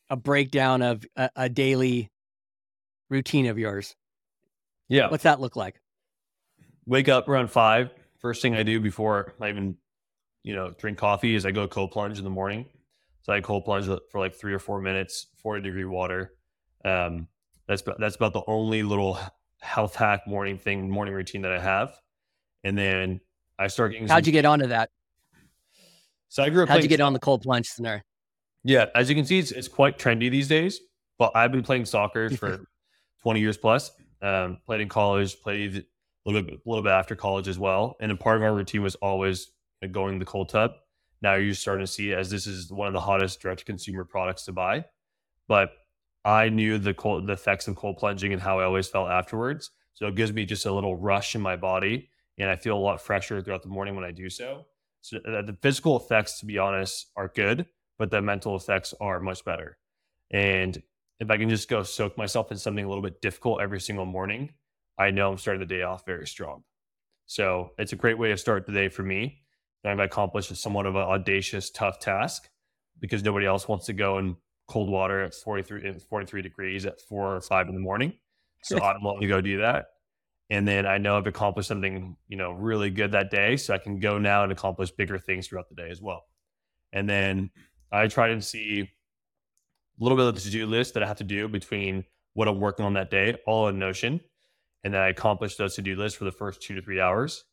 a 0.09 0.15
breakdown 0.17 0.81
of 0.81 1.05
a, 1.15 1.29
a 1.35 1.49
daily 1.49 2.11
routine 3.09 3.45
of 3.45 3.57
yours. 3.57 3.95
Yeah. 4.89 5.09
What's 5.09 5.23
that 5.23 5.39
look 5.39 5.55
like? 5.55 5.79
Wake 6.85 7.07
up 7.07 7.29
around 7.29 7.49
five. 7.49 7.91
First 8.19 8.41
thing 8.41 8.53
I 8.53 8.63
do 8.63 8.81
before 8.81 9.33
I 9.39 9.49
even, 9.49 9.77
you 10.43 10.53
know, 10.53 10.71
drink 10.77 10.97
coffee 10.97 11.33
is 11.33 11.45
I 11.45 11.51
go 11.51 11.67
cold 11.67 11.91
plunge 11.91 12.17
in 12.17 12.25
the 12.25 12.29
morning. 12.29 12.65
So 13.23 13.33
I 13.33 13.41
cold 13.41 13.65
plunge 13.65 13.85
for 13.85 14.19
like 14.19 14.33
three 14.33 14.53
or 14.53 14.59
four 14.59 14.81
minutes, 14.81 15.27
40 15.41 15.61
degree 15.61 15.85
water. 15.85 16.33
Um, 16.83 17.27
that's 17.67 17.83
that's 17.99 18.15
about 18.15 18.33
the 18.33 18.41
only 18.47 18.83
little 18.83 19.19
health 19.61 19.95
hack 19.95 20.27
morning 20.27 20.57
thing, 20.57 20.89
morning 20.89 21.13
routine 21.13 21.43
that 21.43 21.51
I 21.51 21.59
have. 21.59 21.95
And 22.63 22.77
then 22.77 23.21
I 23.59 23.67
start 23.67 23.91
getting. 23.91 24.07
How'd 24.07 24.23
some... 24.23 24.29
you 24.29 24.31
get 24.33 24.45
onto 24.45 24.67
that? 24.67 24.89
So 26.29 26.43
I 26.43 26.49
grew 26.49 26.63
up. 26.63 26.69
How'd 26.69 26.83
you 26.83 26.89
get 26.89 27.01
on 27.01 27.13
the 27.13 27.19
cold 27.19 27.43
plunge 27.43 27.67
scenario? 27.67 28.01
Yeah, 28.63 28.85
as 28.95 29.09
you 29.09 29.15
can 29.15 29.25
see, 29.25 29.39
it's, 29.39 29.51
it's 29.51 29.67
quite 29.67 29.97
trendy 29.97 30.29
these 30.29 30.47
days. 30.47 30.79
But 31.17 31.31
I've 31.35 31.51
been 31.51 31.63
playing 31.63 31.85
soccer 31.85 32.29
for 32.29 32.65
20 33.21 33.39
years 33.39 33.57
plus. 33.57 33.91
Um, 34.21 34.57
played 34.65 34.81
in 34.81 34.89
college, 34.89 35.39
played 35.41 35.77
a 35.77 36.29
little 36.29 36.43
bit, 36.43 36.53
a 36.65 36.69
little 36.69 36.83
bit 36.83 36.91
after 36.91 37.15
college 37.15 37.47
as 37.47 37.59
well. 37.59 37.95
And 37.99 38.11
a 38.11 38.15
part 38.15 38.37
of 38.37 38.43
our 38.43 38.53
routine 38.53 38.81
was 38.81 38.95
always 38.95 39.51
going 39.91 40.19
the 40.19 40.25
cold 40.25 40.49
tub 40.49 40.73
now 41.21 41.35
you're 41.35 41.53
starting 41.53 41.85
to 41.85 41.91
see 41.91 42.13
as 42.13 42.29
this 42.29 42.47
is 42.47 42.71
one 42.71 42.87
of 42.87 42.93
the 42.93 42.99
hottest 42.99 43.41
direct 43.41 43.65
consumer 43.65 44.03
products 44.03 44.45
to 44.45 44.51
buy. 44.51 44.85
But 45.47 45.71
I 46.23 46.49
knew 46.49 46.77
the 46.77 46.93
cold, 46.93 47.27
the 47.27 47.33
effects 47.33 47.67
of 47.67 47.75
cold 47.75 47.97
plunging 47.97 48.33
and 48.33 48.41
how 48.41 48.59
I 48.59 48.63
always 48.63 48.87
felt 48.87 49.09
afterwards. 49.09 49.71
So 49.93 50.07
it 50.07 50.15
gives 50.15 50.33
me 50.33 50.45
just 50.45 50.65
a 50.65 50.71
little 50.71 50.95
rush 50.95 51.35
in 51.35 51.41
my 51.41 51.55
body, 51.55 52.09
and 52.37 52.49
I 52.49 52.55
feel 52.55 52.77
a 52.77 52.79
lot 52.79 53.01
fresher 53.01 53.41
throughout 53.41 53.61
the 53.61 53.69
morning 53.69 53.95
when 53.95 54.05
I 54.05 54.11
do 54.11 54.29
so. 54.29 54.65
So 55.01 55.17
uh, 55.17 55.41
the 55.41 55.57
physical 55.61 55.97
effects, 55.97 56.39
to 56.39 56.45
be 56.45 56.57
honest, 56.57 57.11
are 57.15 57.27
good, 57.27 57.65
but 57.97 58.11
the 58.11 58.21
mental 58.21 58.55
effects 58.55 58.93
are 59.01 59.19
much 59.19 59.43
better. 59.43 59.77
And 60.31 60.81
if 61.19 61.29
I 61.29 61.37
can 61.37 61.49
just 61.49 61.69
go 61.69 61.83
soak 61.83 62.17
myself 62.17 62.51
in 62.51 62.57
something 62.57 62.83
a 62.83 62.87
little 62.87 63.03
bit 63.03 63.21
difficult 63.21 63.61
every 63.61 63.79
single 63.79 64.05
morning, 64.05 64.53
I 64.97 65.11
know 65.11 65.31
I'm 65.31 65.37
starting 65.37 65.59
the 65.59 65.65
day 65.65 65.81
off 65.83 66.05
very 66.05 66.27
strong. 66.27 66.63
So 67.25 67.71
it's 67.77 67.93
a 67.93 67.95
great 67.95 68.17
way 68.17 68.29
to 68.29 68.37
start 68.37 68.65
the 68.65 68.71
day 68.71 68.89
for 68.89 69.03
me. 69.03 69.43
I've 69.83 69.99
accomplished 69.99 70.55
somewhat 70.55 70.85
of 70.85 70.95
an 70.95 71.01
audacious, 71.01 71.69
tough 71.71 71.99
task 71.99 72.49
because 72.99 73.23
nobody 73.23 73.45
else 73.45 73.67
wants 73.67 73.85
to 73.87 73.93
go 73.93 74.19
in 74.19 74.35
cold 74.67 74.89
water 74.89 75.21
at 75.23 75.33
43, 75.33 75.99
43 76.09 76.41
degrees 76.41 76.85
at 76.85 77.01
four 77.01 77.35
or 77.35 77.41
five 77.41 77.67
in 77.67 77.73
the 77.73 77.81
morning. 77.81 78.13
So 78.63 78.79
I'm 78.81 79.03
willing 79.03 79.21
to 79.21 79.27
go 79.27 79.41
do 79.41 79.59
that. 79.59 79.85
And 80.49 80.67
then 80.67 80.85
I 80.85 80.97
know 80.97 81.17
I've 81.17 81.27
accomplished 81.27 81.69
something, 81.69 82.15
you 82.27 82.37
know, 82.37 82.51
really 82.51 82.89
good 82.89 83.13
that 83.13 83.31
day. 83.31 83.57
So 83.57 83.73
I 83.73 83.77
can 83.77 83.99
go 83.99 84.17
now 84.17 84.43
and 84.43 84.51
accomplish 84.51 84.91
bigger 84.91 85.17
things 85.17 85.47
throughout 85.47 85.69
the 85.69 85.75
day 85.75 85.89
as 85.89 86.01
well. 86.01 86.25
And 86.93 87.09
then 87.09 87.49
I 87.91 88.07
try 88.07 88.27
to 88.27 88.41
see 88.41 88.81
a 88.81 90.03
little 90.03 90.17
bit 90.17 90.27
of 90.27 90.35
the 90.35 90.41
to-do 90.41 90.65
list 90.65 90.93
that 90.93 91.03
I 91.03 91.07
have 91.07 91.17
to 91.17 91.23
do 91.23 91.47
between 91.47 92.03
what 92.33 92.47
I'm 92.47 92.59
working 92.59 92.85
on 92.85 92.93
that 92.93 93.09
day, 93.09 93.37
all 93.47 93.67
in 93.69 93.79
Notion. 93.79 94.19
And 94.83 94.93
then 94.93 95.01
I 95.01 95.09
accomplish 95.09 95.55
those 95.55 95.75
to-do 95.75 95.95
lists 95.95 96.17
for 96.17 96.25
the 96.25 96.31
first 96.31 96.61
two 96.61 96.75
to 96.75 96.81
three 96.81 96.99
hours. 96.99 97.45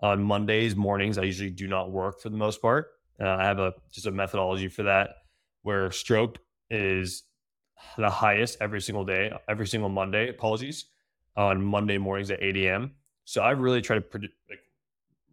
On 0.00 0.22
Mondays 0.22 0.76
mornings, 0.76 1.18
I 1.18 1.22
usually 1.22 1.50
do 1.50 1.66
not 1.66 1.90
work 1.90 2.20
for 2.20 2.28
the 2.28 2.36
most 2.36 2.62
part. 2.62 2.88
Uh, 3.20 3.28
I 3.28 3.44
have 3.44 3.58
a 3.58 3.74
just 3.90 4.06
a 4.06 4.12
methodology 4.12 4.68
for 4.68 4.84
that 4.84 5.10
where 5.62 5.90
stroke 5.90 6.38
is 6.70 7.24
the 7.96 8.10
highest 8.10 8.58
every 8.60 8.80
single 8.80 9.04
day, 9.04 9.32
every 9.48 9.66
single 9.66 9.88
Monday. 9.88 10.28
Apologies 10.28 10.86
on 11.36 11.62
Monday 11.62 11.98
mornings 11.98 12.30
at 12.30 12.42
8 12.42 12.56
a.m. 12.58 12.92
So 13.24 13.42
I 13.42 13.50
really 13.50 13.80
try 13.80 13.98
to 13.98 14.04
like, 14.48 14.60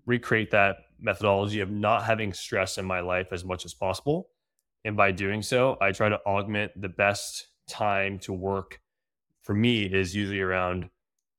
recreate 0.05 0.51
that 0.51 0.77
methodology 0.99 1.59
of 1.61 1.69
not 1.69 2.03
having 2.03 2.33
stress 2.33 2.77
in 2.77 2.85
my 2.85 2.99
life 2.99 3.27
as 3.31 3.43
much 3.43 3.65
as 3.65 3.73
possible. 3.73 4.29
And 4.83 4.95
by 4.95 5.11
doing 5.11 5.41
so, 5.41 5.77
I 5.81 5.91
try 5.91 6.09
to 6.09 6.19
augment 6.25 6.79
the 6.79 6.89
best 6.89 7.47
time 7.67 8.19
to 8.19 8.33
work 8.33 8.81
for 9.41 9.53
me 9.53 9.85
is 9.85 10.15
usually 10.15 10.41
around 10.41 10.89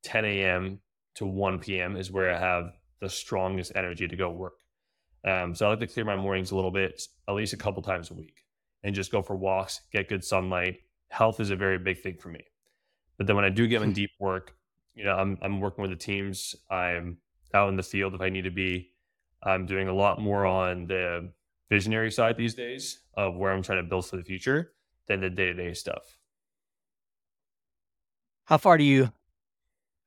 10 0.04 0.24
a.m. 0.24 0.80
to 1.16 1.26
1 1.26 1.58
p.m. 1.58 1.96
is 1.96 2.10
where 2.10 2.34
I 2.34 2.38
have 2.38 2.72
the 3.00 3.08
strongest 3.08 3.72
energy 3.74 4.08
to 4.08 4.16
go 4.16 4.30
work. 4.30 4.60
Um, 5.24 5.54
so 5.54 5.66
I 5.66 5.70
like 5.70 5.80
to 5.80 5.86
clear 5.86 6.04
my 6.04 6.16
mornings 6.16 6.52
a 6.52 6.56
little 6.56 6.70
bit, 6.70 7.02
at 7.28 7.34
least 7.34 7.52
a 7.52 7.56
couple 7.56 7.82
times 7.82 8.10
a 8.10 8.14
week, 8.14 8.44
and 8.84 8.94
just 8.94 9.10
go 9.10 9.22
for 9.22 9.36
walks, 9.36 9.80
get 9.92 10.08
good 10.08 10.24
sunlight. 10.24 10.78
Health 11.08 11.40
is 11.40 11.50
a 11.50 11.56
very 11.56 11.78
big 11.78 12.00
thing 12.02 12.16
for 12.16 12.28
me. 12.28 12.44
But 13.18 13.26
then 13.26 13.36
when 13.36 13.44
I 13.44 13.50
do 13.50 13.66
get 13.66 13.82
in 13.82 13.88
hmm. 13.88 13.94
deep 13.94 14.10
work, 14.20 14.54
you 14.94 15.04
know, 15.04 15.16
I'm 15.16 15.38
I'm 15.42 15.60
working 15.60 15.82
with 15.82 15.90
the 15.90 15.96
teams. 15.96 16.54
I'm 16.70 17.18
out 17.54 17.68
in 17.68 17.76
the 17.76 17.82
field 17.82 18.14
if 18.14 18.20
I 18.20 18.28
need 18.28 18.42
to 18.42 18.50
be. 18.50 18.90
I'm 19.42 19.66
doing 19.66 19.88
a 19.88 19.94
lot 19.94 20.20
more 20.20 20.46
on 20.46 20.86
the 20.86 21.32
visionary 21.68 22.10
side 22.10 22.36
these 22.36 22.54
days 22.54 23.00
of 23.14 23.36
where 23.36 23.52
I'm 23.52 23.62
trying 23.62 23.82
to 23.82 23.88
build 23.88 24.06
for 24.06 24.16
the 24.16 24.24
future 24.24 24.72
than 25.08 25.20
the 25.20 25.30
day 25.30 25.46
to 25.46 25.54
day 25.54 25.74
stuff. 25.74 26.16
How 28.44 28.58
far 28.58 28.78
do 28.78 28.84
you? 28.84 29.12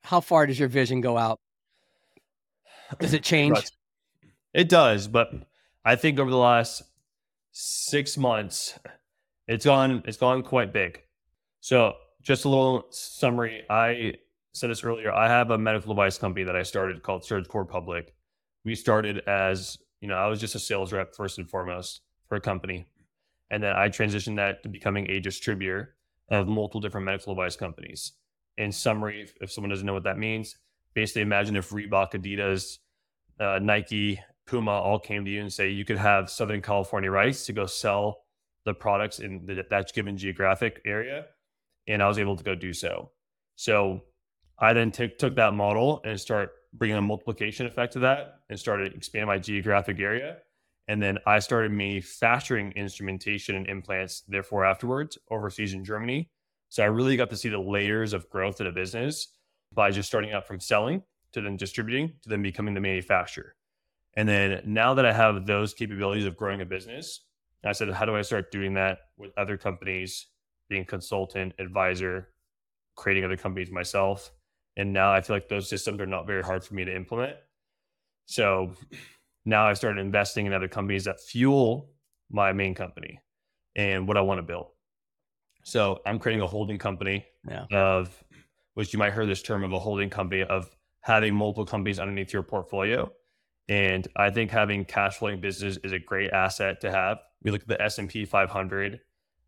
How 0.03 0.21
far 0.21 0.45
does 0.45 0.57
your 0.57 0.69
vision 0.69 1.01
go 1.01 1.17
out? 1.17 1.39
Does 2.97 3.13
it 3.13 3.23
change? 3.23 3.59
It 4.53 4.69
does, 4.69 5.07
but 5.07 5.31
I 5.85 5.95
think 5.95 6.19
over 6.19 6.31
the 6.31 6.37
last 6.37 6.81
six 7.51 8.17
months, 8.17 8.79
it's 9.47 9.65
gone. 9.65 10.03
It's 10.05 10.17
gone 10.17 10.43
quite 10.43 10.73
big. 10.73 11.01
So, 11.61 11.93
just 12.21 12.45
a 12.45 12.49
little 12.49 12.87
summary. 12.89 13.63
I 13.69 14.15
said 14.53 14.69
this 14.69 14.83
earlier. 14.83 15.11
I 15.11 15.27
have 15.27 15.51
a 15.51 15.57
medical 15.57 15.93
device 15.93 16.17
company 16.17 16.45
that 16.45 16.55
I 16.55 16.63
started 16.63 17.03
called 17.03 17.23
Surgical 17.23 17.65
Public. 17.65 18.15
We 18.65 18.75
started 18.75 19.19
as 19.27 19.77
you 20.01 20.07
know, 20.07 20.15
I 20.15 20.27
was 20.27 20.39
just 20.39 20.55
a 20.55 20.59
sales 20.59 20.93
rep 20.93 21.15
first 21.15 21.37
and 21.37 21.49
foremost 21.49 22.01
for 22.27 22.35
a 22.35 22.41
company, 22.41 22.87
and 23.51 23.61
then 23.61 23.75
I 23.75 23.89
transitioned 23.89 24.37
that 24.37 24.63
to 24.63 24.69
becoming 24.69 25.09
a 25.09 25.19
distributor 25.19 25.95
of 26.29 26.47
multiple 26.47 26.79
different 26.79 27.05
medical 27.05 27.33
device 27.33 27.55
companies. 27.55 28.13
In 28.57 28.71
summary, 28.71 29.29
if 29.41 29.51
someone 29.51 29.69
doesn't 29.69 29.85
know 29.85 29.93
what 29.93 30.03
that 30.03 30.17
means, 30.17 30.55
basically 30.99 31.21
imagine 31.21 31.55
if 31.55 31.69
Reebok, 31.69 32.11
Adidas, 32.11 32.79
uh, 33.39 33.57
Nike, 33.59 34.19
Puma 34.45 34.71
all 34.71 34.99
came 34.99 35.23
to 35.23 35.31
you 35.31 35.39
and 35.39 35.53
say 35.53 35.69
you 35.69 35.85
could 35.85 35.97
have 35.97 36.29
Southern 36.29 36.61
California 36.61 37.09
rights 37.09 37.45
to 37.45 37.53
go 37.53 37.65
sell 37.65 38.23
the 38.65 38.73
products 38.73 39.19
in 39.19 39.45
the, 39.45 39.63
that 39.69 39.93
given 39.93 40.17
geographic 40.17 40.81
area, 40.85 41.27
and 41.87 42.03
I 42.03 42.07
was 42.09 42.19
able 42.19 42.35
to 42.35 42.43
go 42.43 42.53
do 42.53 42.73
so. 42.73 43.11
So 43.55 44.01
I 44.59 44.73
then 44.73 44.91
t- 44.91 45.07
took 45.07 45.35
that 45.35 45.53
model 45.53 46.01
and 46.03 46.19
start 46.19 46.51
bringing 46.73 46.97
a 46.97 47.01
multiplication 47.01 47.65
effect 47.65 47.93
to 47.93 47.99
that, 47.99 48.41
and 48.49 48.59
started 48.59 48.93
expand 48.93 49.27
my 49.27 49.37
geographic 49.37 49.99
area. 50.01 50.37
And 50.89 51.01
then 51.01 51.17
I 51.25 51.39
started 51.39 51.71
manufacturing 51.71 52.73
instrumentation 52.73 53.55
and 53.55 53.69
implants, 53.69 54.23
therefore 54.27 54.65
afterwards 54.65 55.17
overseas 55.31 55.73
in 55.73 55.85
Germany. 55.85 56.29
So 56.67 56.83
I 56.83 56.87
really 56.87 57.15
got 57.15 57.29
to 57.29 57.37
see 57.37 57.49
the 57.49 57.59
layers 57.75 58.11
of 58.11 58.29
growth 58.29 58.59
in 58.59 58.67
a 58.67 58.71
business 58.71 59.29
by 59.73 59.91
just 59.91 60.07
starting 60.07 60.33
out 60.33 60.47
from 60.47 60.59
selling 60.59 61.03
to 61.33 61.41
then 61.41 61.57
distributing 61.57 62.13
to 62.23 62.29
then 62.29 62.41
becoming 62.41 62.73
the 62.73 62.79
manufacturer. 62.79 63.55
And 64.15 64.27
then 64.27 64.61
now 64.65 64.93
that 64.95 65.05
I 65.05 65.13
have 65.13 65.45
those 65.45 65.73
capabilities 65.73 66.25
of 66.25 66.35
growing 66.35 66.61
a 66.61 66.65
business, 66.65 67.25
I 67.63 67.73
said, 67.73 67.89
how 67.91 68.05
do 68.05 68.15
I 68.15 68.21
start 68.21 68.51
doing 68.51 68.73
that 68.75 68.99
with 69.17 69.31
other 69.37 69.57
companies, 69.57 70.27
being 70.69 70.85
consultant, 70.85 71.53
advisor, 71.59 72.29
creating 72.95 73.25
other 73.25 73.37
companies 73.37 73.69
myself? 73.71 74.31
And 74.77 74.93
now 74.93 75.11
I 75.11 75.21
feel 75.21 75.35
like 75.35 75.49
those 75.49 75.69
systems 75.69 75.99
are 75.99 76.05
not 76.05 76.25
very 76.25 76.41
hard 76.41 76.63
for 76.63 76.73
me 76.73 76.85
to 76.85 76.95
implement. 76.95 77.35
So 78.25 78.71
now 79.45 79.67
I 79.67 79.73
started 79.73 79.99
investing 79.99 80.45
in 80.45 80.53
other 80.53 80.67
companies 80.67 81.03
that 81.05 81.19
fuel 81.19 81.89
my 82.31 82.53
main 82.53 82.75
company 82.75 83.19
and 83.75 84.07
what 84.07 84.17
I 84.17 84.21
want 84.21 84.39
to 84.39 84.43
build. 84.43 84.67
So 85.63 85.99
I'm 86.05 86.19
creating 86.19 86.41
a 86.41 86.47
holding 86.47 86.77
company 86.77 87.25
yeah. 87.47 87.65
of 87.71 88.23
which 88.73 88.93
you 88.93 88.99
might 88.99 89.13
hear 89.13 89.25
this 89.25 89.41
term 89.41 89.63
of 89.63 89.73
a 89.73 89.79
holding 89.79 90.09
company 90.09 90.43
of 90.43 90.69
having 91.01 91.35
multiple 91.35 91.65
companies 91.65 91.99
underneath 91.99 92.33
your 92.33 92.43
portfolio. 92.43 93.11
And 93.67 94.07
I 94.15 94.29
think 94.31 94.51
having 94.51 94.85
cash 94.85 95.17
flowing 95.17 95.41
business 95.41 95.77
is 95.83 95.91
a 95.91 95.99
great 95.99 96.31
asset 96.31 96.81
to 96.81 96.91
have. 96.91 97.19
We 97.43 97.51
look 97.51 97.61
at 97.61 97.67
the 97.67 97.81
S&P 97.81 98.25
500 98.25 98.99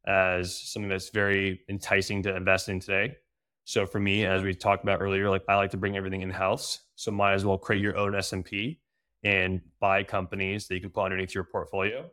as 0.08 0.56
something 0.56 0.90
that's 0.90 1.10
very 1.10 1.62
enticing 1.70 2.24
to 2.24 2.36
invest 2.36 2.70
in 2.70 2.80
today. 2.80 3.16
So 3.64 3.86
for 3.86 4.00
me, 4.00 4.26
as 4.26 4.44
we 4.44 4.54
talked 4.54 4.84
about 4.84 5.02
earlier, 5.02 5.30
like 5.30 5.44
I 5.48 5.56
like 5.56 5.72
to 5.72 5.78
bring 5.78 5.98
everything 5.98 6.22
in 6.22 6.30
house. 6.30 6.80
So 6.96 7.12
might 7.12 7.34
as 7.34 7.46
well 7.46 7.58
create 7.58 7.82
your 7.82 7.98
own 7.98 8.16
S&P 8.16 8.80
and 9.24 9.62
buy 9.80 10.04
companies 10.04 10.68
that 10.68 10.76
you 10.76 10.82
can 10.82 10.90
put 10.90 11.06
underneath 11.06 11.36
your 11.36 11.44
portfolio. 11.44 12.10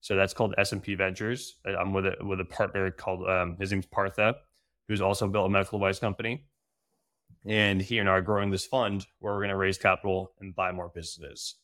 So 0.00 0.16
that's 0.16 0.34
called 0.34 0.54
S&P 0.58 0.94
Ventures. 0.94 1.56
I'm 1.66 1.92
with 1.92 2.06
a 2.06 2.16
with 2.20 2.40
a 2.40 2.44
partner 2.44 2.90
called 2.90 3.28
um, 3.28 3.56
his 3.58 3.72
name's 3.72 3.86
Partha, 3.86 4.36
who's 4.88 5.00
also 5.00 5.28
built 5.28 5.46
a 5.46 5.50
medical 5.50 5.78
device 5.78 5.98
company. 5.98 6.44
And 7.46 7.80
he 7.80 7.98
and 7.98 8.08
I 8.08 8.12
are 8.12 8.22
growing 8.22 8.50
this 8.50 8.66
fund 8.66 9.06
where 9.20 9.34
we're 9.34 9.40
going 9.40 9.50
to 9.50 9.56
raise 9.56 9.78
capital 9.78 10.32
and 10.40 10.54
buy 10.54 10.72
more 10.72 10.90
businesses. 10.92 11.56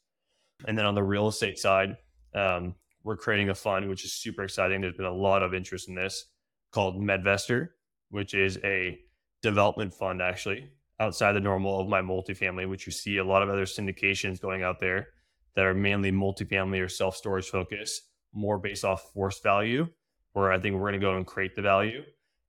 And 0.67 0.79
then 0.79 0.87
on 0.87 0.95
the 0.95 1.03
real 1.03 1.29
estate 1.29 1.59
side, 1.59 1.97
um, 2.35 2.75
we're 3.03 3.17
creating 3.17 3.51
a 3.51 3.55
fund, 3.55 3.89
which 3.89 4.05
is 4.05 4.13
super 4.13 4.45
exciting. 4.45 4.81
There's 4.81 4.97
been 4.97 5.07
a 5.07 5.13
lot 5.13 5.43
of 5.43 5.53
interest 5.53 5.89
in 5.89 5.95
this 5.95 6.27
called 6.71 6.97
MedVestor, 6.97 7.69
which 8.11 8.35
is 8.35 8.59
a 8.65 8.99
development 9.43 9.93
fund 9.93 10.23
actually 10.23 10.71
outside 11.01 11.33
the 11.33 11.41
normal 11.41 11.81
of 11.81 11.89
my 11.89 12.01
multifamily, 12.01 12.69
which 12.69 12.87
you 12.87 12.93
see 12.93 13.19
a 13.19 13.25
lot 13.25 13.43
of 13.43 13.49
other 13.49 13.65
syndications 13.65 14.41
going 14.41 14.63
out 14.63 14.81
there 14.81 15.09
that 15.55 15.65
are 15.65 15.75
mainly 15.75 16.11
multifamily 16.11 16.81
or 16.81 16.89
self 16.89 17.17
storage 17.17 17.49
focused, 17.49 18.03
more 18.33 18.59
based 18.59 18.85
off 18.85 19.13
force 19.13 19.41
value, 19.41 19.87
where 20.33 20.53
I 20.53 20.59
think 20.59 20.75
we're 20.75 20.83
going 20.83 20.95
to 20.95 20.99
go 20.99 21.17
and 21.17 21.27
create 21.27 21.55
the 21.55 21.63
value. 21.63 22.03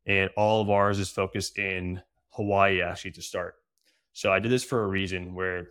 And 0.05 0.29
all 0.37 0.61
of 0.61 0.69
ours 0.69 0.99
is 0.99 1.09
focused 1.09 1.57
in 1.57 2.01
Hawaii 2.29 2.81
actually 2.81 3.11
to 3.11 3.21
start. 3.21 3.55
So 4.13 4.31
I 4.31 4.39
did 4.39 4.51
this 4.51 4.63
for 4.63 4.83
a 4.83 4.87
reason 4.87 5.33
where 5.33 5.67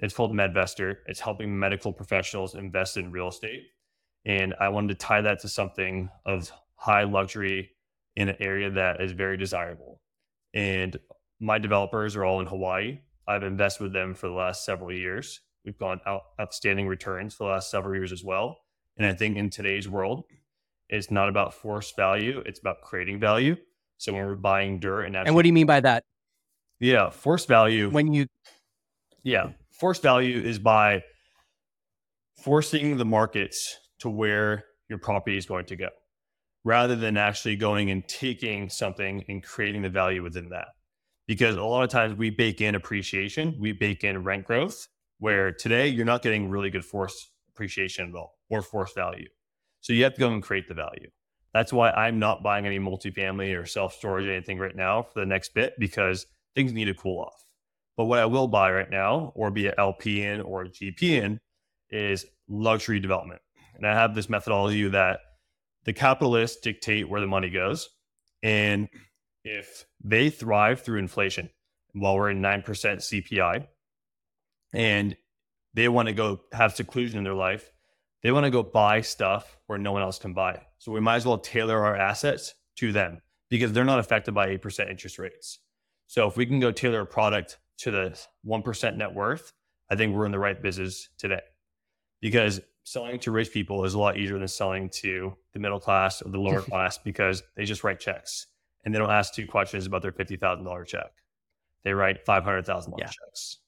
it's 0.00 0.14
called 0.14 0.32
MedVestor. 0.32 0.96
It's 1.06 1.20
helping 1.20 1.58
medical 1.58 1.92
professionals 1.92 2.54
invest 2.54 2.96
in 2.96 3.12
real 3.12 3.28
estate. 3.28 3.64
And 4.24 4.54
I 4.60 4.68
wanted 4.68 4.98
to 4.98 5.06
tie 5.06 5.20
that 5.22 5.40
to 5.40 5.48
something 5.48 6.10
of 6.24 6.50
high 6.74 7.04
luxury 7.04 7.70
in 8.16 8.28
an 8.28 8.36
area 8.40 8.70
that 8.70 9.00
is 9.00 9.12
very 9.12 9.36
desirable. 9.36 10.00
And 10.52 10.98
my 11.38 11.58
developers 11.58 12.16
are 12.16 12.24
all 12.24 12.40
in 12.40 12.46
Hawaii. 12.46 13.00
I've 13.28 13.42
invested 13.42 13.84
with 13.84 13.92
them 13.92 14.14
for 14.14 14.28
the 14.28 14.34
last 14.34 14.64
several 14.64 14.92
years. 14.92 15.40
We've 15.64 15.78
gone 15.78 16.00
out 16.06 16.22
outstanding 16.40 16.86
returns 16.86 17.34
for 17.34 17.44
the 17.44 17.50
last 17.50 17.70
several 17.70 17.94
years 17.94 18.12
as 18.12 18.24
well. 18.24 18.58
And 18.96 19.06
I 19.06 19.12
think 19.12 19.36
in 19.36 19.50
today's 19.50 19.88
world, 19.88 20.24
it's 20.88 21.10
not 21.10 21.28
about 21.28 21.54
force 21.54 21.92
value, 21.96 22.42
it's 22.46 22.60
about 22.60 22.82
creating 22.82 23.20
value. 23.20 23.56
So 23.98 24.12
when 24.12 24.26
we're 24.26 24.34
buying 24.34 24.78
dirt 24.78 25.04
and 25.04 25.16
actually, 25.16 25.28
and 25.28 25.34
what 25.36 25.42
do 25.42 25.48
you 25.48 25.52
mean 25.52 25.66
by 25.66 25.80
that? 25.80 26.04
Yeah, 26.80 27.10
force 27.10 27.46
value. 27.46 27.90
When 27.90 28.12
you, 28.12 28.26
yeah, 29.22 29.50
force 29.70 29.98
value 29.98 30.40
is 30.42 30.58
by 30.58 31.02
forcing 32.42 32.98
the 32.98 33.04
markets 33.04 33.76
to 34.00 34.10
where 34.10 34.64
your 34.88 34.98
property 34.98 35.38
is 35.38 35.46
going 35.46 35.66
to 35.66 35.76
go, 35.76 35.88
rather 36.64 36.94
than 36.94 37.16
actually 37.16 37.56
going 37.56 37.90
and 37.90 38.06
taking 38.06 38.68
something 38.68 39.24
and 39.28 39.42
creating 39.42 39.82
the 39.82 39.88
value 39.88 40.22
within 40.22 40.50
that. 40.50 40.68
Because 41.26 41.56
a 41.56 41.62
lot 41.64 41.82
of 41.82 41.90
times 41.90 42.16
we 42.16 42.30
bake 42.30 42.60
in 42.60 42.74
appreciation, 42.74 43.56
we 43.58 43.72
bake 43.72 44.04
in 44.04 44.22
rent 44.22 44.44
growth, 44.44 44.86
where 45.18 45.50
today 45.50 45.88
you're 45.88 46.04
not 46.04 46.22
getting 46.22 46.50
really 46.50 46.70
good 46.70 46.84
force 46.84 47.30
appreciation 47.48 48.10
at 48.10 48.14
all 48.14 48.36
or 48.50 48.62
force 48.62 48.92
value. 48.92 49.28
So 49.80 49.92
you 49.92 50.04
have 50.04 50.14
to 50.14 50.20
go 50.20 50.30
and 50.30 50.42
create 50.42 50.68
the 50.68 50.74
value. 50.74 51.08
That's 51.56 51.72
why 51.72 51.90
I'm 51.90 52.18
not 52.18 52.42
buying 52.42 52.66
any 52.66 52.78
multifamily 52.78 53.58
or 53.58 53.64
self 53.64 53.94
storage 53.94 54.26
or 54.26 54.32
anything 54.32 54.58
right 54.58 54.76
now 54.76 55.04
for 55.04 55.20
the 55.20 55.24
next 55.24 55.54
bit 55.54 55.72
because 55.78 56.26
things 56.54 56.74
need 56.74 56.84
to 56.84 56.92
cool 56.92 57.22
off. 57.22 57.42
But 57.96 58.04
what 58.04 58.18
I 58.18 58.26
will 58.26 58.46
buy 58.46 58.70
right 58.70 58.90
now, 58.90 59.32
or 59.34 59.50
be 59.50 59.66
an 59.66 59.72
LP 59.78 60.22
in 60.22 60.42
or 60.42 60.64
a 60.64 60.68
GP 60.68 61.02
in, 61.02 61.40
is 61.88 62.26
luxury 62.46 63.00
development. 63.00 63.40
And 63.74 63.86
I 63.86 63.94
have 63.94 64.14
this 64.14 64.28
methodology 64.28 64.86
that 64.88 65.20
the 65.86 65.94
capitalists 65.94 66.60
dictate 66.60 67.08
where 67.08 67.22
the 67.22 67.26
money 67.26 67.48
goes. 67.48 67.88
And 68.42 68.90
if 69.42 69.86
they 70.04 70.28
thrive 70.28 70.82
through 70.82 70.98
inflation 70.98 71.48
while 71.94 72.16
we're 72.16 72.28
in 72.28 72.42
9% 72.42 72.64
CPI 72.66 73.66
and 74.74 75.16
they 75.72 75.88
want 75.88 76.08
to 76.08 76.12
go 76.12 76.40
have 76.52 76.74
seclusion 76.74 77.16
in 77.16 77.24
their 77.24 77.32
life, 77.32 77.70
they 78.26 78.32
want 78.32 78.42
to 78.42 78.50
go 78.50 78.64
buy 78.64 79.02
stuff 79.02 79.56
where 79.68 79.78
no 79.78 79.92
one 79.92 80.02
else 80.02 80.18
can 80.18 80.32
buy. 80.32 80.60
So 80.78 80.90
we 80.90 80.98
might 80.98 81.14
as 81.14 81.26
well 81.26 81.38
tailor 81.38 81.84
our 81.84 81.94
assets 81.94 82.56
to 82.74 82.90
them 82.90 83.22
because 83.48 83.72
they're 83.72 83.84
not 83.84 84.00
affected 84.00 84.34
by 84.34 84.48
8% 84.48 84.90
interest 84.90 85.20
rates. 85.20 85.60
So 86.08 86.26
if 86.26 86.36
we 86.36 86.44
can 86.44 86.58
go 86.58 86.72
tailor 86.72 87.02
a 87.02 87.06
product 87.06 87.58
to 87.78 87.92
the 87.92 88.20
1% 88.44 88.96
net 88.96 89.14
worth, 89.14 89.52
I 89.88 89.94
think 89.94 90.12
we're 90.12 90.26
in 90.26 90.32
the 90.32 90.40
right 90.40 90.60
business 90.60 91.08
today 91.18 91.42
because 92.20 92.60
selling 92.82 93.20
to 93.20 93.30
rich 93.30 93.52
people 93.52 93.84
is 93.84 93.94
a 93.94 93.98
lot 94.00 94.16
easier 94.16 94.40
than 94.40 94.48
selling 94.48 94.88
to 94.88 95.32
the 95.52 95.60
middle 95.60 95.78
class 95.78 96.20
or 96.20 96.32
the 96.32 96.40
lower 96.40 96.62
class 96.62 96.98
because 96.98 97.44
they 97.54 97.64
just 97.64 97.84
write 97.84 98.00
checks 98.00 98.48
and 98.84 98.92
they 98.92 98.98
don't 98.98 99.08
ask 99.08 99.34
two 99.34 99.46
questions 99.46 99.86
about 99.86 100.02
their 100.02 100.10
$50,000 100.10 100.86
check. 100.88 101.12
They 101.84 101.92
write 101.92 102.26
$500,000 102.26 102.92
yeah. 102.98 103.04
checks. 103.04 103.58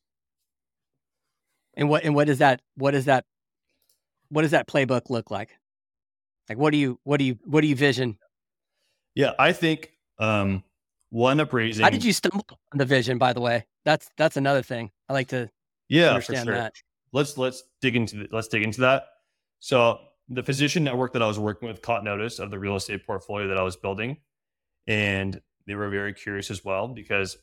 And 1.75 1.89
what 1.89 2.03
and 2.03 2.13
what 2.13 2.27
does 2.27 2.39
that 2.39 2.61
what 2.75 2.91
does 2.91 3.05
that 3.05 3.25
what 4.31 4.43
does 4.43 4.51
that 4.53 4.67
playbook 4.67 5.11
look 5.11 5.31
like? 5.31 5.51
Like 6.49 6.59
what 6.59 6.71
do 6.71 6.79
you 6.79 6.99
what 7.05 7.19
do 7.19 7.25
you 7.25 7.39
what 7.45 7.61
do 7.61 7.67
you 7.67 7.77
vision? 7.77 8.19
Yeah, 9.15 9.33
I 9.39 9.53
think 9.53 9.91
um 10.19 10.65
one 11.11 11.41
appraising. 11.41 11.83
How 11.83 11.91
did 11.91 12.05
you 12.05 12.13
stumble 12.13 12.47
on 12.73 12.79
the 12.79 12.85
vision? 12.85 13.19
By 13.19 13.33
the 13.33 13.41
way, 13.41 13.67
that's 13.85 14.11
that's 14.17 14.37
another 14.37 14.63
thing. 14.63 14.91
I 15.09 15.13
like 15.13 15.29
to 15.29 15.51
yeah 15.89 16.11
understand 16.11 16.47
sure. 16.47 16.55
that. 16.55 16.75
Let's 17.13 17.37
let's 17.39 17.63
dig 17.81 17.97
into 17.97 18.17
the, 18.17 18.29
let's 18.31 18.49
dig 18.49 18.63
into 18.63 18.83
that. 18.83 19.05
So 19.61 20.01
the 20.29 20.43
physician 20.43 20.85
network 20.85 21.15
that 21.15 21.23
I 21.23 21.27
was 21.27 21.39
working 21.39 21.69
with 21.69 21.83
caught 21.83 22.05
notice 22.05 22.39
of 22.39 22.51
the 22.51 22.59
real 22.59 22.77
estate 22.77 23.07
portfolio 23.07 23.49
that 23.49 23.59
I 23.59 23.63
was 23.63 23.77
building, 23.77 24.19
and 24.87 25.41
they 25.67 25.75
were 25.75 25.89
very 25.89 26.13
curious 26.13 26.51
as 26.51 26.65
well 26.65 26.89
because 26.89 27.39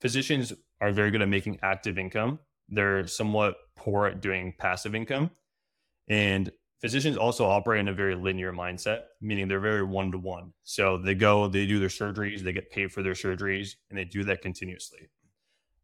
physicians 0.00 0.52
are 0.80 0.92
very 0.92 1.10
good 1.10 1.22
at 1.22 1.28
making 1.28 1.58
active 1.62 1.98
income. 1.98 2.40
They're 2.68 3.06
somewhat 3.06 3.56
poor 3.76 4.06
at 4.06 4.20
doing 4.20 4.54
passive 4.58 4.94
income, 4.94 5.30
and 6.08 6.50
physicians 6.80 7.16
also 7.16 7.46
operate 7.46 7.80
in 7.80 7.88
a 7.88 7.94
very 7.94 8.14
linear 8.14 8.52
mindset, 8.52 9.02
meaning 9.20 9.48
they're 9.48 9.60
very 9.60 9.82
one 9.82 10.12
to 10.12 10.18
one. 10.18 10.52
So 10.64 10.98
they 10.98 11.14
go, 11.14 11.48
they 11.48 11.66
do 11.66 11.78
their 11.78 11.88
surgeries, 11.88 12.40
they 12.40 12.52
get 12.52 12.70
paid 12.70 12.92
for 12.92 13.02
their 13.02 13.14
surgeries, 13.14 13.76
and 13.88 13.98
they 13.98 14.04
do 14.04 14.24
that 14.24 14.42
continuously. 14.42 15.08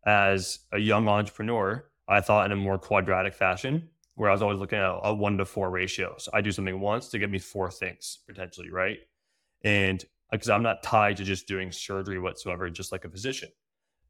As 0.07 0.61
a 0.73 0.79
young 0.79 1.09
entrepreneur, 1.09 1.87
I 2.09 2.21
thought 2.21 2.47
in 2.47 2.53
a 2.53 2.57
more 2.57 2.79
quadratic 2.79 3.35
fashion, 3.35 3.89
where 4.15 4.29
I 4.29 4.33
was 4.33 4.43
always 4.43 4.59
looking 4.59 4.79
at 4.79 4.99
a 5.03 5.15
one 5.15 5.39
to 5.39 5.45
four 5.47 5.71
ratio. 5.71 6.15
So 6.19 6.31
I 6.35 6.43
do 6.43 6.53
something 6.53 6.81
once 6.81 7.09
to 7.09 7.19
get 7.19 7.31
me 7.31 7.39
four 7.39 7.71
things 7.71 8.19
potentially, 8.29 8.71
right? 8.71 8.99
And 9.65 10.05
because 10.31 10.51
I'm 10.51 10.63
not 10.63 10.83
tied 10.83 11.17
to 11.17 11.25
just 11.25 11.49
doing 11.49 11.73
surgery 11.73 12.19
whatsoever, 12.19 12.69
just 12.69 12.93
like 12.93 13.05
a 13.05 13.09
physician. 13.09 13.49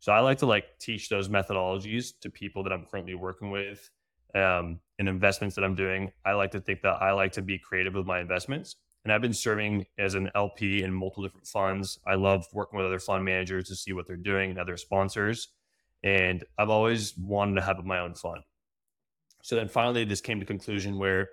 So 0.00 0.12
I 0.12 0.20
like 0.20 0.38
to 0.38 0.46
like 0.46 0.64
teach 0.80 1.08
those 1.08 1.28
methodologies 1.28 2.12
to 2.22 2.30
people 2.30 2.64
that 2.64 2.72
I'm 2.72 2.86
currently 2.86 3.14
working 3.14 3.50
with 3.50 3.88
um, 4.34 4.80
and 4.98 5.08
investments 5.08 5.54
that 5.56 5.64
I'm 5.64 5.74
doing, 5.74 6.12
I 6.24 6.32
like 6.32 6.50
to 6.52 6.60
think 6.60 6.82
that 6.82 7.02
I 7.02 7.12
like 7.12 7.32
to 7.32 7.42
be 7.42 7.58
creative 7.58 7.94
with 7.94 8.06
my 8.06 8.20
investments. 8.20 8.76
And 9.04 9.12
I've 9.12 9.22
been 9.22 9.32
serving 9.32 9.86
as 9.98 10.14
an 10.14 10.30
LP 10.34 10.82
in 10.82 10.92
multiple 10.92 11.24
different 11.24 11.46
funds. 11.46 11.98
I 12.06 12.16
love 12.16 12.46
working 12.52 12.76
with 12.76 12.86
other 12.86 12.98
fund 12.98 13.24
managers 13.24 13.68
to 13.68 13.74
see 13.74 13.92
what 13.92 14.06
they're 14.06 14.16
doing 14.16 14.50
and 14.50 14.58
other 14.58 14.76
sponsors. 14.76 15.48
And 16.04 16.44
I've 16.58 16.70
always 16.70 17.16
wanted 17.16 17.54
to 17.56 17.62
have 17.62 17.82
my 17.84 17.98
own 18.00 18.14
fund. 18.14 18.42
So 19.42 19.56
then 19.56 19.68
finally, 19.68 20.04
this 20.04 20.20
came 20.20 20.38
to 20.40 20.46
conclusion 20.46 20.98
where 20.98 21.28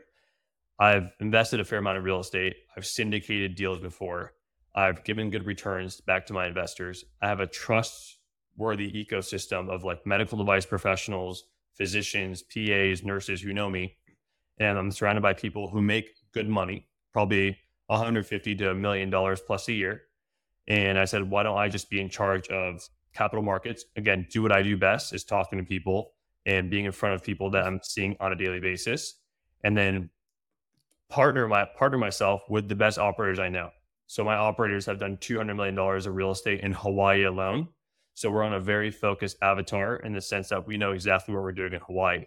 I've 0.79 1.11
invested 1.19 1.59
a 1.59 1.65
fair 1.65 1.79
amount 1.79 1.97
of 1.97 2.03
real 2.03 2.19
estate. 2.19 2.55
I've 2.75 2.85
syndicated 2.85 3.55
deals 3.55 3.79
before. 3.79 4.33
I've 4.75 5.03
given 5.03 5.29
good 5.29 5.45
returns 5.45 5.99
back 6.01 6.27
to 6.27 6.33
my 6.33 6.45
investors. 6.47 7.03
I 7.21 7.27
have 7.27 7.39
a 7.39 7.47
trustworthy 7.47 8.91
ecosystem 8.91 9.69
of 9.69 9.83
like 9.83 10.05
medical 10.05 10.37
device 10.37 10.65
professionals, 10.65 11.45
physicians, 11.77 12.43
PAs, 12.43 13.03
nurses 13.03 13.41
who 13.41 13.53
know 13.53 13.69
me. 13.69 13.97
And 14.59 14.77
I'm 14.77 14.91
surrounded 14.91 15.21
by 15.21 15.33
people 15.33 15.69
who 15.69 15.81
make 15.81 16.15
good 16.33 16.49
money, 16.49 16.87
probably 17.13 17.57
150 17.87 18.55
to 18.55 18.71
a 18.71 18.75
million 18.75 19.09
dollars 19.09 19.39
plus 19.39 19.67
a 19.67 19.73
year. 19.73 20.01
And 20.67 20.97
I 20.97 21.05
said, 21.05 21.29
why 21.29 21.43
don't 21.43 21.57
I 21.57 21.69
just 21.69 21.89
be 21.89 22.01
in 22.01 22.09
charge 22.09 22.47
of 22.49 22.87
capital 23.13 23.43
markets? 23.43 23.85
Again, 23.95 24.27
do 24.29 24.41
what 24.41 24.51
I 24.51 24.61
do 24.61 24.77
best 24.77 25.13
is 25.13 25.23
talking 25.23 25.59
to 25.59 25.65
people 25.65 26.13
and 26.45 26.69
being 26.69 26.85
in 26.85 26.91
front 26.91 27.15
of 27.15 27.23
people 27.23 27.51
that 27.51 27.65
I'm 27.65 27.79
seeing 27.83 28.15
on 28.19 28.31
a 28.31 28.35
daily 28.35 28.59
basis. 28.59 29.15
And 29.63 29.77
then 29.77 30.09
partner 31.09 31.47
my 31.47 31.65
partner 31.77 31.97
myself 31.97 32.41
with 32.49 32.67
the 32.67 32.75
best 32.75 32.97
operators 32.97 33.39
I 33.39 33.49
know. 33.49 33.69
So 34.07 34.23
my 34.23 34.35
operators 34.35 34.85
have 34.85 34.99
done 34.99 35.17
$200 35.17 35.55
million 35.55 35.77
of 35.77 36.15
real 36.15 36.31
estate 36.31 36.61
in 36.61 36.71
Hawaii 36.71 37.23
alone. 37.23 37.67
So 38.17 38.31
we're 38.31 38.41
on 38.41 38.53
a 38.55 38.59
very 38.59 38.89
focused 38.89 39.37
avatar 39.43 39.97
in 39.97 40.11
the 40.11 40.21
sense 40.21 40.49
that 40.49 40.65
we 40.65 40.75
know 40.75 40.93
exactly 40.93 41.35
what 41.35 41.43
we're 41.43 41.51
doing 41.51 41.73
in 41.73 41.81
Hawaii. 41.81 42.25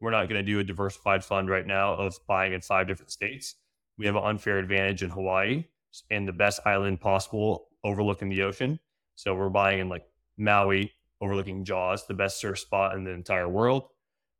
We're 0.00 0.10
not 0.10 0.28
going 0.28 0.44
to 0.44 0.52
do 0.52 0.58
a 0.58 0.64
diversified 0.64 1.24
fund 1.24 1.48
right 1.48 1.64
now 1.64 1.94
of 1.94 2.16
buying 2.26 2.52
in 2.52 2.60
five 2.62 2.88
different 2.88 3.12
states. 3.12 3.54
We 3.96 4.06
have 4.06 4.16
an 4.16 4.24
unfair 4.24 4.58
advantage 4.58 5.04
in 5.04 5.10
Hawaii 5.10 5.66
and 6.10 6.26
the 6.26 6.32
best 6.32 6.58
island 6.66 7.00
possible 7.00 7.68
overlooking 7.84 8.28
the 8.28 8.42
ocean. 8.42 8.80
So 9.14 9.32
we're 9.36 9.50
buying 9.50 9.78
in 9.78 9.88
like 9.88 10.02
Maui, 10.36 10.90
overlooking 11.20 11.64
Jaws, 11.64 12.08
the 12.08 12.14
best 12.14 12.40
surf 12.40 12.58
spot 12.58 12.96
in 12.96 13.04
the 13.04 13.12
entire 13.12 13.48
world. 13.48 13.84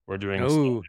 We're 0.09 0.19
doing 0.19 0.83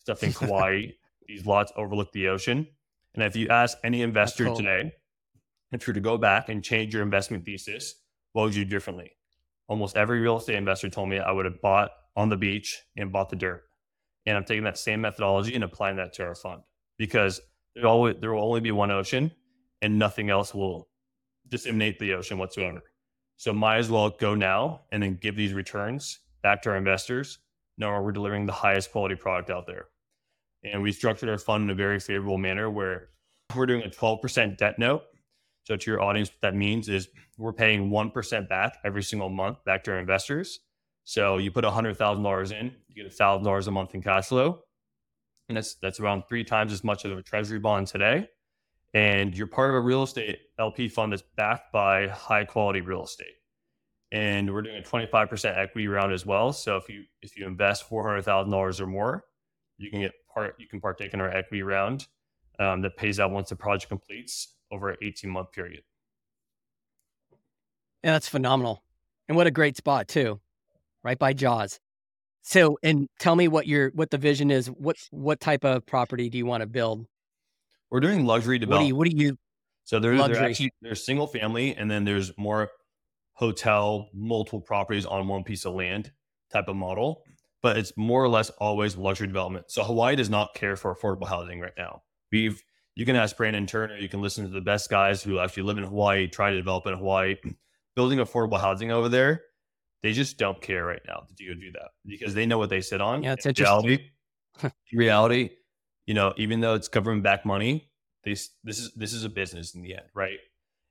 stuff, 0.00 0.20
stuff 0.20 0.22
in 0.22 0.32
Kauai. 0.48 0.88
These 1.26 1.46
lots 1.46 1.72
overlook 1.76 2.12
the 2.12 2.28
ocean. 2.28 2.66
And 3.14 3.22
if 3.22 3.34
you 3.34 3.48
ask 3.48 3.78
any 3.82 4.02
investor 4.02 4.44
cool. 4.44 4.56
today, 4.56 4.92
if 5.72 5.86
you're 5.86 5.94
to 5.94 6.00
go 6.00 6.18
back 6.18 6.50
and 6.50 6.62
change 6.62 6.92
your 6.92 7.02
investment 7.02 7.46
thesis, 7.46 7.94
what 8.34 8.42
would 8.42 8.54
you 8.54 8.66
do 8.66 8.70
differently? 8.70 9.15
Almost 9.68 9.96
every 9.96 10.20
real 10.20 10.36
estate 10.36 10.56
investor 10.56 10.88
told 10.88 11.08
me 11.08 11.18
I 11.18 11.32
would 11.32 11.44
have 11.44 11.60
bought 11.60 11.90
on 12.14 12.28
the 12.28 12.36
beach 12.36 12.82
and 12.96 13.12
bought 13.12 13.30
the 13.30 13.36
dirt. 13.36 13.64
And 14.24 14.36
I'm 14.36 14.44
taking 14.44 14.64
that 14.64 14.78
same 14.78 15.00
methodology 15.00 15.54
and 15.54 15.64
applying 15.64 15.96
that 15.96 16.12
to 16.14 16.24
our 16.24 16.34
fund 16.34 16.62
because 16.98 17.40
there 17.74 17.86
always 17.86 18.16
there 18.20 18.32
will 18.32 18.42
only 18.42 18.60
be 18.60 18.72
one 18.72 18.90
ocean 18.90 19.30
and 19.82 19.98
nothing 19.98 20.30
else 20.30 20.54
will 20.54 20.88
disseminate 21.48 21.98
the 21.98 22.14
ocean 22.14 22.38
whatsoever. 22.38 22.82
So 23.36 23.52
might 23.52 23.76
as 23.76 23.90
well 23.90 24.10
go 24.10 24.34
now 24.34 24.82
and 24.90 25.02
then 25.02 25.18
give 25.20 25.36
these 25.36 25.52
returns 25.52 26.20
back 26.42 26.62
to 26.62 26.70
our 26.70 26.76
investors, 26.76 27.38
knowing 27.76 28.02
we're 28.02 28.12
delivering 28.12 28.46
the 28.46 28.52
highest 28.52 28.90
quality 28.90 29.14
product 29.14 29.50
out 29.50 29.66
there. 29.66 29.86
And 30.64 30.82
we 30.82 30.90
structured 30.90 31.28
our 31.28 31.38
fund 31.38 31.64
in 31.64 31.70
a 31.70 31.74
very 31.74 32.00
favorable 32.00 32.38
manner 32.38 32.70
where 32.70 33.10
we're 33.54 33.66
doing 33.66 33.82
a 33.82 33.88
12% 33.88 34.56
debt 34.56 34.78
note 34.78 35.04
so 35.66 35.76
to 35.76 35.90
your 35.90 36.00
audience, 36.00 36.28
what 36.28 36.40
that 36.42 36.54
means 36.54 36.88
is 36.88 37.08
we're 37.38 37.52
paying 37.52 37.90
1% 37.90 38.48
back 38.48 38.78
every 38.84 39.02
single 39.02 39.28
month 39.28 39.64
back 39.64 39.82
to 39.84 39.92
our 39.92 39.98
investors. 39.98 40.60
So 41.02 41.38
you 41.38 41.50
put 41.50 41.64
$100,000 41.64 42.52
in, 42.52 42.72
you 42.88 43.02
get 43.02 43.12
$1,000 43.12 43.66
a 43.66 43.70
month 43.72 43.94
in 43.94 44.00
cash 44.00 44.26
flow. 44.26 44.60
And 45.48 45.56
that's, 45.56 45.74
that's 45.74 45.98
around 45.98 46.22
three 46.28 46.44
times 46.44 46.72
as 46.72 46.84
much 46.84 47.04
of 47.04 47.18
a 47.18 47.22
treasury 47.22 47.58
bond 47.58 47.88
today. 47.88 48.28
And 48.94 49.36
you're 49.36 49.48
part 49.48 49.70
of 49.70 49.74
a 49.74 49.80
real 49.80 50.04
estate 50.04 50.38
LP 50.58 50.88
fund 50.88 51.12
that's 51.12 51.22
backed 51.36 51.72
by 51.72 52.06
high 52.08 52.44
quality 52.44 52.80
real 52.80 53.02
estate. 53.02 53.26
And 54.12 54.52
we're 54.52 54.62
doing 54.62 54.78
a 54.78 54.82
25% 54.82 55.58
equity 55.58 55.88
round 55.88 56.12
as 56.12 56.24
well. 56.24 56.52
So 56.52 56.76
if 56.76 56.88
you 56.88 57.02
if 57.22 57.36
you 57.36 57.44
invest 57.46 57.90
$400,000 57.90 58.80
or 58.80 58.86
more, 58.86 59.24
you 59.78 59.90
can 59.90 60.00
get 60.00 60.12
part 60.32 60.54
you 60.58 60.68
can 60.68 60.80
partake 60.80 61.12
in 61.12 61.20
our 61.20 61.28
equity 61.28 61.62
round 61.62 62.06
um, 62.60 62.82
that 62.82 62.96
pays 62.96 63.18
out 63.18 63.32
once 63.32 63.48
the 63.48 63.56
project 63.56 63.88
completes 63.88 64.55
over 64.70 64.90
an 64.90 64.96
18 65.02 65.30
month 65.30 65.52
period. 65.52 65.82
Yeah, 68.02 68.12
that's 68.12 68.28
phenomenal. 68.28 68.82
And 69.28 69.36
what 69.36 69.46
a 69.46 69.50
great 69.50 69.76
spot 69.76 70.08
too, 70.08 70.40
right 71.02 71.18
by 71.18 71.32
Jaws. 71.32 71.80
So, 72.42 72.78
and 72.82 73.08
tell 73.18 73.34
me 73.34 73.48
what 73.48 73.66
your 73.66 73.90
what 73.90 74.10
the 74.10 74.18
vision 74.18 74.50
is. 74.50 74.68
What 74.68 74.96
what 75.10 75.40
type 75.40 75.64
of 75.64 75.84
property 75.84 76.30
do 76.30 76.38
you 76.38 76.46
want 76.46 76.60
to 76.60 76.66
build? 76.66 77.06
We're 77.90 78.00
doing 78.00 78.24
luxury 78.24 78.58
development. 78.58 78.96
What 78.96 79.08
do 79.08 79.16
you? 79.16 79.16
What 79.16 79.18
do 79.18 79.24
you 79.24 79.38
so 79.86 80.00
there's 80.00 80.20
there 80.20 80.42
actually 80.42 80.72
there's 80.82 81.06
single 81.06 81.28
family, 81.28 81.74
and 81.76 81.88
then 81.88 82.04
there's 82.04 82.36
more 82.36 82.70
hotel, 83.34 84.10
multiple 84.12 84.60
properties 84.60 85.06
on 85.06 85.28
one 85.28 85.44
piece 85.44 85.64
of 85.64 85.74
land 85.74 86.10
type 86.52 86.66
of 86.66 86.74
model. 86.74 87.22
But 87.62 87.78
it's 87.78 87.92
more 87.96 88.22
or 88.22 88.28
less 88.28 88.50
always 88.50 88.96
luxury 88.96 89.28
development. 89.28 89.66
So 89.70 89.84
Hawaii 89.84 90.16
does 90.16 90.28
not 90.28 90.54
care 90.54 90.76
for 90.76 90.94
affordable 90.94 91.28
housing 91.28 91.60
right 91.60 91.72
now. 91.78 92.02
We've 92.32 92.62
you 92.96 93.04
can 93.04 93.14
ask 93.14 93.36
Brandon 93.36 93.66
Turner. 93.66 93.96
You 93.98 94.08
can 94.08 94.22
listen 94.22 94.44
to 94.44 94.50
the 94.50 94.60
best 94.60 94.90
guys 94.90 95.22
who 95.22 95.38
actually 95.38 95.64
live 95.64 95.78
in 95.78 95.84
Hawaii, 95.84 96.26
try 96.26 96.50
to 96.50 96.56
develop 96.56 96.86
in 96.86 96.94
Hawaii, 96.94 97.36
building 97.94 98.18
affordable 98.18 98.58
housing 98.58 98.90
over 98.90 99.08
there. 99.08 99.42
They 100.02 100.12
just 100.12 100.38
don't 100.38 100.60
care 100.60 100.84
right 100.84 101.02
now 101.06 101.24
to 101.28 101.34
do, 101.34 101.54
do 101.54 101.72
that 101.72 101.90
because 102.04 102.34
they 102.34 102.46
know 102.46 102.58
what 102.58 102.70
they 102.70 102.80
sit 102.80 103.00
on. 103.00 103.22
Yeah, 103.22 103.34
it's 103.34 103.44
in 103.44 103.50
interesting. 103.50 103.86
Reality, 103.86 104.72
reality, 104.92 105.50
you 106.06 106.14
know, 106.14 106.32
even 106.36 106.60
though 106.60 106.74
it's 106.74 106.88
government 106.88 107.22
backed 107.22 107.44
money, 107.44 107.90
this 108.24 108.50
this 108.64 108.78
is 108.78 108.92
this 108.94 109.12
is 109.12 109.24
a 109.24 109.28
business 109.28 109.74
in 109.74 109.82
the 109.82 109.94
end, 109.94 110.06
right? 110.14 110.38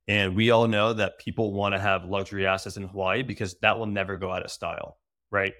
And 0.07 0.35
we 0.35 0.51
all 0.51 0.67
know 0.67 0.93
that 0.93 1.17
people 1.17 1.53
want 1.53 1.73
to 1.73 1.79
have 1.79 2.05
luxury 2.05 2.45
assets 2.45 2.77
in 2.77 2.83
Hawaii 2.83 3.23
because 3.23 3.55
that 3.61 3.79
will 3.79 3.87
never 3.87 4.17
go 4.17 4.31
out 4.31 4.43
of 4.43 4.51
style, 4.51 4.99
right? 5.31 5.53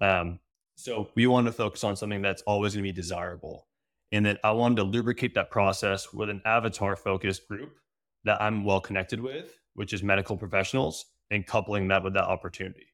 Um, 0.00 0.38
so 0.76 1.10
we 1.14 1.26
want 1.26 1.46
to 1.46 1.52
focus 1.52 1.84
on 1.84 1.96
something 1.96 2.22
that's 2.22 2.40
always 2.42 2.72
going 2.74 2.84
to 2.84 2.88
be 2.88 2.92
desirable. 2.92 3.66
And 4.12 4.26
then 4.26 4.38
I 4.42 4.50
wanted 4.52 4.76
to 4.76 4.84
lubricate 4.84 5.34
that 5.34 5.50
process 5.50 6.12
with 6.12 6.30
an 6.30 6.42
avatar 6.44 6.96
focused 6.96 7.46
group 7.48 7.76
that 8.24 8.40
I'm 8.42 8.64
well 8.64 8.80
connected 8.80 9.20
with, 9.20 9.58
which 9.74 9.92
is 9.92 10.02
medical 10.02 10.36
professionals, 10.36 11.06
and 11.30 11.46
coupling 11.46 11.88
that 11.88 12.02
with 12.02 12.14
that 12.14 12.24
opportunity. 12.24 12.86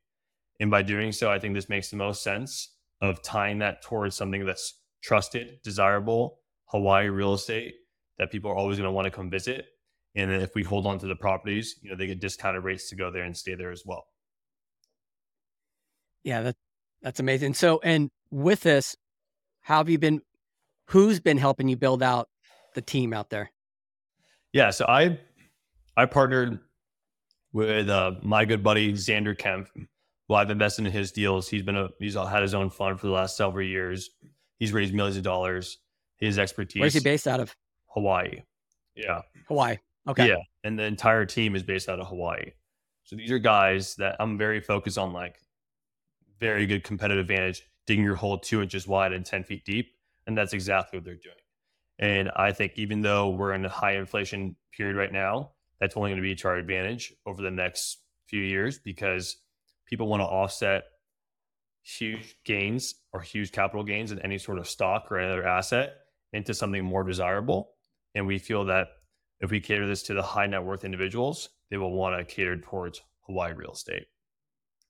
And 0.61 0.71
by 0.71 0.83
doing 0.83 1.12
so, 1.12 1.31
I 1.31 1.39
think 1.39 1.55
this 1.55 1.69
makes 1.69 1.91
the 1.91 1.97
most 1.97 2.23
sense 2.23 2.75
of 3.01 3.23
tying 3.23 3.59
that 3.59 3.83
towards 3.83 4.17
something 4.17 4.45
that's 4.45 4.81
trusted, 5.03 5.61
desirable, 5.62 6.41
Hawaii 6.67 7.09
real 7.09 7.35
estate 7.35 7.75
that 8.19 8.31
people 8.31 8.51
are 8.51 8.57
always 8.57 8.79
going 8.79 8.89
to 8.89 8.93
want 8.93 9.05
to 9.07 9.11
come 9.11 9.31
visit. 9.31 9.67
And 10.14 10.31
if 10.31 10.55
we 10.55 10.62
hold 10.62 10.87
on 10.87 10.99
to 11.01 11.07
the 11.07 11.17
properties, 11.17 11.77
you 11.83 11.91
know, 11.91 11.97
they 11.97 12.07
get 12.07 12.21
discounted 12.21 12.64
rates 12.64 12.89
to 12.89 12.97
go 12.97 13.11
there 13.11 13.25
and 13.25 13.37
stay 13.37 13.55
there 13.55 13.71
as 13.71 13.83
well. 13.85 14.07
Yeah, 16.25 16.43
that 16.43 16.57
that's 17.03 17.21
amazing. 17.21 17.55
So, 17.55 17.81
and 17.85 18.11
with 18.31 18.62
this, 18.62 18.97
how 19.61 19.79
have 19.79 19.89
you 19.89 19.99
been? 19.99 20.23
Who's 20.87 21.20
been 21.20 21.39
helping 21.39 21.68
you 21.68 21.76
build 21.76 22.03
out 22.03 22.28
the 22.74 22.80
team 22.80 23.12
out 23.12 23.30
there? 23.30 23.51
Yeah, 24.53 24.70
so 24.70 24.87
I 24.89 25.18
I 25.97 26.07
partnered 26.07 26.61
with 27.53 27.89
uh, 27.89 28.12
my 28.22 28.45
good 28.45 28.62
buddy 28.62 28.93
Xander 28.93 29.37
Kemp. 29.37 29.68
Well, 30.28 30.39
I've 30.39 30.51
invested 30.51 30.87
in 30.87 30.93
his 30.93 31.12
deals. 31.12 31.49
He's 31.49 31.62
been 31.62 31.76
a 31.76 31.89
he's 31.99 32.14
had 32.14 32.43
his 32.43 32.55
own 32.55 32.70
fund 32.70 33.01
for 33.01 33.07
the 33.07 33.12
last 33.12 33.37
several 33.37 33.66
years. 33.66 34.11
He's 34.59 34.72
raised 34.72 34.95
millions 34.95 35.16
of 35.16 35.22
dollars. 35.22 35.78
His 36.18 36.39
expertise. 36.39 36.80
Where's 36.80 36.95
he 36.95 37.01
based 37.01 37.28
out 37.28 37.41
of? 37.41 37.55
Hawaii. 37.89 38.43
Yeah. 38.95 39.22
Hawaii. 39.49 39.76
Okay. 40.09 40.28
Yeah, 40.28 40.37
and 40.64 40.78
the 40.78 40.84
entire 40.84 41.26
team 41.26 41.57
is 41.57 41.62
based 41.62 41.89
out 41.89 42.01
of 42.01 42.07
Hawaii. 42.07 42.53
So 43.05 43.16
these 43.16 43.30
are 43.30 43.39
guys 43.39 43.95
that 43.97 44.16
I'm 44.20 44.39
very 44.39 44.61
focused 44.61 44.99
on, 44.99 45.12
like 45.12 45.37
very 46.41 46.66
good 46.66 46.84
competitive 46.84 47.22
advantage, 47.22 47.62
digging 47.87 48.05
your 48.05 48.14
hole 48.14 48.39
two 48.39 48.62
inches 48.62 48.87
wide 48.87 49.12
and 49.12 49.24
10 49.24 49.45
feet 49.45 49.64
deep. 49.64 49.95
And 50.27 50.37
that's 50.37 50.53
exactly 50.53 50.99
what 50.99 51.05
they're 51.05 51.14
doing. 51.14 51.35
And 51.99 52.31
I 52.37 52.53
think 52.53 52.72
even 52.77 53.01
though 53.01 53.31
we're 53.31 53.55
in 53.55 53.64
a 53.64 53.68
high 53.68 53.97
inflation 53.97 54.57
period 54.77 54.97
right 54.97 55.12
now, 55.12 55.53
that's 55.81 55.97
only 55.97 56.11
going 56.11 56.22
to 56.22 56.22
be 56.22 56.35
to 56.35 56.49
our 56.49 56.57
advantage 56.57 57.12
over 57.27 57.43
the 57.43 57.51
next 57.51 57.99
few 58.29 58.43
years 58.43 58.79
because 58.79 59.37
people 59.87 60.07
want 60.09 60.20
to 60.20 60.27
offset 60.27 60.85
huge 61.83 62.37
gains 62.45 62.97
or 63.12 63.20
huge 63.20 63.53
capital 63.53 63.85
gains 63.85 64.11
in 64.11 64.18
any 64.20 64.39
sort 64.39 64.59
of 64.59 64.68
stock 64.68 65.11
or 65.11 65.18
any 65.18 65.31
other 65.31 65.47
asset 65.47 65.95
into 66.33 66.53
something 66.53 66.85
more 66.85 67.05
desirable. 67.05 67.70
And 68.14 68.27
we 68.27 68.39
feel 68.39 68.64
that 68.66 68.89
if 69.41 69.51
we 69.51 69.61
cater 69.61 69.87
this 69.87 70.03
to 70.05 70.14
the 70.14 70.22
high 70.22 70.47
net 70.47 70.64
worth 70.64 70.85
individuals, 70.85 71.51
they 71.70 71.77
will 71.77 71.93
want 71.93 72.16
to 72.18 72.24
cater 72.35 72.57
towards 72.57 73.01
Hawaii 73.27 73.53
real 73.53 73.72
estate. 73.72 74.07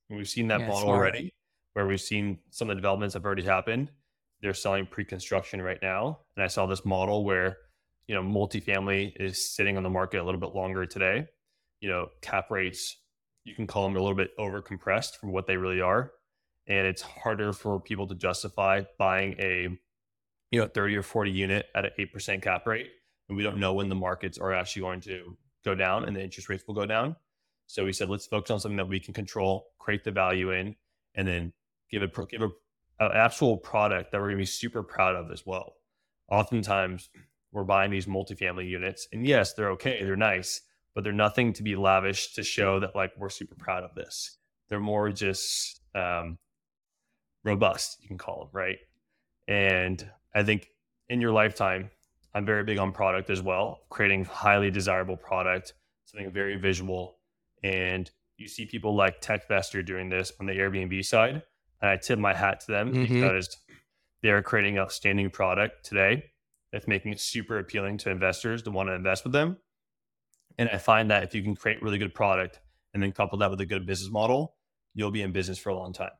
And 0.08 0.16
we've 0.16 0.28
seen 0.28 0.48
that 0.48 0.60
yeah, 0.60 0.68
model 0.68 0.88
already, 0.88 1.34
where 1.72 1.86
we've 1.86 2.00
seen 2.00 2.38
some 2.50 2.70
of 2.70 2.76
the 2.76 2.80
developments 2.80 3.14
have 3.14 3.24
already 3.24 3.42
happened. 3.42 3.90
They're 4.42 4.54
selling 4.54 4.86
pre-construction 4.86 5.62
right 5.62 5.78
now, 5.80 6.20
and 6.36 6.44
I 6.44 6.48
saw 6.48 6.66
this 6.66 6.84
model 6.84 7.24
where 7.24 7.58
you 8.06 8.14
know 8.14 8.22
multifamily 8.22 9.12
is 9.18 9.54
sitting 9.54 9.76
on 9.76 9.82
the 9.82 9.90
market 9.90 10.20
a 10.20 10.24
little 10.24 10.40
bit 10.40 10.54
longer 10.54 10.86
today. 10.86 11.26
You 11.80 11.88
know, 11.88 12.08
cap 12.20 12.50
rates 12.50 12.96
you 13.44 13.54
can 13.54 13.66
call 13.66 13.84
them 13.84 13.96
a 13.96 14.00
little 14.00 14.16
bit 14.16 14.30
over 14.38 14.60
compressed 14.60 15.18
from 15.20 15.32
what 15.32 15.46
they 15.46 15.56
really 15.56 15.80
are, 15.80 16.12
and 16.66 16.86
it's 16.86 17.02
harder 17.02 17.52
for 17.52 17.80
people 17.80 18.06
to 18.08 18.14
justify 18.14 18.82
buying 18.98 19.36
a 19.38 19.68
you 20.50 20.60
know 20.60 20.66
30 20.66 20.96
or 20.96 21.02
40 21.02 21.30
unit 21.30 21.66
at 21.74 21.84
an 21.84 21.90
8% 21.98 22.42
cap 22.42 22.66
rate. 22.66 22.90
And 23.28 23.36
we 23.36 23.42
don't 23.42 23.58
know 23.58 23.72
when 23.72 23.88
the 23.88 23.94
markets 23.94 24.38
are 24.38 24.52
actually 24.52 24.82
going 24.82 25.00
to 25.02 25.36
go 25.64 25.74
down 25.74 26.04
and 26.04 26.16
the 26.16 26.22
interest 26.22 26.48
rates 26.48 26.64
will 26.66 26.74
go 26.74 26.86
down. 26.86 27.16
So 27.66 27.84
we 27.84 27.92
said, 27.92 28.08
let's 28.08 28.26
focus 28.26 28.52
on 28.52 28.60
something 28.60 28.76
that 28.76 28.88
we 28.88 29.00
can 29.00 29.12
control, 29.12 29.66
create 29.78 30.04
the 30.04 30.12
value 30.12 30.52
in, 30.52 30.76
and 31.14 31.26
then 31.26 31.52
give 31.90 32.02
a 32.02 32.08
give 32.26 32.42
a 32.42 32.50
an 32.98 33.10
actual 33.14 33.56
product 33.56 34.12
that 34.12 34.18
we're 34.18 34.28
going 34.28 34.38
to 34.38 34.42
be 34.42 34.46
super 34.46 34.82
proud 34.82 35.14
of 35.16 35.30
as 35.30 35.44
well. 35.44 35.74
Oftentimes, 36.30 37.08
we're 37.52 37.64
buying 37.64 37.90
these 37.90 38.06
multifamily 38.06 38.68
units, 38.68 39.08
and 39.12 39.26
yes, 39.26 39.54
they're 39.54 39.70
okay, 39.70 40.02
they're 40.02 40.16
nice, 40.16 40.60
but 40.94 41.04
they're 41.04 41.12
nothing 41.12 41.52
to 41.54 41.62
be 41.62 41.76
lavish 41.76 42.32
to 42.34 42.42
show 42.42 42.80
that 42.80 42.96
like 42.96 43.12
we're 43.16 43.28
super 43.28 43.54
proud 43.54 43.84
of 43.84 43.94
this. 43.94 44.38
They're 44.68 44.80
more 44.80 45.10
just 45.10 45.80
um, 45.94 46.38
robust, 47.44 47.98
you 48.02 48.08
can 48.08 48.18
call 48.18 48.40
them, 48.40 48.48
right? 48.52 48.78
And 49.48 50.04
I 50.34 50.42
think 50.42 50.68
in 51.08 51.20
your 51.20 51.32
lifetime, 51.32 51.90
I'm 52.34 52.44
very 52.44 52.64
big 52.64 52.78
on 52.78 52.92
product 52.92 53.30
as 53.30 53.40
well, 53.40 53.80
creating 53.88 54.24
highly 54.24 54.70
desirable 54.70 55.16
product, 55.16 55.72
something 56.04 56.30
very 56.30 56.56
visual, 56.56 57.18
and 57.62 58.10
you 58.36 58.48
see 58.48 58.66
people 58.66 58.94
like 58.94 59.22
TechVestor 59.22 59.84
doing 59.84 60.10
this 60.10 60.32
on 60.40 60.46
the 60.46 60.52
Airbnb 60.52 61.04
side. 61.04 61.42
And 61.80 61.90
I 61.90 61.96
tip 61.96 62.18
my 62.18 62.34
hat 62.34 62.60
to 62.60 62.72
them 62.72 62.92
mm-hmm. 62.92 63.14
because 63.14 63.56
they're 64.22 64.42
creating 64.42 64.78
outstanding 64.78 65.30
product 65.30 65.84
today 65.84 66.24
that's 66.72 66.88
making 66.88 67.12
it 67.12 67.20
super 67.20 67.58
appealing 67.58 67.98
to 67.98 68.10
investors 68.10 68.62
to 68.62 68.70
want 68.70 68.88
to 68.88 68.92
invest 68.92 69.24
with 69.24 69.32
them. 69.32 69.58
And 70.58 70.68
I 70.68 70.78
find 70.78 71.10
that 71.10 71.22
if 71.22 71.34
you 71.34 71.42
can 71.42 71.54
create 71.54 71.82
really 71.82 71.98
good 71.98 72.14
product 72.14 72.60
and 72.94 73.02
then 73.02 73.12
couple 73.12 73.38
that 73.38 73.50
with 73.50 73.60
a 73.60 73.66
good 73.66 73.86
business 73.86 74.10
model, 74.10 74.54
you'll 74.94 75.10
be 75.10 75.22
in 75.22 75.32
business 75.32 75.58
for 75.58 75.68
a 75.70 75.74
long 75.74 75.92
time. 75.92 76.10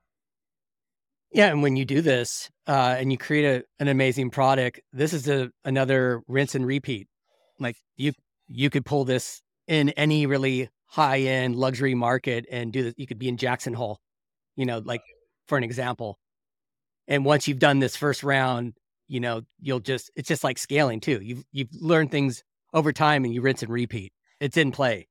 Yeah, 1.32 1.48
and 1.48 1.62
when 1.62 1.76
you 1.76 1.84
do 1.84 2.00
this 2.00 2.50
uh, 2.66 2.96
and 2.98 3.10
you 3.10 3.18
create 3.18 3.44
a, 3.44 3.64
an 3.80 3.88
amazing 3.88 4.30
product, 4.30 4.80
this 4.92 5.12
is 5.12 5.28
a, 5.28 5.50
another 5.64 6.22
rinse 6.28 6.54
and 6.54 6.66
repeat. 6.66 7.08
Like 7.58 7.76
you, 7.96 8.12
you 8.48 8.70
could 8.70 8.84
pull 8.84 9.04
this 9.04 9.42
in 9.66 9.90
any 9.90 10.26
really 10.26 10.68
high 10.86 11.20
end 11.20 11.56
luxury 11.56 11.94
market 11.94 12.46
and 12.50 12.72
do 12.72 12.84
this. 12.84 12.94
You 12.96 13.06
could 13.06 13.18
be 13.18 13.28
in 13.28 13.36
Jackson 13.36 13.74
Hole, 13.74 13.98
you 14.54 14.66
know, 14.66 14.78
like 14.84 15.02
for 15.46 15.58
an 15.58 15.64
example. 15.64 16.18
And 17.08 17.24
once 17.24 17.46
you've 17.46 17.58
done 17.58 17.78
this 17.78 17.96
first 17.96 18.22
round, 18.22 18.74
you 19.08 19.20
know, 19.20 19.42
you'll 19.60 19.80
just 19.80 20.10
it's 20.16 20.28
just 20.28 20.44
like 20.44 20.58
scaling 20.58 21.00
too. 21.00 21.20
You've 21.22 21.44
you've 21.52 21.68
learned 21.80 22.10
things 22.10 22.42
over 22.72 22.92
time 22.92 23.24
and 23.24 23.32
you 23.32 23.40
rinse 23.40 23.62
and 23.62 23.72
repeat. 23.72 24.12
It's 24.40 24.56
in 24.56 24.72
play. 24.72 25.08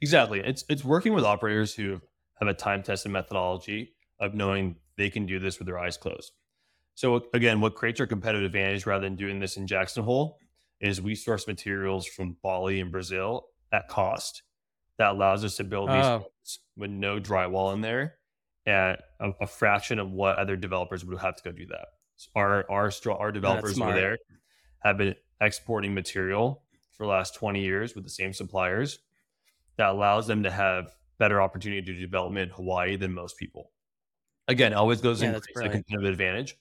Exactly. 0.00 0.40
It's 0.40 0.64
it's 0.68 0.84
working 0.84 1.14
with 1.14 1.24
operators 1.24 1.74
who 1.74 2.00
have 2.40 2.48
a 2.48 2.54
time 2.54 2.82
tested 2.82 3.12
methodology 3.12 3.94
of 4.20 4.34
knowing 4.34 4.76
they 4.96 5.10
can 5.10 5.26
do 5.26 5.38
this 5.38 5.58
with 5.58 5.66
their 5.66 5.78
eyes 5.78 5.96
closed. 5.96 6.32
So 6.94 7.24
again, 7.32 7.60
what 7.60 7.74
creates 7.74 8.00
our 8.00 8.06
competitive 8.06 8.46
advantage 8.46 8.86
rather 8.86 9.04
than 9.04 9.16
doing 9.16 9.40
this 9.40 9.56
in 9.56 9.66
Jackson 9.66 10.04
Hole 10.04 10.38
is 10.80 11.00
we 11.00 11.14
source 11.14 11.46
materials 11.46 12.06
from 12.06 12.36
Bali 12.42 12.80
and 12.80 12.92
Brazil 12.92 13.46
at 13.72 13.88
cost 13.88 14.42
that 14.98 15.10
allows 15.10 15.44
us 15.44 15.56
to 15.56 15.64
build 15.64 15.88
these 15.88 16.04
oh. 16.04 16.26
with 16.76 16.90
no 16.90 17.18
drywall 17.18 17.72
in 17.72 17.80
there 17.80 18.16
at 18.66 19.02
a, 19.20 19.30
a, 19.40 19.46
fraction 19.46 19.98
of 19.98 20.10
what 20.10 20.38
other 20.38 20.56
developers 20.56 21.04
would 21.04 21.18
have 21.18 21.36
to 21.36 21.42
go 21.42 21.52
do 21.52 21.66
that. 21.66 21.86
So 22.16 22.30
our 22.34 22.70
our 22.70 22.90
our 23.10 23.32
developers 23.32 23.80
over 23.80 23.92
there 23.92 24.18
have 24.82 24.98
been 24.98 25.14
exporting 25.40 25.94
material 25.94 26.62
for 26.96 27.04
the 27.04 27.10
last 27.10 27.34
20 27.34 27.60
years 27.60 27.94
with 27.94 28.04
the 28.04 28.10
same 28.10 28.32
suppliers 28.32 29.00
that 29.76 29.88
allows 29.88 30.26
them 30.26 30.44
to 30.44 30.50
have 30.50 30.94
better 31.18 31.42
opportunity 31.42 31.82
to 31.82 31.94
do 31.94 32.00
development 32.00 32.50
in 32.50 32.54
Hawaii 32.54 32.96
than 32.96 33.12
most 33.12 33.36
people. 33.36 33.70
Again, 34.48 34.72
always 34.74 35.00
goes 35.00 35.22
yeah, 35.22 35.34
into 35.34 35.40
a 35.56 35.68
competitive 35.68 36.10
advantage. 36.10 36.56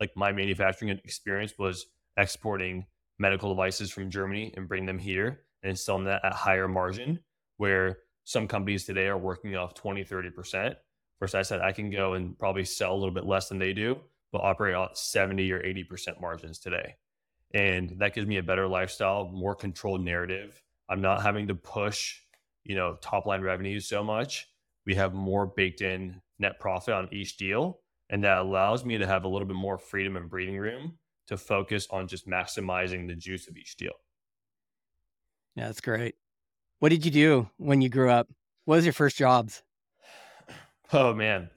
Like 0.00 0.10
my 0.16 0.32
manufacturing 0.32 0.90
experience 0.90 1.54
was 1.58 1.86
exporting 2.16 2.86
medical 3.18 3.50
devices 3.50 3.90
from 3.90 4.10
Germany 4.10 4.52
and 4.56 4.68
bring 4.68 4.86
them 4.86 4.98
here 4.98 5.40
and 5.62 5.78
selling 5.78 6.04
that 6.04 6.24
at 6.24 6.32
higher 6.32 6.68
margin 6.68 7.20
where 7.56 7.98
some 8.24 8.48
companies 8.48 8.84
today 8.84 9.06
are 9.06 9.18
working 9.18 9.56
off 9.56 9.74
20, 9.74 10.04
30%. 10.04 10.74
Versus 11.22 11.36
I 11.36 11.42
said, 11.42 11.60
I 11.60 11.70
can 11.70 11.88
go 11.88 12.14
and 12.14 12.36
probably 12.36 12.64
sell 12.64 12.92
a 12.92 12.98
little 12.98 13.14
bit 13.14 13.26
less 13.26 13.48
than 13.48 13.60
they 13.60 13.72
do, 13.72 13.96
but 14.32 14.40
operate 14.40 14.74
at 14.74 14.98
70 14.98 15.52
or 15.52 15.60
80% 15.60 16.20
margins 16.20 16.58
today. 16.58 16.96
And 17.54 17.90
that 17.98 18.12
gives 18.12 18.26
me 18.26 18.38
a 18.38 18.42
better 18.42 18.66
lifestyle, 18.66 19.28
more 19.28 19.54
controlled 19.54 20.04
narrative. 20.04 20.60
I'm 20.88 21.00
not 21.00 21.22
having 21.22 21.46
to 21.46 21.54
push, 21.54 22.18
you 22.64 22.74
know, 22.74 22.98
top 23.00 23.24
line 23.26 23.40
revenue 23.40 23.78
so 23.78 24.02
much. 24.02 24.48
We 24.84 24.96
have 24.96 25.14
more 25.14 25.46
baked 25.46 25.80
in 25.80 26.20
net 26.40 26.58
profit 26.58 26.92
on 26.92 27.08
each 27.12 27.36
deal. 27.36 27.78
And 28.10 28.24
that 28.24 28.38
allows 28.38 28.84
me 28.84 28.98
to 28.98 29.06
have 29.06 29.22
a 29.22 29.28
little 29.28 29.46
bit 29.46 29.56
more 29.56 29.78
freedom 29.78 30.16
and 30.16 30.28
breathing 30.28 30.58
room 30.58 30.98
to 31.28 31.36
focus 31.36 31.86
on 31.92 32.08
just 32.08 32.26
maximizing 32.26 33.06
the 33.06 33.14
juice 33.14 33.46
of 33.46 33.56
each 33.56 33.76
deal. 33.76 33.94
Yeah, 35.54 35.68
that's 35.68 35.80
great. 35.80 36.16
What 36.80 36.88
did 36.88 37.04
you 37.04 37.12
do 37.12 37.48
when 37.58 37.80
you 37.80 37.88
grew 37.88 38.10
up? 38.10 38.26
What 38.64 38.74
was 38.74 38.84
your 38.84 38.92
first 38.92 39.16
jobs? 39.16 39.62
Oh 40.92 41.14
man. 41.14 41.48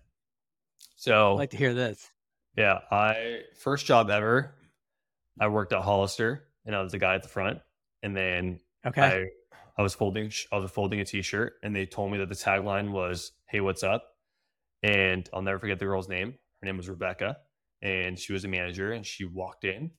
So 0.95 1.33
I'd 1.33 1.39
like 1.39 1.49
to 1.51 1.57
hear 1.57 1.73
this. 1.73 2.09
Yeah, 2.57 2.79
I 2.89 3.41
first 3.57 3.86
job 3.86 4.09
ever. 4.09 4.55
I 5.39 5.47
worked 5.49 5.73
at 5.73 5.81
Hollister 5.81 6.47
and 6.65 6.75
I 6.75 6.81
was 6.81 6.93
the 6.93 6.97
guy 6.97 7.15
at 7.15 7.23
the 7.23 7.29
front. 7.29 7.59
And 8.01 8.15
then 8.15 8.59
okay. 8.86 9.01
I 9.01 9.25
I 9.77 9.81
was 9.81 9.93
folding 9.93 10.31
I 10.51 10.57
was 10.57 10.71
folding 10.71 11.01
a 11.01 11.05
t-shirt 11.05 11.55
and 11.63 11.75
they 11.75 11.86
told 11.86 12.11
me 12.11 12.17
that 12.19 12.29
the 12.29 12.36
tagline 12.36 12.91
was, 12.91 13.33
Hey, 13.47 13.59
what's 13.59 13.83
up? 13.83 14.03
And 14.83 15.29
I'll 15.33 15.41
never 15.41 15.59
forget 15.59 15.79
the 15.79 15.86
girl's 15.86 16.07
name. 16.07 16.36
Her 16.61 16.65
name 16.65 16.77
was 16.77 16.88
Rebecca. 16.88 17.38
And 17.81 18.17
she 18.17 18.31
was 18.31 18.45
a 18.45 18.47
manager 18.47 18.93
and 18.93 19.05
she 19.05 19.25
walked 19.25 19.65
in 19.65 19.91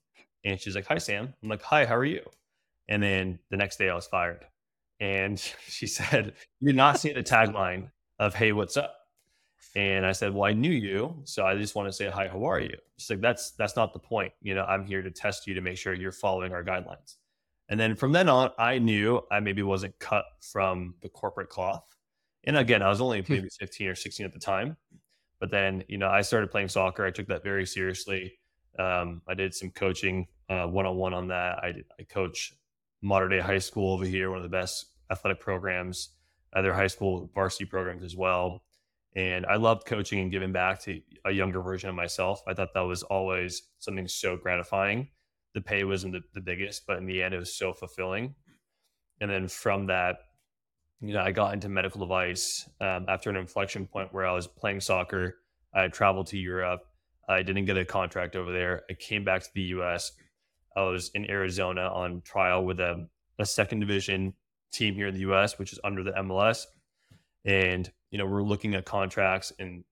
and 0.45 0.59
she's 0.59 0.75
like, 0.75 0.87
Hi 0.87 0.99
Sam. 0.99 1.35
I'm 1.43 1.49
like, 1.49 1.63
Hi, 1.63 1.85
how 1.85 1.97
are 1.97 2.05
you? 2.05 2.23
And 2.89 3.03
then 3.03 3.39
the 3.51 3.57
next 3.59 3.77
day 3.77 3.91
I 3.91 3.95
was 3.95 4.07
fired. 4.07 4.47
And 4.99 5.39
she 5.69 5.87
said, 5.87 6.33
You're 6.61 6.73
not 6.73 6.99
seeing 6.99 7.17
the 7.17 7.23
tagline 7.23 7.91
of, 8.19 8.35
Hey, 8.35 8.53
what's 8.53 8.79
up? 8.79 8.96
And 9.75 10.07
I 10.07 10.13
said, 10.13 10.33
Well, 10.33 10.45
I 10.45 10.53
knew 10.53 10.71
you. 10.71 11.15
So 11.25 11.45
I 11.45 11.57
just 11.57 11.75
want 11.75 11.89
to 11.89 11.93
say, 11.93 12.09
Hi, 12.09 12.29
how 12.29 12.45
are 12.45 12.61
you? 12.61 12.77
She's 12.99 13.11
like, 13.11 13.21
That's 13.21 13.53
that's 13.53 13.77
not 13.77 13.93
the 13.93 13.99
point. 13.99 14.33
You 14.41 14.55
know, 14.55 14.65
I'm 14.65 14.85
here 14.85 15.03
to 15.03 15.11
test 15.11 15.47
you 15.47 15.55
to 15.55 15.61
make 15.61 15.77
sure 15.79 15.95
you're 15.95 16.13
following 16.13 16.53
our 16.53 16.65
guidelines. 16.65 17.17
And 17.69 17.79
then 17.81 17.97
from 17.97 18.13
then 18.13 18.29
on, 18.29 18.51
I 18.59 18.79
knew 18.79 19.21
I 19.31 19.41
maybe 19.41 19.63
wasn't 19.63 19.99
cut 19.99 20.25
from 20.41 20.95
the 21.03 21.09
corporate 21.09 21.49
cloth. 21.49 21.85
And 22.45 22.57
again, 22.57 22.81
I 22.81 22.89
was 22.89 23.01
only 23.01 23.23
hmm. 23.23 23.33
maybe 23.33 23.49
15 23.49 23.89
or 23.89 23.95
16 23.95 24.25
at 24.25 24.33
the 24.33 24.39
time. 24.39 24.77
But 25.41 25.51
then, 25.51 25.85
you 25.89 25.99
know, 25.99 26.09
I 26.09 26.23
started 26.23 26.51
playing 26.51 26.69
soccer. 26.69 27.05
I 27.05 27.11
took 27.11 27.27
that 27.29 27.43
very 27.43 27.67
seriously. 27.67 28.39
Um, 28.79 29.21
I 29.29 29.35
did 29.35 29.55
some 29.55 29.71
coaching 29.71 30.29
one 30.49 30.87
on 30.87 30.97
one 30.97 31.15
on 31.15 31.29
that. 31.29 31.63
I, 31.63 31.73
did, 31.73 31.85
I 31.99 32.05
coach 32.05 32.55
Mater 33.03 33.29
Dei 33.29 33.41
high 33.41 33.59
school 33.59 33.95
over 33.95 34.05
here, 34.05 34.31
one 34.31 34.39
of 34.39 34.43
the 34.43 34.49
best 34.49 34.87
athletic 35.11 35.41
programs, 35.41 36.11
other 36.55 36.73
high 36.73 36.87
school 36.87 37.31
varsity 37.35 37.65
programs 37.65 38.03
as 38.03 38.17
well. 38.17 38.63
And 39.17 39.47
I 39.47 39.57
loved 39.57 39.87
coaching 39.87 40.21
and 40.21 40.31
giving 40.31 40.53
back 40.53 40.81
to 40.83 41.01
a 41.25 41.33
younger 41.33 41.63
version 41.63 41.89
of 41.89 41.97
myself. 41.97 42.43
I 42.47 42.53
thought 42.53 42.75
that 42.75 42.81
was 42.81 43.03
always 43.03 43.63
something 43.79 44.07
so 44.07 44.37
gratifying. 44.37 45.09
The 45.55 45.63
pay 45.63 45.85
wasn't 45.85 46.13
the, 46.13 46.21
the 46.35 46.43
biggest, 46.43 46.87
but 46.87 46.99
in 46.99 47.07
the 47.07 47.23
end, 47.23 47.33
it 47.33 47.39
was 47.39 47.57
so 47.57 47.73
fulfilling. 47.73 48.35
And 49.23 49.31
then 49.31 49.49
from 49.49 49.87
that, 49.87 50.19
you 51.01 51.15
know, 51.15 51.23
I 51.23 51.33
got 51.33 51.55
into 51.55 51.71
medical 51.71 52.01
device 52.01 52.69
um, 52.83 53.07
after 53.09 53.31
an 53.31 53.37
inflection 53.37 53.87
point 53.87 54.13
where 54.13 54.27
I 54.27 54.33
was 54.33 54.47
playing 54.47 54.81
soccer. 54.81 55.39
I 55.73 55.89
traveled 55.89 56.27
to 56.29 56.39
Europe. 56.39 56.83
I 57.27 57.43
didn't 57.43 57.65
get 57.65 57.79
a 57.79 57.87
contract 57.87 58.37
over 58.37 58.53
there. 58.53 58.83
I 58.91 58.95
came 58.95 59.25
back 59.25 59.43
to 59.43 59.51
the 59.55 59.63
US. 59.63 60.13
I 60.77 60.83
was 60.83 61.11
in 61.15 61.31
Arizona 61.31 61.89
on 61.89 62.21
trial 62.21 62.67
with 62.67 62.81
a, 62.81 63.09
a 63.39 63.47
second 63.47 63.81
division 63.81 64.35
team 64.73 64.95
here 64.95 65.09
in 65.09 65.15
the 65.15 65.21
US, 65.21 65.59
which 65.59 65.73
is 65.73 65.81
under 65.83 66.03
the 66.03 66.13
MLS. 66.13 66.67
And, 67.47 67.91
you 68.17 68.23
know, 68.23 68.31
we're 68.31 68.43
looking 68.43 68.75
at 68.75 68.87
contracts 68.87 69.53
and 69.59 69.85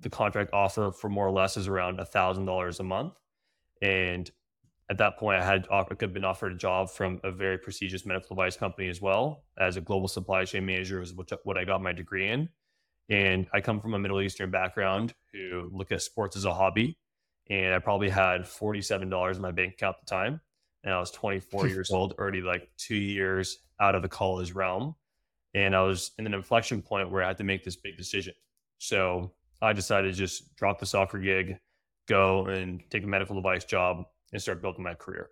the 0.00 0.10
contract 0.10 0.52
offer 0.52 0.92
for 0.92 1.08
more 1.08 1.26
or 1.26 1.30
less 1.30 1.56
is 1.56 1.66
around 1.66 1.98
a 1.98 2.04
thousand 2.04 2.44
dollars 2.44 2.78
a 2.78 2.82
month. 2.82 3.14
And 3.80 4.30
at 4.90 4.98
that 4.98 5.16
point, 5.16 5.40
I 5.40 5.44
had 5.46 5.66
I 5.72 5.82
could 5.84 6.12
been 6.12 6.26
offered 6.26 6.52
a 6.52 6.56
job 6.56 6.90
from 6.90 7.20
a 7.24 7.32
very 7.32 7.56
prestigious 7.56 8.04
medical 8.04 8.36
device 8.36 8.54
company 8.54 8.90
as 8.90 9.00
well 9.00 9.44
as 9.58 9.78
a 9.78 9.80
global 9.80 10.08
supply 10.08 10.44
chain 10.44 10.66
manager, 10.66 11.00
is 11.00 11.14
what 11.14 11.56
I 11.56 11.64
got 11.64 11.82
my 11.82 11.94
degree 11.94 12.28
in. 12.28 12.50
And 13.08 13.46
I 13.54 13.62
come 13.62 13.80
from 13.80 13.94
a 13.94 13.98
Middle 13.98 14.20
Eastern 14.20 14.50
background 14.50 15.14
who 15.32 15.70
look 15.72 15.90
at 15.90 16.02
sports 16.02 16.36
as 16.36 16.44
a 16.44 16.52
hobby. 16.52 16.98
And 17.48 17.72
I 17.72 17.78
probably 17.78 18.10
had 18.10 18.42
$47 18.42 19.36
in 19.36 19.40
my 19.40 19.52
bank 19.52 19.72
account 19.72 19.96
at 19.98 20.06
the 20.06 20.10
time. 20.10 20.42
And 20.84 20.92
I 20.92 21.00
was 21.00 21.12
24 21.12 21.66
years 21.68 21.90
old, 21.90 22.12
already 22.18 22.42
like 22.42 22.68
two 22.76 22.94
years 22.94 23.56
out 23.80 23.94
of 23.94 24.02
the 24.02 24.08
college 24.10 24.52
realm. 24.52 24.96
And 25.54 25.74
I 25.74 25.82
was 25.82 26.12
in 26.18 26.26
an 26.26 26.34
inflection 26.34 26.82
point 26.82 27.10
where 27.10 27.22
I 27.22 27.28
had 27.28 27.38
to 27.38 27.44
make 27.44 27.64
this 27.64 27.76
big 27.76 27.96
decision. 27.96 28.34
So 28.78 29.32
I 29.60 29.72
decided 29.72 30.12
to 30.12 30.18
just 30.18 30.54
drop 30.56 30.78
the 30.78 30.86
soccer 30.86 31.18
gig, 31.18 31.58
go 32.06 32.46
and 32.46 32.82
take 32.90 33.04
a 33.04 33.06
medical 33.06 33.34
device 33.34 33.64
job 33.64 34.04
and 34.32 34.40
start 34.40 34.62
building 34.62 34.84
my 34.84 34.94
career. 34.94 35.30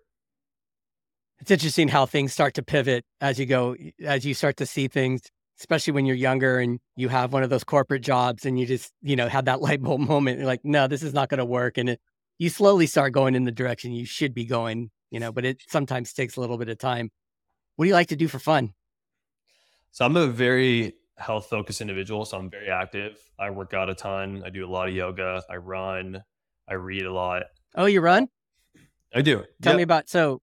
It's 1.39 1.51
interesting 1.51 1.87
how 1.87 2.05
things 2.05 2.33
start 2.33 2.53
to 2.55 2.63
pivot 2.63 3.05
as 3.21 3.39
you 3.39 3.45
go, 3.45 3.75
as 4.03 4.25
you 4.25 4.33
start 4.33 4.57
to 4.57 4.65
see 4.65 4.89
things 4.89 5.21
especially 5.59 5.93
when 5.93 6.05
you're 6.05 6.15
younger 6.15 6.59
and 6.59 6.79
you 6.95 7.09
have 7.09 7.33
one 7.33 7.43
of 7.43 7.49
those 7.49 7.63
corporate 7.63 8.01
jobs 8.01 8.45
and 8.45 8.59
you 8.59 8.65
just, 8.65 8.93
you 9.01 9.15
know, 9.15 9.27
have 9.27 9.45
that 9.45 9.61
light 9.61 9.81
bulb 9.81 10.01
moment. 10.01 10.37
You're 10.37 10.47
like, 10.47 10.63
no, 10.63 10.87
this 10.87 11.03
is 11.03 11.13
not 11.13 11.29
going 11.29 11.39
to 11.39 11.45
work. 11.45 11.77
And 11.77 11.89
it, 11.89 12.01
you 12.37 12.49
slowly 12.49 12.87
start 12.87 13.13
going 13.13 13.35
in 13.35 13.43
the 13.43 13.51
direction 13.51 13.91
you 13.91 14.05
should 14.05 14.33
be 14.33 14.45
going, 14.45 14.89
you 15.11 15.19
know, 15.19 15.31
but 15.31 15.45
it 15.45 15.61
sometimes 15.67 16.13
takes 16.13 16.37
a 16.37 16.41
little 16.41 16.57
bit 16.57 16.69
of 16.69 16.77
time. 16.77 17.09
What 17.75 17.85
do 17.85 17.89
you 17.89 17.93
like 17.93 18.07
to 18.07 18.15
do 18.15 18.27
for 18.27 18.39
fun? 18.39 18.73
So 19.91 20.05
I'm 20.05 20.15
a 20.17 20.27
very 20.27 20.93
health 21.17 21.47
focused 21.47 21.81
individual. 21.81 22.25
So 22.25 22.37
I'm 22.37 22.49
very 22.49 22.69
active. 22.69 23.19
I 23.37 23.49
work 23.49 23.73
out 23.73 23.89
a 23.89 23.95
ton. 23.95 24.43
I 24.45 24.49
do 24.49 24.65
a 24.65 24.69
lot 24.69 24.87
of 24.87 24.95
yoga. 24.95 25.43
I 25.49 25.57
run. 25.57 26.23
I 26.67 26.75
read 26.75 27.05
a 27.05 27.11
lot. 27.11 27.43
Oh, 27.75 27.85
you 27.85 28.01
run? 28.01 28.27
I 29.13 29.21
do. 29.21 29.43
Tell 29.61 29.73
yep. 29.73 29.77
me 29.77 29.83
about 29.83 30.09
so 30.09 30.41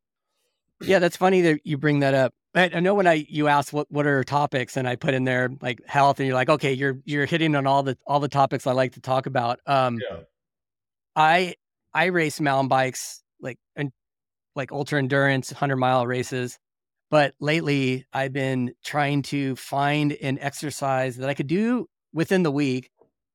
yeah, 0.80 0.98
that's 0.98 1.16
funny 1.16 1.40
that 1.42 1.60
you 1.64 1.78
bring 1.78 2.00
that 2.00 2.14
up. 2.14 2.34
I 2.54 2.80
know 2.80 2.94
when 2.94 3.06
I 3.06 3.26
you 3.28 3.48
asked 3.48 3.74
what 3.74 3.90
what 3.90 4.06
are 4.06 4.24
topics 4.24 4.78
and 4.78 4.88
I 4.88 4.96
put 4.96 5.12
in 5.12 5.24
there 5.24 5.50
like 5.60 5.86
health 5.86 6.20
and 6.20 6.26
you're 6.26 6.34
like 6.34 6.48
okay 6.48 6.72
you're 6.72 6.98
you're 7.04 7.26
hitting 7.26 7.54
on 7.54 7.66
all 7.66 7.82
the 7.82 7.98
all 8.06 8.18
the 8.18 8.28
topics 8.28 8.66
I 8.66 8.72
like 8.72 8.92
to 8.92 9.00
talk 9.00 9.26
about. 9.26 9.60
Um, 9.66 9.98
yeah. 9.98 10.20
I 11.14 11.54
I 11.92 12.06
race 12.06 12.40
mountain 12.40 12.68
bikes 12.68 13.22
like 13.40 13.58
and 13.76 13.92
like 14.54 14.72
ultra 14.72 14.98
endurance 14.98 15.50
hundred 15.50 15.76
mile 15.76 16.06
races, 16.06 16.58
but 17.10 17.34
lately 17.40 18.04
I've 18.12 18.32
been 18.32 18.72
trying 18.84 19.22
to 19.22 19.56
find 19.56 20.12
an 20.12 20.38
exercise 20.40 21.16
that 21.16 21.28
I 21.28 21.34
could 21.34 21.46
do 21.46 21.88
within 22.12 22.42
the 22.42 22.50
week 22.50 22.90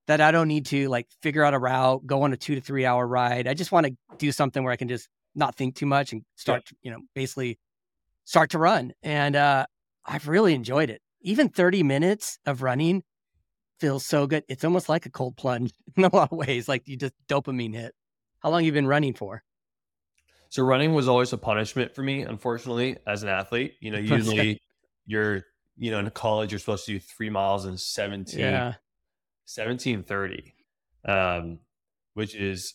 that 0.07 0.22
I 0.22 0.32
don't 0.32 0.47
need 0.47 0.65
to 0.67 0.89
like 0.89 1.07
figure 1.22 1.43
out 1.43 1.53
a 1.53 1.59
route, 1.59 2.05
go 2.05 2.24
on 2.24 2.34
a 2.34 2.38
two 2.38 2.55
to 2.55 2.61
three 2.61 2.86
hour 2.86 3.05
ride. 3.05 3.47
I 3.47 3.53
just 3.53 3.72
want 3.72 3.88
to 3.88 3.95
do 4.17 4.32
something 4.32 4.63
where 4.63 4.74
I 4.74 4.78
can 4.78 4.88
just 4.88 5.07
not 5.36 5.55
think 5.55 5.76
too 5.76 5.86
much 5.86 6.11
and 6.11 6.24
start 6.36 6.63
yeah. 6.72 6.78
you 6.82 6.91
know 6.91 7.03
basically 7.15 7.59
start 8.26 8.49
to 8.51 8.59
run. 8.59 8.93
And 9.03 9.36
uh, 9.36 9.65
I've 10.05 10.28
really 10.28 10.53
enjoyed 10.53 10.89
it. 10.89 11.01
Even 11.22 11.49
30 11.49 11.84
minutes 11.84 12.39
of 12.45 12.61
running 12.61 13.03
feels 13.80 14.05
so 14.05 14.28
good. 14.28 14.43
It's 14.47 14.63
almost 14.63 14.89
like 14.89 15.05
a 15.05 15.09
cold 15.09 15.38
plunge 15.38 15.72
in 15.95 16.03
a 16.03 16.15
lot 16.15 16.32
of 16.32 16.38
ways, 16.38 16.67
like 16.67 16.88
you 16.88 16.97
just 16.97 17.13
dopamine 17.28 17.76
hit. 17.76 17.93
How 18.39 18.49
long 18.49 18.63
you 18.63 18.72
been 18.72 18.88
running 18.88 19.13
for? 19.13 19.43
So 20.52 20.64
running 20.64 20.93
was 20.93 21.08
always 21.08 21.32
a 21.32 21.38
punishment 21.38 21.95
for 21.95 22.04
me, 22.04 22.24
unfortunately, 22.24 22.97
as 23.08 23.24
an 23.24 23.30
athlete. 23.30 23.76
You 23.80 23.91
know, 23.91 23.97
usually 24.18 24.62
you're, 25.06 25.45
you 25.78 25.91
know, 25.91 25.99
in 25.99 26.10
college, 26.10 26.52
you're 26.52 26.60
supposed 26.60 26.86
to 26.88 26.91
do 26.91 26.99
three 26.99 27.30
miles 27.30 27.66
in 27.66 27.78
17, 27.78 28.38
yeah. 28.38 28.74
1730, 29.47 30.54
um, 31.06 31.60
which 32.16 32.36
is 32.36 32.74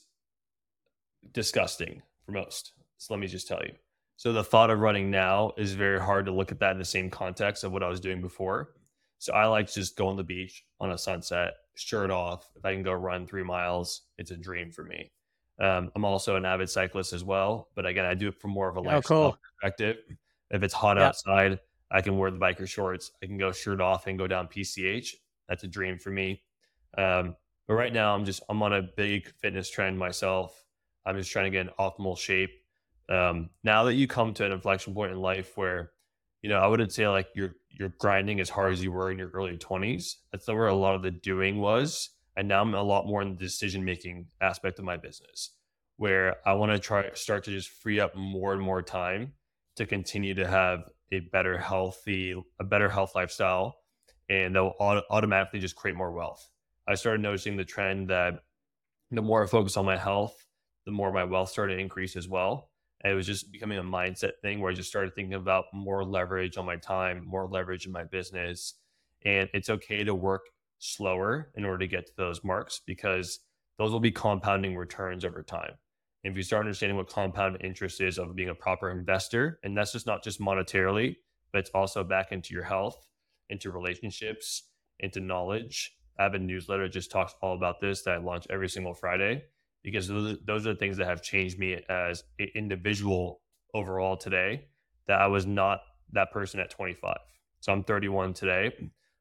disgusting 1.33 2.01
for 2.24 2.33
most. 2.33 2.72
So 2.97 3.12
let 3.12 3.20
me 3.20 3.27
just 3.27 3.47
tell 3.47 3.62
you. 3.62 3.74
So 4.16 4.33
the 4.33 4.43
thought 4.43 4.70
of 4.70 4.81
running 4.81 5.11
now 5.11 5.53
is 5.59 5.74
very 5.74 6.01
hard 6.01 6.24
to 6.27 6.33
look 6.33 6.51
at 6.51 6.61
that 6.61 6.72
in 6.72 6.79
the 6.79 6.85
same 6.85 7.11
context 7.11 7.62
of 7.62 7.72
what 7.72 7.83
I 7.83 7.89
was 7.89 8.01
doing 8.01 8.22
before. 8.22 8.70
So 9.18 9.35
I 9.35 9.45
like 9.49 9.66
to 9.66 9.74
just 9.74 9.99
go 9.99 10.09
on 10.09 10.16
the 10.16 10.24
beach 10.24 10.64
on 10.81 10.93
a 10.93 10.97
sunset, 10.97 11.53
shirt 11.74 12.11
off. 12.11 12.49
If 12.57 12.64
I 12.64 12.72
can 12.72 12.83
go 12.83 12.93
run 12.93 13.27
three 13.27 13.45
miles, 13.45 14.01
it's 14.16 14.31
a 14.31 14.37
dream 14.37 14.72
for 14.72 14.83
me. 14.83 15.11
Um, 15.59 15.90
I'm 15.94 16.04
also 16.04 16.36
an 16.36 16.44
avid 16.44 16.68
cyclist 16.68 17.12
as 17.12 17.24
well, 17.24 17.68
but 17.74 17.86
again, 17.86 18.04
I 18.04 18.14
do 18.14 18.28
it 18.28 18.40
from 18.40 18.50
more 18.50 18.68
of 18.68 18.76
a 18.76 18.80
oh, 18.80 18.82
lifestyle 18.82 19.30
cool. 19.30 19.38
perspective. 19.61 19.96
If 20.50 20.62
it's 20.62 20.74
hot 20.74 20.96
yeah. 20.96 21.09
outside, 21.09 21.61
I 21.90 22.02
can 22.02 22.18
wear 22.18 22.30
the 22.30 22.38
biker 22.38 22.68
shorts. 22.68 23.11
I 23.22 23.26
can 23.26 23.38
go 23.38 23.52
shirt 23.52 23.80
off 23.80 24.07
and 24.07 24.18
go 24.18 24.26
down 24.26 24.48
PCH. 24.48 25.14
That's 25.48 25.64
a 25.64 25.68
dream 25.68 25.98
for 25.98 26.11
me. 26.11 26.42
Um, 26.98 27.36
but 27.66 27.74
right 27.74 27.92
now, 27.92 28.14
I'm 28.14 28.24
just 28.24 28.42
I'm 28.48 28.62
on 28.62 28.72
a 28.72 28.82
big 28.82 29.32
fitness 29.40 29.70
trend 29.70 29.98
myself. 29.98 30.64
I'm 31.04 31.16
just 31.16 31.30
trying 31.30 31.46
to 31.46 31.50
get 31.50 31.66
in 31.66 31.72
optimal 31.78 32.18
shape 32.18 32.50
um, 33.09 33.50
now 33.62 33.84
that 33.84 33.94
you 33.94 34.07
come 34.07 34.34
to 34.34 34.44
an 34.44 34.52
inflection 34.52 34.94
point 34.94 35.12
in 35.12 35.20
life 35.20 35.57
where, 35.57 35.92
you 36.42 36.48
know, 36.48 36.59
I 36.59 36.66
wouldn't 36.66 36.92
say 36.92 37.07
like 37.09 37.28
you're 37.34 37.54
you're 37.70 37.92
grinding 37.98 38.40
as 38.40 38.48
hard 38.48 38.72
as 38.72 38.82
you 38.82 38.90
were 38.90 39.11
in 39.11 39.18
your 39.18 39.30
early 39.30 39.57
20s. 39.57 40.14
That's 40.32 40.48
where 40.48 40.66
a 40.66 40.74
lot 40.74 40.94
of 40.94 41.02
the 41.02 41.11
doing 41.11 41.61
was. 41.61 42.11
And 42.37 42.49
now 42.49 42.61
I'm 42.61 42.74
a 42.74 42.82
lot 42.82 43.07
more 43.07 43.22
in 43.22 43.30
the 43.30 43.37
decision 43.37 43.84
making 43.84 44.26
aspect 44.41 44.78
of 44.78 44.84
my 44.84 44.97
business, 44.97 45.53
where 45.97 46.37
I 46.47 46.53
want 46.55 46.72
to 46.72 46.78
try 46.78 47.11
start 47.14 47.45
to 47.45 47.51
just 47.51 47.70
free 47.70 47.99
up 47.99 48.14
more 48.14 48.53
and 48.53 48.61
more 48.61 48.82
time 48.82 49.32
to 49.76 49.87
continue 49.87 50.34
to 50.34 50.47
have 50.47 50.84
a 51.12 51.20
better 51.20 51.57
healthy, 51.57 52.34
a 52.59 52.64
better 52.64 52.89
health 52.89 53.14
lifestyle, 53.14 53.76
and 54.28 54.55
that 54.55 54.62
will 54.62 54.74
auto- 54.78 55.07
automatically 55.11 55.61
just 55.61 55.76
create 55.76 55.97
more 55.97 56.12
wealth. 56.12 56.49
I 56.87 56.95
started 56.95 57.22
noticing 57.22 57.57
the 57.57 57.64
trend 57.64 58.11
that 58.11 58.34
the 59.11 59.22
more 59.22 59.43
I 59.43 59.47
focus 59.47 59.76
on 59.76 59.84
my 59.84 59.97
health, 59.97 60.34
the 60.84 60.93
more 60.93 61.12
my 61.12 61.24
wealth 61.24 61.51
started 61.51 61.76
to 61.76 61.80
increase 61.80 62.16
as 62.16 62.28
well. 62.28 62.70
And 63.03 63.12
it 63.12 63.16
was 63.16 63.26
just 63.26 63.53
becoming 63.53 63.78
a 63.78 63.82
mindset 63.82 64.32
thing 64.43 64.61
where 64.61 64.70
I 64.70 64.74
just 64.74 64.89
started 64.89 65.14
thinking 65.14 65.34
about 65.34 65.66
more 65.72 66.05
leverage 66.05 66.57
on 66.57 66.66
my 66.66 66.76
time, 66.76 67.24
more 67.26 67.47
leverage 67.47 67.87
in 67.87 67.93
my 67.93 68.05
business. 68.05 68.74
And 69.24 69.49
it's 69.53 69.68
okay 69.68 70.05
to 70.05 70.14
work 70.14 70.43
slower 70.79 71.51
in 71.57 71.64
order 71.64 71.79
to 71.79 71.87
get 71.87 72.07
to 72.07 72.12
those 72.16 72.45
marks 72.45 72.81
because 72.87 73.41
those 73.79 73.93
will 73.93 74.01
be 74.01 74.11
compounding 74.11 74.77
returns 74.77 75.24
over 75.24 75.43
time. 75.43 75.72
And 76.24 76.33
if 76.33 76.37
you 76.37 76.43
start 76.43 76.61
understanding 76.61 76.97
what 76.97 77.09
compound 77.09 77.59
interest 77.61 78.01
is 78.01 78.18
of 78.18 78.35
being 78.35 78.49
a 78.49 78.55
proper 78.55 78.91
investor, 78.91 79.61
and 79.62 79.77
that's 79.77 79.93
just 79.93 80.07
not 80.07 80.24
just 80.24 80.41
monetarily, 80.41 81.16
but 81.53 81.61
it's 81.61 81.70
also 81.70 82.03
back 82.03 82.33
into 82.33 82.53
your 82.53 82.64
health, 82.64 83.07
into 83.49 83.70
relationships, 83.70 84.64
into 84.99 85.20
knowledge. 85.20 85.93
I 86.18 86.24
have 86.24 86.35
a 86.35 86.39
newsletter 86.39 86.89
just 86.89 87.11
talks 87.11 87.35
all 87.43 87.55
about 87.55 87.81
this 87.81 88.03
that 88.03 88.14
I 88.14 88.16
launch 88.16 88.47
every 88.51 88.68
single 88.68 88.95
Friday 88.95 89.45
because 89.83 90.09
those, 90.09 90.39
those 90.45 90.66
are 90.66 90.72
the 90.72 90.79
things 90.79 90.97
that 90.97 91.07
have 91.07 91.22
changed 91.22 91.59
me 91.59 91.81
as 91.89 92.24
an 92.39 92.49
individual 92.55 93.41
overall 93.74 94.16
today 94.16 94.66
that 95.07 95.20
I 95.20 95.27
was 95.27 95.47
not 95.47 95.81
that 96.12 96.33
person 96.33 96.61
at 96.61 96.70
25. 96.70 97.16
So 97.61 97.72
I'm 97.72 97.85
31 97.85 98.33
today, 98.33 98.72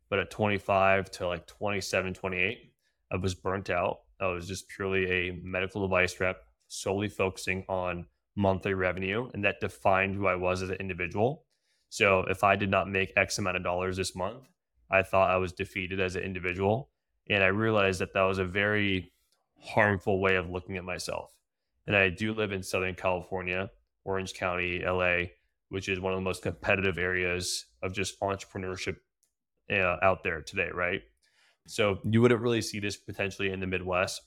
but 0.09 0.19
at 0.19 0.31
25 0.31 1.11
to 1.11 1.27
like 1.27 1.47
27, 1.47 2.13
28, 2.13 2.71
I 3.11 3.15
was 3.17 3.35
burnt 3.35 3.69
out. 3.69 3.99
I 4.19 4.27
was 4.27 4.47
just 4.47 4.69
purely 4.69 5.29
a 5.29 5.39
medical 5.43 5.81
device 5.87 6.19
rep, 6.19 6.43
solely 6.67 7.09
focusing 7.09 7.65
on 7.67 8.05
monthly 8.35 8.73
revenue, 8.73 9.29
and 9.33 9.43
that 9.43 9.59
defined 9.59 10.15
who 10.15 10.27
I 10.27 10.35
was 10.35 10.61
as 10.61 10.69
an 10.69 10.77
individual. 10.77 11.45
So 11.89 12.21
if 12.29 12.43
I 12.43 12.55
did 12.55 12.69
not 12.69 12.89
make 12.89 13.13
X 13.15 13.37
amount 13.37 13.57
of 13.57 13.63
dollars 13.63 13.97
this 13.97 14.15
month, 14.15 14.43
I 14.89 15.01
thought 15.01 15.29
I 15.29 15.37
was 15.37 15.53
defeated 15.53 15.99
as 15.99 16.15
an 16.15 16.23
individual. 16.23 16.89
And 17.29 17.43
I 17.43 17.47
realized 17.47 18.01
that 18.01 18.13
that 18.13 18.23
was 18.23 18.37
a 18.37 18.45
very 18.45 19.11
harmful 19.59 20.19
way 20.19 20.35
of 20.35 20.49
looking 20.49 20.77
at 20.77 20.83
myself. 20.83 21.31
And 21.87 21.95
I 21.95 22.09
do 22.09 22.33
live 22.33 22.51
in 22.51 22.63
Southern 22.63 22.95
California, 22.95 23.69
Orange 24.03 24.33
County, 24.33 24.83
LA, 24.85 25.29
which 25.69 25.89
is 25.89 25.99
one 25.99 26.13
of 26.13 26.17
the 26.17 26.23
most 26.23 26.43
competitive 26.43 26.97
areas 26.97 27.65
of 27.81 27.93
just 27.93 28.19
entrepreneurship 28.19 28.97
uh, 29.71 29.97
out 30.01 30.23
there 30.23 30.41
today, 30.41 30.69
right? 30.73 31.01
So 31.67 31.99
you 32.03 32.21
wouldn't 32.21 32.41
really 32.41 32.61
see 32.61 32.79
this 32.79 32.97
potentially 32.97 33.51
in 33.51 33.59
the 33.59 33.67
Midwest, 33.67 34.21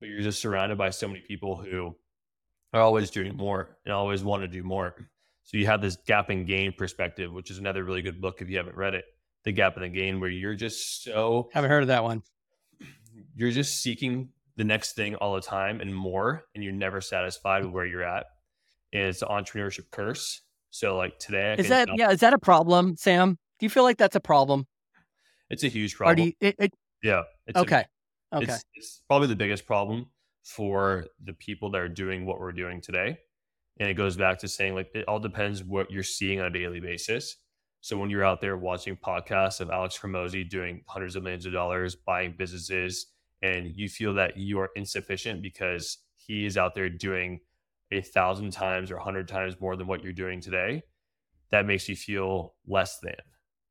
but 0.00 0.08
you're 0.08 0.20
just 0.20 0.40
surrounded 0.40 0.78
by 0.78 0.90
so 0.90 1.08
many 1.08 1.20
people 1.20 1.56
who 1.56 1.96
are 2.72 2.80
always 2.80 3.10
doing 3.10 3.36
more 3.36 3.76
and 3.84 3.92
always 3.92 4.22
want 4.22 4.42
to 4.42 4.48
do 4.48 4.62
more. 4.62 4.94
So 5.44 5.56
you 5.56 5.66
have 5.66 5.80
this 5.80 5.96
gap 6.06 6.28
and 6.30 6.46
gain 6.46 6.72
perspective, 6.72 7.32
which 7.32 7.50
is 7.50 7.58
another 7.58 7.84
really 7.84 8.02
good 8.02 8.20
book 8.20 8.40
if 8.40 8.48
you 8.48 8.56
haven't 8.56 8.76
read 8.76 8.94
it. 8.94 9.04
The 9.44 9.52
gap 9.52 9.76
and 9.76 9.84
the 9.84 9.88
gain, 9.88 10.18
where 10.18 10.28
you're 10.28 10.56
just 10.56 11.04
so 11.04 11.48
haven't 11.52 11.70
heard 11.70 11.82
of 11.82 11.88
that 11.88 12.02
one. 12.02 12.22
You're 13.36 13.52
just 13.52 13.80
seeking 13.80 14.30
the 14.56 14.64
next 14.64 14.96
thing 14.96 15.14
all 15.14 15.34
the 15.34 15.40
time 15.40 15.80
and 15.80 15.94
more, 15.94 16.42
and 16.54 16.64
you're 16.64 16.72
never 16.72 17.00
satisfied 17.00 17.64
with 17.64 17.72
where 17.72 17.86
you're 17.86 18.02
at. 18.02 18.26
And 18.92 19.04
it's 19.04 19.22
an 19.22 19.28
entrepreneurship 19.28 19.90
curse. 19.92 20.40
So 20.70 20.96
like 20.96 21.18
today, 21.20 21.52
I 21.52 21.54
is 21.54 21.68
that 21.68 21.88
yeah? 21.96 22.10
Is 22.10 22.20
that 22.20 22.32
a 22.32 22.38
problem, 22.38 22.96
Sam? 22.96 23.38
Do 23.58 23.66
you 23.66 23.70
feel 23.70 23.84
like 23.84 23.98
that's 23.98 24.16
a 24.16 24.20
problem? 24.20 24.66
It's 25.50 25.64
a 25.64 25.68
huge 25.68 25.96
problem. 25.96 26.26
You, 26.26 26.32
it, 26.40 26.56
it, 26.58 26.74
yeah. 27.02 27.22
okay. 27.54 27.84
A, 28.32 28.36
okay. 28.36 28.52
It's, 28.52 28.64
it's 28.74 29.02
probably 29.08 29.28
the 29.28 29.36
biggest 29.36 29.66
problem 29.66 30.06
for 30.42 31.06
the 31.24 31.32
people 31.32 31.70
that 31.70 31.80
are 31.80 31.88
doing 31.88 32.26
what 32.26 32.40
we're 32.40 32.52
doing 32.52 32.80
today. 32.80 33.18
And 33.78 33.88
it 33.88 33.94
goes 33.94 34.16
back 34.16 34.38
to 34.38 34.48
saying 34.48 34.74
like 34.74 34.90
it 34.94 35.04
all 35.06 35.18
depends 35.18 35.62
what 35.62 35.90
you're 35.90 36.02
seeing 36.02 36.40
on 36.40 36.46
a 36.46 36.50
daily 36.50 36.80
basis. 36.80 37.36
So 37.80 37.96
when 37.96 38.10
you're 38.10 38.24
out 38.24 38.40
there 38.40 38.56
watching 38.56 38.96
podcasts 38.96 39.60
of 39.60 39.70
Alex 39.70 39.98
Hormozi 39.98 40.48
doing 40.48 40.82
hundreds 40.88 41.14
of 41.14 41.22
millions 41.22 41.46
of 41.46 41.52
dollars, 41.52 41.94
buying 41.94 42.34
businesses, 42.36 43.06
and 43.42 43.76
you 43.76 43.88
feel 43.88 44.14
that 44.14 44.36
you 44.36 44.58
are 44.58 44.70
insufficient 44.74 45.42
because 45.42 45.98
he 46.16 46.46
is 46.46 46.56
out 46.56 46.74
there 46.74 46.88
doing 46.88 47.40
a 47.92 48.00
thousand 48.00 48.50
times 48.52 48.90
or 48.90 48.96
a 48.96 49.02
hundred 49.02 49.28
times 49.28 49.60
more 49.60 49.76
than 49.76 49.86
what 49.86 50.02
you're 50.02 50.12
doing 50.12 50.40
today, 50.40 50.82
that 51.50 51.66
makes 51.66 51.88
you 51.88 51.94
feel 51.94 52.54
less 52.66 52.98
than. 53.00 53.14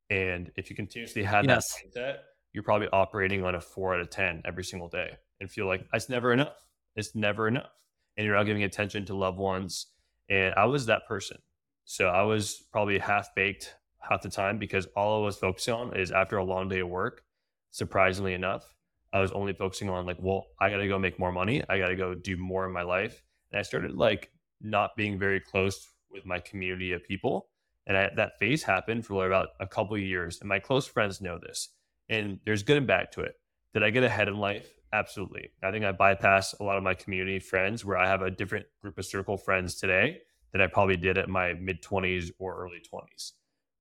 And 0.09 0.51
if 0.55 0.69
you 0.69 0.75
continuously 0.75 1.23
have 1.23 1.45
yes. 1.45 1.65
that 1.71 1.99
mindset, 1.99 2.17
you're 2.53 2.63
probably 2.63 2.87
operating 2.93 3.43
on 3.43 3.55
a 3.55 3.61
four 3.61 3.93
out 3.93 4.01
of 4.01 4.09
10 4.09 4.43
every 4.45 4.63
single 4.63 4.87
day 4.87 5.17
and 5.39 5.49
feel 5.49 5.67
like 5.67 5.85
it's 5.93 6.09
never 6.09 6.31
enough. 6.31 6.55
It's 6.95 7.15
never 7.15 7.47
enough. 7.47 7.71
And 8.17 8.25
you're 8.25 8.35
not 8.35 8.45
giving 8.45 8.63
attention 8.63 9.05
to 9.07 9.15
loved 9.15 9.37
ones. 9.37 9.87
And 10.29 10.53
I 10.55 10.65
was 10.65 10.85
that 10.85 11.07
person. 11.07 11.37
So 11.83 12.07
I 12.07 12.23
was 12.23 12.63
probably 12.71 12.97
half 12.97 13.35
baked 13.35 13.75
half 13.99 14.21
the 14.21 14.29
time 14.29 14.57
because 14.57 14.87
all 14.95 15.21
I 15.21 15.25
was 15.25 15.37
focusing 15.37 15.73
on 15.73 15.97
is 15.97 16.11
after 16.11 16.37
a 16.37 16.43
long 16.43 16.69
day 16.69 16.79
of 16.79 16.87
work, 16.87 17.23
surprisingly 17.71 18.33
enough, 18.33 18.73
I 19.11 19.19
was 19.19 19.31
only 19.31 19.53
focusing 19.53 19.89
on 19.89 20.05
like, 20.05 20.17
well, 20.19 20.47
I 20.59 20.69
got 20.69 20.77
to 20.77 20.87
go 20.87 20.99
make 20.99 21.19
more 21.19 21.31
money. 21.31 21.63
I 21.67 21.77
got 21.77 21.87
to 21.87 21.95
go 21.95 22.13
do 22.13 22.37
more 22.37 22.65
in 22.65 22.71
my 22.71 22.83
life. 22.83 23.23
And 23.51 23.59
I 23.59 23.63
started 23.63 23.95
like 23.95 24.31
not 24.61 24.95
being 24.95 25.19
very 25.19 25.39
close 25.39 25.89
with 26.11 26.25
my 26.25 26.39
community 26.39 26.93
of 26.93 27.03
people 27.03 27.47
and 27.87 27.97
I, 27.97 28.09
that 28.15 28.39
phase 28.39 28.63
happened 28.63 29.05
for 29.05 29.27
about 29.27 29.49
a 29.59 29.67
couple 29.67 29.95
of 29.95 30.01
years. 30.01 30.39
And 30.39 30.49
my 30.49 30.59
close 30.59 30.87
friends 30.87 31.21
know 31.21 31.37
this. 31.37 31.69
And 32.09 32.39
there's 32.45 32.63
good 32.63 32.77
and 32.77 32.87
bad 32.87 33.11
to 33.13 33.21
it. 33.21 33.35
Did 33.73 33.83
I 33.83 33.89
get 33.89 34.03
ahead 34.03 34.27
in 34.27 34.37
life? 34.37 34.69
Absolutely. 34.93 35.49
I 35.63 35.71
think 35.71 35.85
I 35.85 35.91
bypassed 35.91 36.59
a 36.59 36.63
lot 36.63 36.77
of 36.77 36.83
my 36.83 36.93
community 36.93 37.39
friends 37.39 37.83
where 37.83 37.97
I 37.97 38.07
have 38.07 38.21
a 38.21 38.31
different 38.31 38.65
group 38.81 38.97
of 38.97 39.05
circle 39.05 39.37
friends 39.37 39.75
today 39.75 40.19
than 40.51 40.61
I 40.61 40.67
probably 40.67 40.97
did 40.97 41.17
at 41.17 41.29
my 41.29 41.53
mid 41.53 41.81
20s 41.83 42.31
or 42.39 42.55
early 42.55 42.81
20s. 42.93 43.33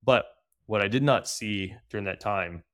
But 0.03 0.27
what 0.67 0.83
I 0.83 0.89
did 0.89 1.03
not 1.03 1.29
see 1.29 1.75
during 1.91 2.05
that 2.07 2.21
time 2.21 2.65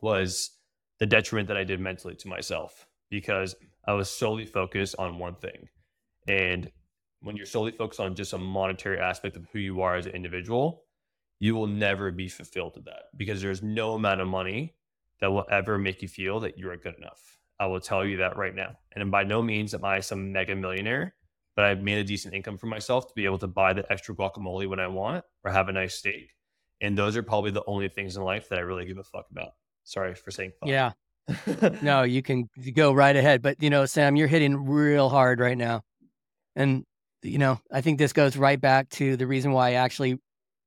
was 0.00 0.52
the 0.98 1.06
detriment 1.06 1.48
that 1.48 1.56
I 1.56 1.64
did 1.64 1.80
mentally 1.80 2.14
to 2.16 2.28
myself 2.28 2.86
because 3.10 3.54
I 3.86 3.92
was 3.92 4.10
solely 4.10 4.46
focused 4.46 4.94
on 4.98 5.18
one 5.18 5.34
thing. 5.34 5.68
And 6.26 6.70
when 7.20 7.36
you're 7.36 7.46
solely 7.46 7.72
focused 7.72 8.00
on 8.00 8.14
just 8.14 8.32
a 8.32 8.38
monetary 8.38 8.98
aspect 8.98 9.36
of 9.36 9.46
who 9.52 9.58
you 9.58 9.80
are 9.82 9.96
as 9.96 10.06
an 10.06 10.12
individual, 10.12 10.84
you 11.40 11.54
will 11.54 11.66
never 11.66 12.10
be 12.10 12.28
fulfilled 12.28 12.74
to 12.74 12.80
that 12.80 13.04
because 13.16 13.40
there's 13.40 13.62
no 13.62 13.94
amount 13.94 14.20
of 14.20 14.28
money 14.28 14.74
that 15.20 15.30
will 15.30 15.46
ever 15.50 15.78
make 15.78 16.02
you 16.02 16.08
feel 16.08 16.40
that 16.40 16.58
you 16.58 16.70
are 16.70 16.76
good 16.76 16.94
enough. 16.96 17.38
I 17.60 17.66
will 17.66 17.80
tell 17.80 18.04
you 18.04 18.18
that 18.18 18.36
right 18.36 18.54
now. 18.54 18.76
And 18.94 19.10
by 19.10 19.24
no 19.24 19.42
means 19.42 19.74
am 19.74 19.84
I 19.84 20.00
some 20.00 20.32
mega 20.32 20.54
millionaire, 20.54 21.14
but 21.56 21.64
I've 21.64 21.82
made 21.82 21.98
a 21.98 22.04
decent 22.04 22.34
income 22.34 22.56
for 22.56 22.66
myself 22.66 23.08
to 23.08 23.14
be 23.14 23.24
able 23.24 23.38
to 23.38 23.48
buy 23.48 23.72
the 23.72 23.90
extra 23.90 24.14
guacamole 24.14 24.68
when 24.68 24.78
I 24.78 24.86
want 24.86 25.24
or 25.44 25.50
have 25.50 25.68
a 25.68 25.72
nice 25.72 25.96
steak. 25.96 26.34
And 26.80 26.96
those 26.96 27.16
are 27.16 27.22
probably 27.22 27.50
the 27.50 27.64
only 27.66 27.88
things 27.88 28.16
in 28.16 28.22
life 28.22 28.48
that 28.48 28.58
I 28.58 28.62
really 28.62 28.84
give 28.84 28.98
a 28.98 29.02
fuck 29.02 29.26
about. 29.30 29.52
Sorry 29.82 30.14
for 30.14 30.30
saying 30.30 30.52
fuck. 30.60 30.68
Yeah. 30.68 30.92
no, 31.82 32.04
you 32.04 32.22
can 32.22 32.48
go 32.74 32.92
right 32.92 33.16
ahead. 33.16 33.42
But, 33.42 33.60
you 33.60 33.70
know, 33.70 33.86
Sam, 33.86 34.14
you're 34.14 34.28
hitting 34.28 34.66
real 34.66 35.08
hard 35.08 35.40
right 35.40 35.58
now. 35.58 35.82
And 36.54 36.84
you 37.22 37.38
know, 37.38 37.60
I 37.72 37.80
think 37.80 37.98
this 37.98 38.12
goes 38.12 38.36
right 38.36 38.60
back 38.60 38.88
to 38.90 39.16
the 39.16 39.26
reason 39.26 39.52
why 39.52 39.70
I 39.70 39.72
actually 39.74 40.18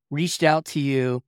reached 0.10 0.44
out 0.44 0.66
to 0.66 0.80
you 0.80 1.24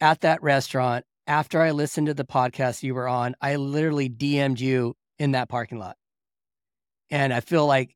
at 0.00 0.20
that 0.22 0.42
restaurant 0.42 1.04
after 1.26 1.60
I 1.60 1.70
listened 1.70 2.08
to 2.08 2.14
the 2.14 2.24
podcast 2.24 2.82
you 2.82 2.94
were 2.94 3.08
on. 3.08 3.34
I 3.40 3.56
literally 3.56 4.08
DM'd 4.08 4.60
you 4.60 4.94
in 5.18 5.32
that 5.32 5.48
parking 5.48 5.78
lot. 5.78 5.96
And 7.10 7.32
I 7.32 7.40
feel 7.40 7.66
like 7.66 7.94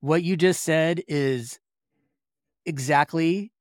what 0.00 0.22
you 0.22 0.36
just 0.36 0.62
said 0.62 1.02
is 1.08 1.58
exactly 2.66 3.52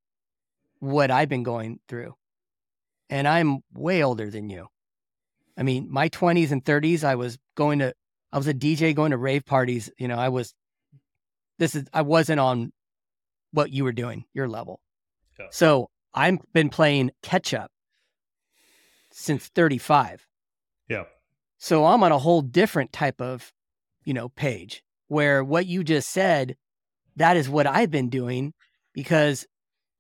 what 0.80 1.12
I've 1.12 1.30
been 1.30 1.44
going 1.44 1.80
through. 1.88 2.16
And 3.10 3.28
I'm 3.28 3.60
way 3.74 4.04
older 4.04 4.30
than 4.30 4.50
you. 4.50 4.68
I 5.58 5.64
mean, 5.64 5.88
my 5.90 6.10
20s 6.10 6.52
and 6.52 6.64
30s, 6.64 7.04
I 7.04 7.16
was 7.16 7.38
going 7.56 7.80
to, 7.80 7.94
I 8.34 8.38
was 8.38 8.48
a 8.48 8.54
DJ 8.54 8.94
going 8.94 9.12
to 9.12 9.18
rave 9.18 9.46
parties. 9.46 9.90
You 9.98 10.08
know, 10.08 10.18
I 10.18 10.30
was 10.30 10.54
this 11.60 11.76
is 11.76 11.86
I 11.94 12.02
wasn't 12.02 12.40
on 12.40 12.72
what 13.52 13.72
you 13.72 13.84
were 13.84 13.94
doing, 13.94 14.26
your 14.34 14.48
level. 14.48 14.82
Yeah. 15.40 15.48
So 15.52 15.90
I've 16.14 16.38
been 16.54 16.70
playing 16.70 17.12
catch 17.22 17.54
up 17.54 17.72
since 19.12 19.48
35. 19.48 20.26
Yeah. 20.90 21.04
So 21.58 21.86
I'm 21.86 22.04
on 22.04 22.12
a 22.12 22.20
whole 22.20 22.42
different 22.42 22.92
type 22.92 23.22
of, 23.22 23.52
you 24.04 24.14
know, 24.14 24.30
page 24.30 24.84
where 25.08 25.44
what 25.44 25.66
you 25.66 25.84
just 25.84 26.10
said, 26.10 26.56
that 27.16 27.38
is 27.38 27.50
what 27.50 27.68
I've 27.68 27.92
been 27.92 28.10
doing 28.10 28.54
because 28.94 29.46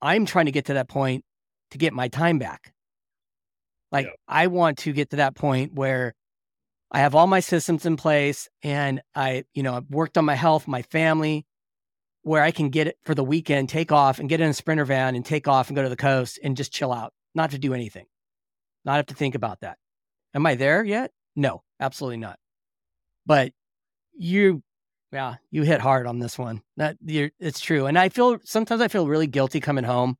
I'm 0.01 0.25
trying 0.25 0.45
to 0.45 0.51
get 0.51 0.65
to 0.65 0.73
that 0.73 0.89
point 0.89 1.23
to 1.71 1.77
get 1.77 1.93
my 1.93 2.07
time 2.07 2.39
back. 2.39 2.73
Like 3.91 4.07
yeah. 4.07 4.13
I 4.27 4.47
want 4.47 4.79
to 4.79 4.93
get 4.93 5.11
to 5.11 5.17
that 5.17 5.35
point 5.35 5.73
where 5.73 6.13
I 6.91 6.99
have 6.99 7.15
all 7.15 7.27
my 7.27 7.39
systems 7.39 7.85
in 7.85 7.97
place 7.97 8.47
and 8.63 9.01
I, 9.13 9.45
you 9.53 9.63
know, 9.63 9.75
I've 9.75 9.89
worked 9.89 10.17
on 10.17 10.25
my 10.25 10.35
health, 10.35 10.67
my 10.67 10.81
family, 10.83 11.45
where 12.21 12.41
I 12.41 12.51
can 12.51 12.69
get 12.69 12.87
it 12.87 12.97
for 13.03 13.13
the 13.13 13.23
weekend, 13.23 13.69
take 13.69 13.91
off 13.91 14.19
and 14.19 14.29
get 14.29 14.41
in 14.41 14.49
a 14.49 14.53
sprinter 14.53 14.85
van 14.85 15.15
and 15.15 15.25
take 15.25 15.47
off 15.47 15.69
and 15.69 15.75
go 15.75 15.83
to 15.83 15.89
the 15.89 15.95
coast 15.95 16.39
and 16.43 16.57
just 16.57 16.71
chill 16.71 16.93
out, 16.93 17.13
not 17.33 17.51
to 17.51 17.57
do 17.57 17.73
anything, 17.73 18.05
not 18.83 18.95
have 18.95 19.07
to 19.07 19.15
think 19.15 19.35
about 19.35 19.61
that. 19.61 19.77
Am 20.33 20.45
I 20.45 20.55
there 20.55 20.83
yet? 20.83 21.11
No, 21.35 21.63
absolutely 21.79 22.17
not. 22.17 22.39
But 23.25 23.51
you, 24.17 24.63
yeah, 25.11 25.35
you 25.51 25.63
hit 25.63 25.81
hard 25.81 26.07
on 26.07 26.19
this 26.19 26.37
one. 26.37 26.61
That 26.77 26.97
you're, 27.03 27.31
it's 27.39 27.59
true. 27.59 27.85
And 27.85 27.97
I 27.97 28.09
feel 28.09 28.37
sometimes 28.43 28.81
I 28.81 28.87
feel 28.87 29.07
really 29.07 29.27
guilty 29.27 29.59
coming 29.59 29.83
home 29.83 30.17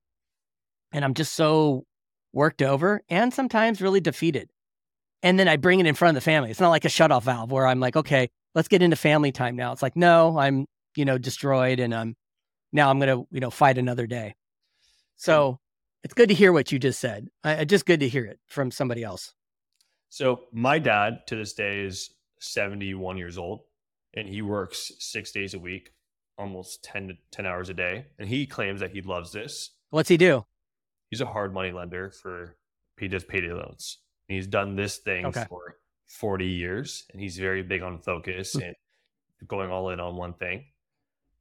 and 0.92 1.04
I'm 1.04 1.14
just 1.14 1.34
so 1.34 1.86
worked 2.34 2.62
over 2.62 3.02
and 3.10 3.34
sometimes 3.34 3.82
really 3.82 4.02
defeated 4.02 4.50
and 5.26 5.40
then 5.40 5.48
I 5.48 5.58
bring 5.58 5.80
it 5.80 5.88
in 5.88 5.96
front 5.96 6.16
of 6.16 6.24
the 6.24 6.26
family. 6.26 6.52
It's 6.52 6.60
not 6.60 6.70
like 6.70 6.86
a 6.86 6.88
shutoff 6.88 7.24
valve 7.24 7.52
where 7.52 7.66
I'm 7.66 7.80
like, 7.80 7.96
okay, 7.96 8.30
let's 8.54 8.68
get 8.68 8.84
into 8.84 8.96
family 8.96 9.32
time 9.32 9.56
now. 9.56 9.72
It's 9.72 9.82
like, 9.82 9.96
no, 9.96 10.38
I'm, 10.38 10.68
you 10.96 11.04
know, 11.04 11.18
destroyed 11.18 11.80
and 11.80 11.96
I'm 11.96 12.16
now 12.72 12.92
I'm 12.92 13.00
going 13.00 13.10
to, 13.10 13.28
you 13.32 13.40
know, 13.40 13.50
fight 13.50 13.80
another 13.80 14.06
day. 14.06 14.36
So 15.16 15.52
hmm. 15.52 15.56
it's 16.04 16.14
good 16.14 16.30
to 16.30 16.36
hear 16.36 16.54
what 16.54 16.72
you 16.72 16.78
just 16.78 17.00
said. 17.00 17.28
I, 17.44 17.66
just 17.66 17.88
good 17.88 18.02
to 18.02 18.08
hear 18.08 18.24
it 18.24 18.40
from 18.46 18.70
somebody 18.70 19.04
else. 19.04 19.34
So 20.10 20.42
my 20.54 20.78
dad 20.78 21.26
to 21.28 21.36
this 21.36 21.54
day 21.54 21.80
is 21.80 22.12
71 22.40 23.18
years 23.18 23.40
old 23.40 23.62
and 24.14 24.30
he 24.30 24.44
works 24.44 24.92
six 25.00 25.32
days 25.32 25.56
a 25.56 25.60
week, 25.60 25.90
almost 26.38 26.84
10 26.84 27.08
to 27.08 27.14
10 27.32 27.48
hours 27.48 27.70
a 27.70 27.74
day. 27.74 28.06
And 28.20 28.30
he 28.30 28.46
claims 28.46 28.80
that 28.80 28.92
he 28.92 29.02
loves 29.02 29.32
this. 29.32 29.72
What's 29.90 30.10
he 30.10 30.18
do? 30.18 30.46
He's 31.10 31.22
a 31.22 31.26
hard 31.26 31.52
money 31.52 31.72
lender 31.72 32.12
for, 32.12 32.58
he 33.00 33.08
does 33.08 33.24
payday 33.24 33.52
loans. 33.52 33.98
He's 34.28 34.48
done 34.48 34.76
this 34.76 34.98
thing 34.98 35.26
okay. 35.28 35.46
for 35.48 35.78
40 36.08 36.48
years 36.48 37.06
and 37.12 37.22
he's 37.22 37.38
very 37.38 37.64
big 37.64 37.82
on 37.82 38.00
focus 38.00 38.54
hmm. 38.54 38.62
and 38.62 38.76
going 39.48 39.72
all 39.72 39.90
in 39.90 40.00
on 40.00 40.16
one 40.16 40.34
thing. 40.34 40.66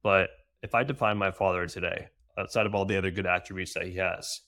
But 0.03 0.29
if 0.61 0.75
I 0.75 0.83
define 0.83 1.17
my 1.17 1.31
father 1.31 1.67
today, 1.67 2.09
outside 2.37 2.65
of 2.65 2.75
all 2.75 2.85
the 2.85 2.97
other 2.97 3.11
good 3.11 3.25
attributes 3.25 3.73
that 3.73 3.85
he 3.85 3.95
has, 3.95 4.41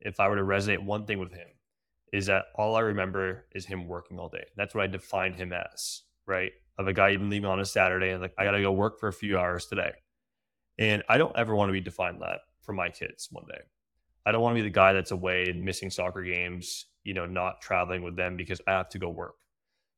if 0.00 0.20
I 0.20 0.28
were 0.28 0.36
to 0.36 0.42
resonate 0.42 0.82
one 0.82 1.06
thing 1.06 1.18
with 1.18 1.32
him, 1.32 1.46
is 2.12 2.26
that 2.26 2.46
all 2.54 2.76
I 2.76 2.80
remember 2.80 3.46
is 3.54 3.66
him 3.66 3.88
working 3.88 4.18
all 4.18 4.28
day. 4.28 4.44
That's 4.56 4.74
what 4.74 4.84
I 4.84 4.86
define 4.86 5.34
him 5.34 5.52
as, 5.52 6.02
right? 6.26 6.52
Of 6.78 6.88
a 6.88 6.92
guy 6.92 7.12
even 7.12 7.30
leaving 7.30 7.48
on 7.48 7.60
a 7.60 7.64
Saturday 7.64 8.10
and 8.10 8.22
like, 8.22 8.34
I 8.38 8.44
got 8.44 8.52
to 8.52 8.62
go 8.62 8.72
work 8.72 8.98
for 8.98 9.08
a 9.08 9.12
few 9.12 9.38
hours 9.38 9.66
today. 9.66 9.92
And 10.78 11.02
I 11.08 11.18
don't 11.18 11.36
ever 11.36 11.54
want 11.54 11.68
to 11.68 11.72
be 11.72 11.80
defined 11.80 12.20
that 12.20 12.40
for 12.60 12.72
my 12.72 12.90
kids 12.90 13.28
one 13.30 13.44
day. 13.48 13.60
I 14.26 14.32
don't 14.32 14.42
want 14.42 14.56
to 14.56 14.62
be 14.62 14.68
the 14.68 14.74
guy 14.74 14.92
that's 14.92 15.12
away 15.12 15.46
and 15.48 15.64
missing 15.64 15.88
soccer 15.88 16.22
games, 16.22 16.86
you 17.04 17.14
know, 17.14 17.26
not 17.26 17.60
traveling 17.60 18.02
with 18.02 18.16
them 18.16 18.36
because 18.36 18.60
I 18.66 18.72
have 18.72 18.88
to 18.90 18.98
go 18.98 19.08
work. 19.08 19.36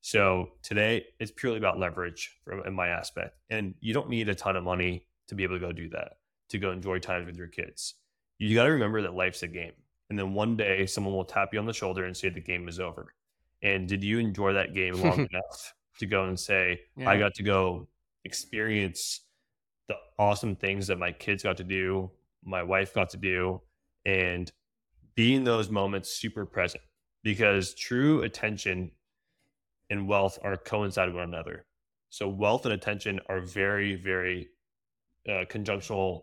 So 0.03 0.51
today 0.63 1.07
it's 1.19 1.33
purely 1.33 1.57
about 1.57 1.79
leverage 1.79 2.37
from 2.45 2.63
in 2.67 2.75
my 2.75 2.89
aspect. 2.89 3.39
And 3.49 3.75
you 3.81 3.95
don't 3.95 4.11
need 4.11 4.29
a 4.29 4.35
ton 4.35 4.55
of 4.55 4.65
money 4.65 5.07
to 5.29 5.35
be 5.35 5.45
able 5.45 5.57
to 5.57 5.61
go 5.61 5.73
do 5.73 5.89
that, 5.91 6.19
to 6.51 6.59
go 6.59 6.71
enjoy 6.71 6.99
times 6.99 7.27
with 7.27 7.37
your 7.37 7.49
kids. 7.49 7.95
You 8.39 8.55
got 8.55 8.65
to 8.65 8.71
remember 8.71 9.03
that 9.03 9.15
life's 9.15 9.43
a 9.43 9.49
game. 9.49 9.73
And 10.11 10.19
then 10.19 10.35
one 10.35 10.57
day 10.57 10.87
someone 10.87 11.15
will 11.15 11.25
tap 11.25 11.53
you 11.53 11.59
on 11.59 11.67
the 11.67 11.73
shoulder 11.73 12.05
and 12.05 12.17
say 12.17 12.29
the 12.29 12.41
game 12.41 12.69
is 12.69 12.79
over. 12.79 13.15
And 13.63 13.89
did 13.89 14.05
you 14.05 14.19
enjoy 14.19 14.53
that 14.53 14.75
game 14.75 14.95
long 15.03 15.19
enough 15.19 15.75
to 15.99 16.07
go 16.07 16.25
and 16.25 16.39
say, 16.39 16.81
yeah. 16.97 17.09
I 17.09 17.19
got 17.19 17.35
to 17.35 17.43
go 17.43 17.89
experience 18.25 19.23
the 19.89 19.97
awesome 20.19 20.55
things 20.55 20.87
that 20.89 20.99
my 20.99 21.13
kids 21.13 21.43
got 21.43 21.57
to 21.57 21.65
do, 21.65 22.11
my 22.45 22.63
wife 22.63 22.95
got 22.95 23.11
to 23.11 23.17
do, 23.17 23.61
and 24.09 24.51
be 25.17 25.35
in 25.35 25.45
those 25.45 25.69
moments 25.69 26.09
super 26.11 26.47
present 26.47 26.83
because 27.23 27.75
true 27.75 28.23
attention 28.23 28.91
and 29.91 30.09
wealth 30.09 30.39
are 30.43 30.57
coincide 30.57 31.09
with 31.09 31.17
one 31.17 31.29
another. 31.29 31.67
So 32.09 32.27
wealth 32.27 32.65
and 32.65 32.73
attention 32.73 33.21
are 33.29 33.41
very, 33.41 33.97
very 33.97 34.49
uh, 35.29 35.45
conjunctional. 35.51 36.23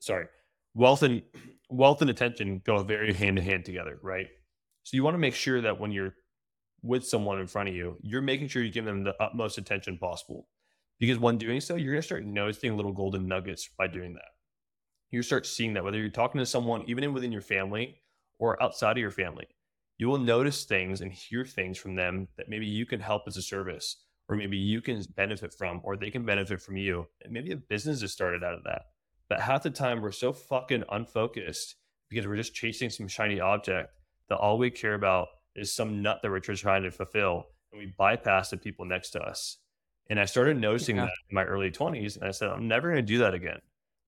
Sorry, 0.00 0.26
wealth 0.74 1.04
and 1.04 1.22
wealth 1.70 2.00
and 2.00 2.10
attention 2.10 2.60
go 2.64 2.82
very 2.82 3.12
hand 3.12 3.38
in 3.38 3.44
hand 3.44 3.64
together, 3.64 4.00
right? 4.02 4.26
So 4.82 4.96
you 4.96 5.04
want 5.04 5.14
to 5.14 5.18
make 5.18 5.34
sure 5.34 5.60
that 5.60 5.78
when 5.78 5.92
you're 5.92 6.14
with 6.82 7.06
someone 7.06 7.38
in 7.38 7.46
front 7.46 7.68
of 7.68 7.76
you, 7.76 7.98
you're 8.02 8.20
making 8.20 8.48
sure 8.48 8.64
you 8.64 8.72
give 8.72 8.84
them 8.84 9.04
the 9.04 9.14
utmost 9.22 9.58
attention 9.58 9.96
possible. 9.96 10.48
Because 10.98 11.18
when 11.18 11.38
doing 11.38 11.60
so, 11.60 11.76
you're 11.76 11.92
going 11.92 12.02
to 12.02 12.06
start 12.06 12.24
noticing 12.24 12.76
little 12.76 12.92
golden 12.92 13.28
nuggets 13.28 13.68
by 13.78 13.86
doing 13.86 14.14
that. 14.14 14.32
You 15.12 15.22
start 15.22 15.46
seeing 15.46 15.74
that 15.74 15.84
whether 15.84 15.98
you're 15.98 16.08
talking 16.08 16.38
to 16.38 16.46
someone, 16.46 16.84
even 16.86 17.12
within 17.12 17.32
your 17.32 17.42
family 17.42 18.00
or 18.38 18.60
outside 18.62 18.92
of 18.92 19.00
your 19.02 19.10
family, 19.10 19.46
you 19.98 20.08
will 20.08 20.18
notice 20.18 20.64
things 20.64 21.02
and 21.02 21.12
hear 21.12 21.44
things 21.44 21.76
from 21.76 21.94
them 21.94 22.28
that 22.36 22.48
maybe 22.48 22.66
you 22.66 22.86
can 22.86 22.98
help 22.98 23.24
as 23.26 23.36
a 23.36 23.42
service, 23.42 24.04
or 24.28 24.36
maybe 24.36 24.56
you 24.56 24.80
can 24.80 25.02
benefit 25.14 25.52
from, 25.52 25.82
or 25.84 25.96
they 25.96 26.10
can 26.10 26.24
benefit 26.24 26.62
from 26.62 26.78
you. 26.78 27.06
And 27.22 27.32
maybe 27.32 27.52
a 27.52 27.56
business 27.56 28.02
is 28.02 28.10
started 28.10 28.42
out 28.42 28.54
of 28.54 28.64
that. 28.64 28.86
But 29.28 29.40
half 29.40 29.62
the 29.62 29.70
time, 29.70 30.00
we're 30.00 30.12
so 30.12 30.32
fucking 30.32 30.84
unfocused 30.90 31.76
because 32.08 32.26
we're 32.26 32.36
just 32.36 32.54
chasing 32.54 32.88
some 32.88 33.06
shiny 33.06 33.38
object 33.38 33.90
that 34.30 34.38
all 34.38 34.56
we 34.56 34.70
care 34.70 34.94
about 34.94 35.28
is 35.54 35.74
some 35.74 36.00
nut 36.00 36.20
that 36.22 36.30
we're 36.30 36.40
just 36.40 36.62
trying 36.62 36.84
to 36.84 36.90
fulfill 36.90 37.48
and 37.70 37.78
we 37.78 37.92
bypass 37.98 38.48
the 38.48 38.56
people 38.56 38.86
next 38.86 39.10
to 39.10 39.20
us. 39.20 39.58
And 40.08 40.18
I 40.18 40.24
started 40.24 40.58
noticing 40.58 40.96
yeah. 40.96 41.04
that 41.04 41.12
in 41.30 41.34
my 41.34 41.44
early 41.44 41.70
20s. 41.70 42.16
And 42.16 42.24
I 42.24 42.30
said, 42.30 42.48
I'm 42.48 42.66
never 42.66 42.88
going 42.90 43.04
to 43.04 43.12
do 43.12 43.18
that 43.18 43.34
again. 43.34 43.60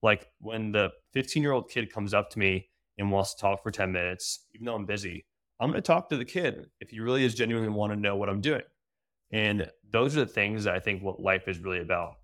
Like 0.05 0.27
when 0.37 0.71
the 0.71 0.91
15 1.13 1.41
year 1.41 1.51
old 1.51 1.67
kid 1.67 1.91
comes 1.91 2.13
up 2.13 2.29
to 2.29 2.39
me 2.39 2.69
and 2.99 3.11
wants 3.11 3.33
to 3.33 3.41
talk 3.41 3.63
for 3.63 3.71
10 3.71 3.91
minutes, 3.91 4.45
even 4.53 4.65
though 4.65 4.75
I'm 4.75 4.85
busy, 4.85 5.25
I'm 5.59 5.71
going 5.71 5.81
to 5.81 5.87
talk 5.87 6.09
to 6.09 6.17
the 6.17 6.23
kid 6.23 6.67
if 6.79 6.91
he 6.91 6.99
really 6.99 7.25
is 7.25 7.33
genuinely 7.33 7.69
want 7.69 7.91
to 7.91 7.99
know 7.99 8.15
what 8.15 8.29
I'm 8.29 8.39
doing. 8.39 8.61
And 9.31 9.67
those 9.89 10.15
are 10.15 10.19
the 10.19 10.31
things 10.31 10.65
that 10.65 10.75
I 10.75 10.79
think 10.79 11.01
what 11.01 11.19
life 11.19 11.47
is 11.47 11.57
really 11.57 11.81
about. 11.81 12.17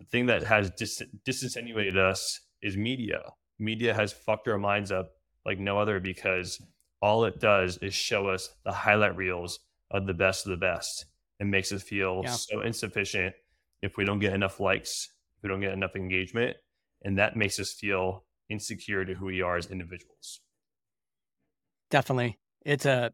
The 0.00 0.04
thing 0.06 0.26
that 0.26 0.42
has 0.42 0.72
dis- 0.76 1.04
disinsinuated 1.24 1.96
us 1.96 2.40
is 2.60 2.76
media. 2.76 3.20
Media 3.60 3.94
has 3.94 4.12
fucked 4.12 4.48
our 4.48 4.58
minds 4.58 4.90
up 4.90 5.12
like 5.46 5.60
no 5.60 5.78
other 5.78 6.00
because 6.00 6.60
all 7.00 7.24
it 7.24 7.38
does 7.38 7.78
is 7.78 7.94
show 7.94 8.26
us 8.26 8.48
the 8.64 8.72
highlight 8.72 9.14
reels 9.14 9.60
of 9.92 10.08
the 10.08 10.14
best 10.14 10.44
of 10.44 10.50
the 10.50 10.56
best 10.56 11.06
and 11.38 11.52
makes 11.52 11.70
us 11.70 11.84
feel 11.84 12.22
yeah. 12.24 12.32
so 12.32 12.62
insufficient 12.62 13.32
if 13.80 13.96
we 13.96 14.04
don't 14.04 14.18
get 14.18 14.32
enough 14.32 14.58
likes, 14.58 15.10
if 15.36 15.44
we 15.44 15.48
don't 15.48 15.60
get 15.60 15.72
enough 15.72 15.94
engagement. 15.94 16.56
And 17.02 17.18
that 17.18 17.36
makes 17.36 17.58
us 17.58 17.72
feel 17.72 18.24
insecure 18.48 19.04
to 19.04 19.14
who 19.14 19.26
we 19.26 19.42
are 19.42 19.56
as 19.56 19.66
individuals. 19.66 20.40
Definitely. 21.90 22.38
It's 22.64 22.86
a 22.86 23.12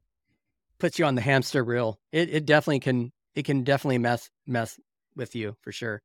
puts 0.78 0.98
you 0.98 1.04
on 1.04 1.14
the 1.14 1.20
hamster 1.20 1.64
wheel. 1.64 1.98
It 2.12 2.30
it 2.30 2.46
definitely 2.46 2.80
can 2.80 3.12
it 3.34 3.44
can 3.44 3.64
definitely 3.64 3.98
mess 3.98 4.30
mess 4.46 4.78
with 5.16 5.34
you 5.34 5.56
for 5.62 5.72
sure. 5.72 6.02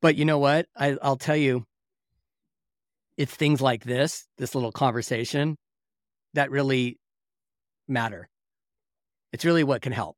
But 0.00 0.16
you 0.16 0.24
know 0.24 0.38
what? 0.38 0.66
I, 0.76 0.96
I'll 1.00 1.16
tell 1.16 1.36
you, 1.36 1.64
it's 3.16 3.34
things 3.34 3.62
like 3.62 3.84
this, 3.84 4.26
this 4.36 4.54
little 4.54 4.72
conversation 4.72 5.56
that 6.34 6.50
really 6.50 6.98
matter. 7.88 8.28
It's 9.32 9.44
really 9.44 9.64
what 9.64 9.82
can 9.82 9.92
help. 9.92 10.16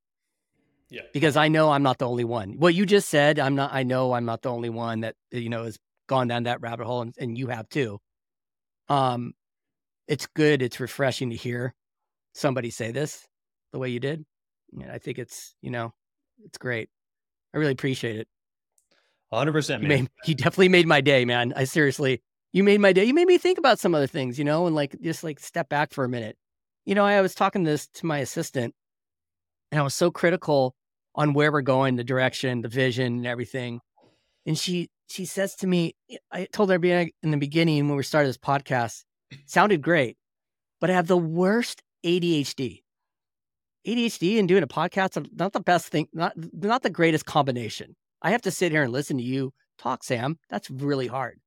Yeah. 0.91 1.03
Because 1.13 1.37
I 1.37 1.49
know 1.49 1.71
I'm 1.71 1.83
not 1.83 1.99
the 1.99 2.09
only 2.09 2.25
one. 2.25 2.55
What 2.59 2.75
you 2.75 2.87
just 2.87 3.09
said, 3.09 3.39
I'm 3.39 3.55
not 3.55 3.73
I 3.73 3.83
know 3.83 4.13
I'm 4.13 4.25
not 4.25 4.43
the 4.43 4.51
only 4.51 4.71
one 4.71 5.01
that 5.01 5.15
you 5.31 5.49
know 5.49 5.65
has 5.65 5.79
gone 6.07 6.29
down 6.29 6.45
that 6.45 6.61
rabbit 6.61 6.87
hole 6.87 7.03
and, 7.03 7.15
and 7.19 7.37
you 7.37 7.49
have 7.49 7.69
too. 7.69 8.01
Um 8.89 9.35
it's 10.09 10.27
good, 10.27 10.63
it's 10.63 10.81
refreshing 10.81 11.31
to 11.31 11.37
hear 11.37 11.75
somebody 12.35 12.71
say 12.71 12.93
this 12.93 13.27
the 13.73 13.79
way 13.79 13.89
you 13.89 14.01
did. 14.01 14.25
And 14.81 14.91
I 14.91 14.99
think 14.99 15.19
it's, 15.19 15.55
you 15.63 15.71
know, 15.71 15.93
it's 16.45 16.59
great. 16.59 16.89
I 17.55 17.59
really 17.59 17.73
appreciate 17.73 18.17
it. 18.17 18.29
100%. 19.33 19.83
You, 19.83 19.89
made, 19.89 20.09
you 20.27 20.35
definitely 20.35 20.69
made 20.69 20.87
my 20.87 21.01
day, 21.01 21.25
man. 21.25 21.53
I 21.57 21.65
seriously, 21.65 22.23
you 22.53 22.63
made 22.63 22.81
my 22.81 22.93
day. 22.93 23.05
You 23.05 23.15
made 23.15 23.27
me 23.27 23.39
think 23.39 23.59
about 23.59 23.79
some 23.79 23.95
other 23.95 24.07
things, 24.07 24.39
you 24.39 24.45
know, 24.45 24.67
and 24.67 24.77
like 24.77 25.01
just 25.01 25.25
like 25.25 25.41
step 25.41 25.69
back 25.69 25.93
for 25.93 26.05
a 26.05 26.09
minute. 26.09 26.37
You 26.85 26.95
know, 26.95 27.05
I 27.05 27.21
was 27.21 27.35
talking 27.35 27.65
this 27.65 27.89
to 27.89 28.07
my 28.07 28.19
assistant 28.19 28.75
and 29.73 29.81
I 29.81 29.83
was 29.83 29.95
so 29.95 30.11
critical 30.11 30.75
on 31.15 31.33
where 31.33 31.51
we're 31.51 31.63
going, 31.63 31.97
the 31.97 32.05
direction, 32.05 32.61
the 32.63 32.69
vision, 32.69 33.07
and 33.07 33.27
everything. 33.27 33.81
And 34.45 34.57
she 34.57 34.89
she 35.09 35.25
says 35.25 35.55
to 35.57 35.67
me, 35.67 35.95
I 36.33 36.47
told 36.53 36.71
her 36.71 36.77
in 36.77 37.31
the 37.31 37.37
beginning 37.37 37.89
when 37.89 37.97
we 37.97 38.03
started 38.03 38.29
this 38.29 38.39
podcast, 38.39 39.05
sounded 39.47 39.83
great, 39.83 40.17
but 40.81 40.91
I 40.91 40.95
have 40.95 41.07
the 41.07 41.17
worst 41.17 41.83
ADHD. 42.05 42.83
ADHD 43.87 44.39
and 44.39 44.49
doing 44.49 44.63
a 44.63 44.69
podcast 44.69 45.17
are 45.17 45.27
not 45.33 45.53
the 45.53 45.61
best 45.61 45.89
thing, 45.89 46.09
not 46.13 46.33
not 46.53 46.83
the 46.83 46.91
greatest 46.91 47.25
combination. 47.25 47.95
I 48.21 48.31
have 48.31 48.43
to 48.43 48.51
sit 48.51 48.73
here 48.73 48.83
and 48.83 48.93
listen 48.93 49.17
to 49.19 49.23
you 49.23 49.53
talk, 49.79 50.03
Sam. 50.03 50.39
That's 50.51 50.71
really 50.71 51.07
hard 51.07 51.39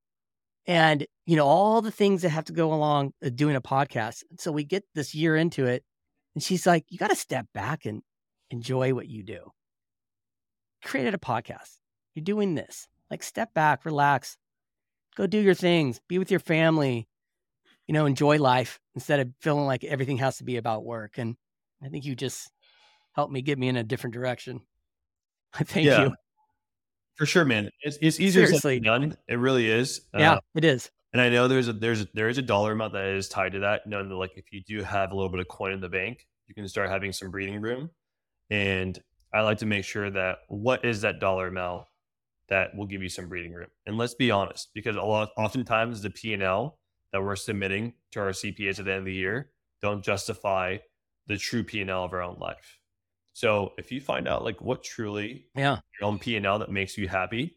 and 0.66 1.06
you 1.26 1.36
know 1.36 1.46
all 1.46 1.82
the 1.82 1.90
things 1.90 2.22
that 2.22 2.30
have 2.30 2.44
to 2.44 2.52
go 2.52 2.72
along 2.72 3.12
doing 3.34 3.56
a 3.56 3.60
podcast 3.60 4.22
so 4.38 4.52
we 4.52 4.64
get 4.64 4.84
this 4.94 5.14
year 5.14 5.36
into 5.36 5.66
it 5.66 5.82
and 6.34 6.44
she's 6.44 6.66
like 6.66 6.84
you 6.88 6.98
got 6.98 7.10
to 7.10 7.16
step 7.16 7.46
back 7.54 7.84
and 7.86 8.02
enjoy 8.50 8.92
what 8.94 9.08
you 9.08 9.22
do 9.22 9.50
created 10.84 11.14
a 11.14 11.18
podcast 11.18 11.78
you're 12.14 12.24
doing 12.24 12.54
this 12.54 12.88
like 13.10 13.22
step 13.22 13.52
back 13.54 13.84
relax 13.84 14.36
go 15.16 15.26
do 15.26 15.38
your 15.38 15.54
things 15.54 16.00
be 16.08 16.18
with 16.18 16.30
your 16.30 16.40
family 16.40 17.08
you 17.86 17.94
know 17.94 18.06
enjoy 18.06 18.38
life 18.38 18.80
instead 18.94 19.20
of 19.20 19.28
feeling 19.40 19.66
like 19.66 19.84
everything 19.84 20.18
has 20.18 20.38
to 20.38 20.44
be 20.44 20.56
about 20.56 20.84
work 20.84 21.18
and 21.18 21.36
i 21.82 21.88
think 21.88 22.04
you 22.04 22.14
just 22.14 22.50
helped 23.12 23.32
me 23.32 23.42
get 23.42 23.58
me 23.58 23.68
in 23.68 23.76
a 23.76 23.84
different 23.84 24.14
direction 24.14 24.60
I 25.54 25.64
thank 25.64 25.86
yeah. 25.86 26.04
you 26.04 26.14
for 27.20 27.26
sure, 27.26 27.44
man. 27.44 27.68
It's, 27.82 27.98
it's 28.00 28.18
easier 28.18 28.46
Seriously. 28.46 28.76
said 28.76 28.84
than 28.84 29.00
done. 29.00 29.16
It 29.28 29.34
really 29.34 29.68
is. 29.70 30.00
Yeah, 30.16 30.36
uh, 30.36 30.40
it 30.54 30.64
is. 30.64 30.90
And 31.12 31.20
I 31.20 31.28
know 31.28 31.48
there's 31.48 31.68
a 31.68 31.74
there's 31.74 32.00
a, 32.00 32.08
there 32.14 32.30
is 32.30 32.38
a 32.38 32.42
dollar 32.42 32.72
amount 32.72 32.94
that 32.94 33.04
is 33.04 33.28
tied 33.28 33.52
to 33.52 33.58
that. 33.58 33.86
Knowing 33.86 34.08
that 34.08 34.14
like 34.14 34.32
if 34.36 34.46
you 34.52 34.62
do 34.66 34.82
have 34.82 35.12
a 35.12 35.14
little 35.14 35.30
bit 35.30 35.38
of 35.38 35.46
coin 35.46 35.72
in 35.72 35.82
the 35.82 35.88
bank, 35.90 36.26
you 36.46 36.54
can 36.54 36.66
start 36.66 36.88
having 36.88 37.12
some 37.12 37.30
breathing 37.30 37.60
room. 37.60 37.90
And 38.48 38.98
I 39.34 39.42
like 39.42 39.58
to 39.58 39.66
make 39.66 39.84
sure 39.84 40.10
that 40.10 40.38
what 40.48 40.82
is 40.84 41.02
that 41.02 41.20
dollar 41.20 41.48
amount 41.48 41.84
that 42.50 42.76
will 42.76 42.86
give 42.86 43.02
you 43.02 43.08
some 43.08 43.28
breathing 43.28 43.54
room. 43.54 43.68
And 43.86 43.96
let's 43.96 44.14
be 44.14 44.30
honest, 44.30 44.70
because 44.74 44.96
a 44.96 45.02
lot 45.02 45.30
oftentimes 45.36 46.02
the 46.02 46.10
P 46.10 46.34
and 46.34 46.42
L 46.42 46.78
that 47.12 47.22
we're 47.22 47.36
submitting 47.36 47.94
to 48.12 48.20
our 48.20 48.30
CPAs 48.30 48.78
at 48.78 48.84
the 48.84 48.92
end 48.92 48.98
of 49.00 49.04
the 49.04 49.14
year 49.14 49.50
don't 49.80 50.04
justify 50.04 50.76
the 51.26 51.38
true 51.38 51.64
P 51.64 51.80
and 51.80 51.90
L 51.90 52.04
of 52.04 52.12
our 52.12 52.22
own 52.22 52.36
life. 52.38 52.78
So 53.32 53.72
if 53.78 53.90
you 53.90 54.00
find 54.00 54.28
out 54.28 54.44
like 54.44 54.60
what 54.60 54.82
truly 54.82 55.46
yeah 55.54 55.78
your 55.98 56.08
own 56.08 56.18
P 56.18 56.36
and 56.36 56.44
L 56.44 56.58
that 56.58 56.70
makes 56.70 56.98
you 56.98 57.08
happy, 57.08 57.56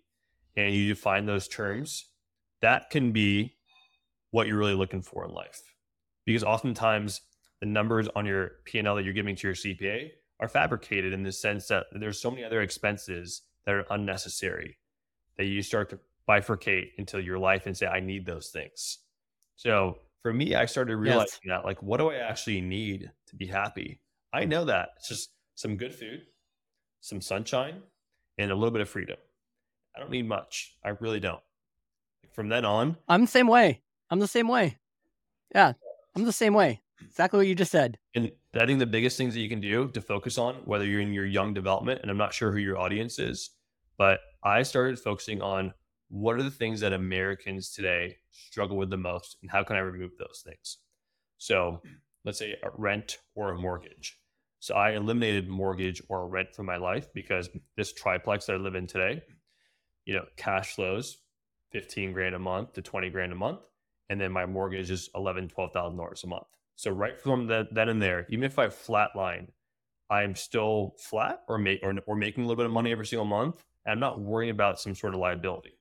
and 0.55 0.73
you 0.73 0.87
define 0.87 1.25
those 1.25 1.47
terms, 1.47 2.05
that 2.61 2.89
can 2.89 3.11
be 3.11 3.55
what 4.31 4.47
you're 4.47 4.57
really 4.57 4.75
looking 4.75 5.01
for 5.01 5.25
in 5.25 5.31
life. 5.31 5.61
Because 6.25 6.43
oftentimes 6.43 7.21
the 7.59 7.65
numbers 7.65 8.07
on 8.15 8.25
your 8.25 8.51
P 8.65 8.79
and 8.79 8.87
L 8.87 8.95
that 8.95 9.03
you're 9.03 9.13
giving 9.13 9.35
to 9.35 9.47
your 9.47 9.55
CPA 9.55 10.11
are 10.39 10.47
fabricated 10.47 11.13
in 11.13 11.23
the 11.23 11.31
sense 11.31 11.67
that 11.67 11.85
there's 11.91 12.21
so 12.21 12.29
many 12.29 12.43
other 12.43 12.61
expenses 12.61 13.41
that 13.65 13.73
are 13.73 13.85
unnecessary 13.89 14.77
that 15.37 15.45
you 15.45 15.61
start 15.61 15.89
to 15.89 15.99
bifurcate 16.27 16.89
into 16.97 17.21
your 17.21 17.37
life 17.37 17.65
and 17.65 17.75
say, 17.75 17.87
I 17.87 17.99
need 17.99 18.25
those 18.25 18.49
things. 18.49 18.99
So 19.55 19.97
for 20.21 20.33
me, 20.33 20.55
I 20.55 20.65
started 20.65 20.95
realizing 20.95 21.39
yes. 21.43 21.57
that 21.57 21.65
like, 21.65 21.81
what 21.83 21.97
do 21.97 22.09
I 22.09 22.15
actually 22.15 22.61
need 22.61 23.11
to 23.27 23.35
be 23.35 23.45
happy? 23.45 23.99
I 24.31 24.45
know 24.45 24.65
that 24.65 24.89
it's 24.97 25.09
just 25.09 25.31
some 25.55 25.75
good 25.75 25.93
food, 25.93 26.23
some 27.01 27.21
sunshine, 27.21 27.81
and 28.37 28.51
a 28.51 28.55
little 28.55 28.71
bit 28.71 28.81
of 28.81 28.89
freedom. 28.89 29.17
I 29.95 29.99
don't 29.99 30.11
need 30.11 30.27
much. 30.27 30.75
I 30.83 30.89
really 30.99 31.19
don't. 31.19 31.41
From 32.31 32.49
then 32.49 32.65
on, 32.65 32.97
I'm 33.07 33.21
the 33.21 33.27
same 33.27 33.47
way. 33.47 33.81
I'm 34.09 34.19
the 34.19 34.27
same 34.27 34.47
way. 34.47 34.79
Yeah, 35.53 35.73
I'm 36.15 36.23
the 36.23 36.31
same 36.31 36.55
way. 36.55 36.81
Exactly 37.05 37.37
what 37.37 37.47
you 37.47 37.53
just 37.53 37.71
said. 37.71 37.99
And 38.15 38.31
I 38.55 38.65
think 38.65 38.79
the 38.79 38.85
biggest 38.85 39.17
things 39.17 39.33
that 39.35 39.41
you 39.41 39.49
can 39.49 39.61
do 39.61 39.89
to 39.89 40.01
focus 40.01 40.37
on, 40.37 40.55
whether 40.65 40.85
you're 40.85 41.01
in 41.01 41.13
your 41.13 41.25
young 41.25 41.53
development, 41.53 42.01
and 42.01 42.09
I'm 42.09 42.17
not 42.17 42.33
sure 42.33 42.51
who 42.51 42.57
your 42.59 42.79
audience 42.79 43.19
is, 43.19 43.51
but 43.97 44.19
I 44.43 44.63
started 44.63 44.99
focusing 44.99 45.41
on 45.41 45.73
what 46.09 46.35
are 46.35 46.43
the 46.43 46.51
things 46.51 46.81
that 46.81 46.93
Americans 46.93 47.71
today 47.71 48.17
struggle 48.31 48.77
with 48.77 48.89
the 48.89 48.97
most 48.97 49.37
and 49.41 49.49
how 49.49 49.63
can 49.63 49.75
I 49.75 49.79
remove 49.79 50.11
those 50.17 50.43
things? 50.45 50.77
So 51.37 51.81
let's 52.25 52.39
say 52.39 52.55
a 52.63 52.69
rent 52.77 53.17
or 53.35 53.51
a 53.51 53.57
mortgage. 53.57 54.19
So 54.59 54.75
I 54.75 54.91
eliminated 54.91 55.49
mortgage 55.49 56.01
or 56.07 56.27
rent 56.27 56.55
from 56.55 56.65
my 56.65 56.77
life 56.77 57.07
because 57.13 57.49
this 57.75 57.93
triplex 57.93 58.45
that 58.45 58.53
I 58.53 58.57
live 58.57 58.75
in 58.75 58.87
today, 58.87 59.21
you 60.05 60.13
know, 60.13 60.25
cash 60.37 60.75
flows 60.75 61.17
15 61.71 62.13
grand 62.13 62.35
a 62.35 62.39
month 62.39 62.73
to 62.73 62.81
20 62.81 63.09
grand 63.09 63.31
a 63.33 63.35
month. 63.35 63.59
And 64.09 64.21
then 64.21 64.31
my 64.31 64.45
mortgage 64.45 64.91
is 64.91 65.09
11, 65.15 65.49
$12,000 65.49 66.23
a 66.23 66.27
month. 66.27 66.47
So 66.75 66.91
right 66.91 67.19
from 67.19 67.47
then 67.47 67.89
and 67.89 68.01
there, 68.01 68.25
even 68.29 68.43
if 68.43 68.59
I 68.59 68.67
flatline, 68.67 69.47
I'm 70.09 70.35
still 70.35 70.95
flat 70.97 71.41
or, 71.47 71.57
make, 71.57 71.79
or, 71.81 71.95
or 72.05 72.15
making 72.15 72.43
a 72.43 72.47
little 72.47 72.57
bit 72.57 72.67
of 72.67 72.71
money 72.71 72.91
every 72.91 73.05
single 73.05 73.25
month. 73.25 73.63
And 73.85 73.93
I'm 73.93 73.99
not 73.99 74.19
worrying 74.19 74.51
about 74.51 74.79
some 74.79 74.95
sort 74.95 75.13
of 75.13 75.19
liability. 75.19 75.77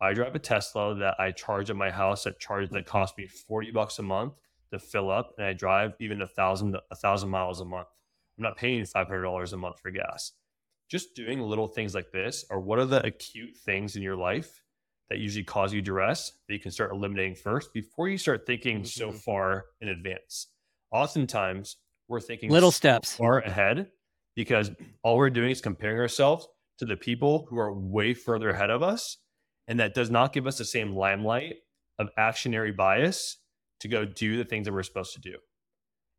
I 0.00 0.12
drive 0.14 0.34
a 0.34 0.40
Tesla 0.40 0.96
that 0.96 1.14
I 1.20 1.30
charge 1.30 1.70
at 1.70 1.76
my 1.76 1.90
house 1.90 2.24
that 2.24 2.40
charge 2.40 2.70
that 2.70 2.86
costs 2.86 3.16
me 3.16 3.26
40 3.26 3.70
bucks 3.70 3.98
a 3.98 4.02
month 4.02 4.34
to 4.72 4.78
fill 4.78 5.10
up. 5.10 5.34
And 5.38 5.46
I 5.46 5.52
drive 5.52 5.94
even 6.00 6.22
a 6.22 6.26
thousand, 6.26 6.76
a 6.90 6.96
thousand 6.96 7.30
miles 7.30 7.60
a 7.60 7.64
month. 7.64 7.86
I'm 8.36 8.42
not 8.42 8.56
paying 8.56 8.82
$500 8.82 9.52
a 9.52 9.56
month 9.56 9.78
for 9.80 9.90
gas. 9.90 10.32
Just 10.90 11.14
doing 11.14 11.40
little 11.40 11.68
things 11.68 11.94
like 11.94 12.10
this 12.10 12.44
or 12.50 12.60
what 12.60 12.78
are 12.78 12.84
the 12.84 13.04
acute 13.06 13.56
things 13.56 13.94
in 13.94 14.02
your 14.02 14.16
life 14.16 14.62
that 15.08 15.18
usually 15.18 15.44
cause 15.44 15.72
you 15.72 15.82
duress 15.82 16.32
that 16.48 16.54
you 16.54 16.60
can 16.60 16.70
start 16.70 16.90
eliminating 16.90 17.34
first 17.34 17.72
before 17.72 18.08
you 18.08 18.18
start 18.18 18.46
thinking 18.46 18.78
mm-hmm. 18.78 18.86
so 18.86 19.12
far 19.12 19.66
in 19.80 19.88
advance. 19.88 20.48
Oftentimes, 20.90 21.76
we're 22.08 22.20
thinking 22.20 22.50
little 22.50 22.72
steps 22.72 23.16
far 23.16 23.38
ahead 23.38 23.88
because 24.34 24.70
all 25.02 25.16
we're 25.16 25.30
doing 25.30 25.50
is 25.50 25.60
comparing 25.60 25.98
ourselves 25.98 26.48
to 26.78 26.84
the 26.84 26.96
people 26.96 27.46
who 27.48 27.58
are 27.58 27.72
way 27.72 28.14
further 28.14 28.50
ahead 28.50 28.70
of 28.70 28.82
us. 28.82 29.18
And 29.68 29.78
that 29.80 29.94
does 29.94 30.10
not 30.10 30.32
give 30.32 30.46
us 30.46 30.58
the 30.58 30.64
same 30.64 30.92
limelight 30.92 31.56
of 31.98 32.10
actionary 32.18 32.76
bias 32.76 33.38
to 33.80 33.88
go 33.88 34.04
do 34.04 34.36
the 34.36 34.44
things 34.44 34.66
that 34.66 34.72
we're 34.72 34.82
supposed 34.82 35.14
to 35.14 35.20
do. 35.20 35.36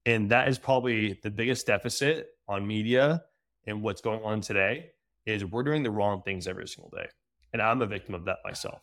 And 0.05 0.31
that 0.31 0.47
is 0.47 0.57
probably 0.57 1.19
the 1.23 1.31
biggest 1.31 1.67
deficit 1.67 2.27
on 2.47 2.67
media 2.67 3.23
and 3.65 3.81
what's 3.81 4.01
going 4.01 4.21
on 4.23 4.41
today 4.41 4.91
is 5.25 5.45
we're 5.45 5.63
doing 5.63 5.83
the 5.83 5.91
wrong 5.91 6.21
things 6.23 6.47
every 6.47 6.67
single 6.67 6.91
day. 6.93 7.07
And 7.53 7.61
I'm 7.61 7.81
a 7.81 7.85
victim 7.85 8.15
of 8.15 8.25
that 8.25 8.39
myself. 8.43 8.81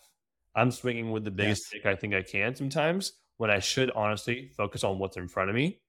I'm 0.55 0.71
swinging 0.71 1.11
with 1.11 1.25
the 1.25 1.31
biggest 1.31 1.63
yes. 1.63 1.81
stick 1.81 1.87
I 1.87 1.95
think 1.95 2.15
I 2.15 2.23
can 2.23 2.55
sometimes 2.55 3.13
when 3.37 3.51
I 3.51 3.59
should 3.59 3.91
honestly 3.93 4.51
focus 4.57 4.85
on 4.85 4.99
what's 4.99 5.17
in 5.17 5.29
front 5.29 5.51
of 5.51 5.57
me 5.57 5.81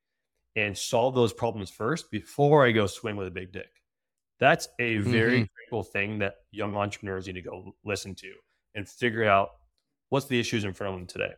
and 0.55 0.77
solve 0.77 1.15
those 1.15 1.34
problems 1.34 1.69
first 1.69 2.11
before 2.11 2.65
I 2.65 2.71
go 2.71 2.86
swing 2.86 3.15
with 3.15 3.27
a 3.27 3.32
big 3.32 3.51
dick. 3.51 3.80
That's 4.41 4.67
a 4.79 4.97
very 4.97 5.41
mm-hmm. 5.41 5.53
critical 5.55 5.83
thing 5.83 6.19
that 6.19 6.33
young 6.51 6.75
entrepreneurs 6.75 7.27
need 7.27 7.33
to 7.33 7.41
go 7.43 7.75
listen 7.85 8.15
to 8.15 8.33
and 8.73 8.89
figure 8.89 9.23
out 9.23 9.49
what's 10.09 10.25
the 10.25 10.39
issues 10.39 10.63
in 10.63 10.73
front 10.73 10.93
of 10.93 10.99
them 10.99 11.07
today. 11.07 11.33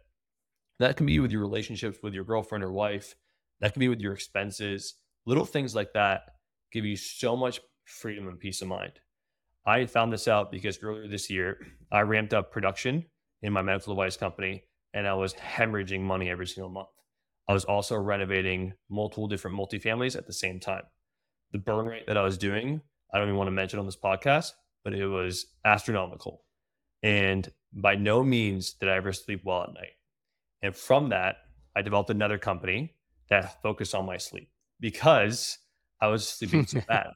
That 0.80 0.96
can 0.96 1.06
be 1.06 1.20
with 1.20 1.32
your 1.32 1.42
relationships 1.42 2.00
with 2.02 2.14
your 2.14 2.24
girlfriend 2.24 2.64
or 2.64 2.72
wife. 2.72 3.14
That 3.60 3.74
can 3.74 3.82
be 3.82 3.90
with 3.90 4.00
your 4.00 4.14
expenses. 4.14 4.96
Little 5.26 5.46
things 5.46 5.76
like 5.76 5.92
that 5.94 6.22
give 6.72 6.86
you 6.86 6.96
so 6.96 7.36
much 7.36 7.60
freedom 7.84 8.30
and 8.30 8.40
peace 8.40 8.62
of 8.62 8.70
mind. 8.70 8.94
I 9.66 9.86
found 9.86 10.14
this 10.14 10.30
out 10.30 10.50
because 10.50 10.80
earlier 10.82 11.08
this 11.10 11.30
year, 11.30 11.58
I 11.92 12.02
ramped 12.02 12.34
up 12.34 12.52
production 12.52 13.06
in 13.42 13.52
my 13.52 13.62
medical 13.62 13.96
device 13.96 14.16
company 14.16 14.64
and 14.94 15.06
I 15.06 15.14
was 15.14 15.34
hemorrhaging 15.34 16.02
money 16.02 16.30
every 16.30 16.48
single 16.48 16.70
month. 16.70 16.88
I 17.50 17.54
was 17.54 17.66
also 17.66 17.98
renovating 17.98 18.74
multiple 18.90 19.28
different 19.28 19.58
multifamilies 19.58 20.16
at 20.16 20.26
the 20.26 20.34
same 20.34 20.62
time. 20.62 20.84
The 21.52 21.60
burn 21.60 21.86
rate 21.86 22.08
that 22.08 22.18
I 22.18 22.24
was 22.24 22.38
doing, 22.38 22.82
I 23.14 23.20
don't 23.20 23.28
even 23.28 23.38
want 23.38 23.48
to 23.48 23.52
mention 23.52 23.80
on 23.80 23.86
this 23.86 23.96
podcast, 23.98 24.52
but 24.84 24.94
it 24.94 25.06
was 25.06 25.46
astronomical. 25.64 26.44
And 27.04 27.50
by 27.72 27.96
no 27.96 28.24
means 28.24 28.74
did 28.74 28.90
I 28.90 28.96
ever 28.96 29.14
sleep 29.14 29.42
well 29.44 29.64
at 29.64 29.74
night. 29.74 29.94
And 30.62 30.76
from 30.76 31.10
that, 31.10 31.38
I 31.76 31.82
developed 31.82 32.10
another 32.10 32.38
company 32.38 32.96
that 33.30 33.62
focused 33.62 33.94
on 33.94 34.06
my 34.06 34.18
sleep 34.18 34.50
because 34.80 35.58
I 36.02 36.08
was 36.08 36.28
sleeping 36.28 36.66
so 36.66 36.82
bad. 36.88 37.08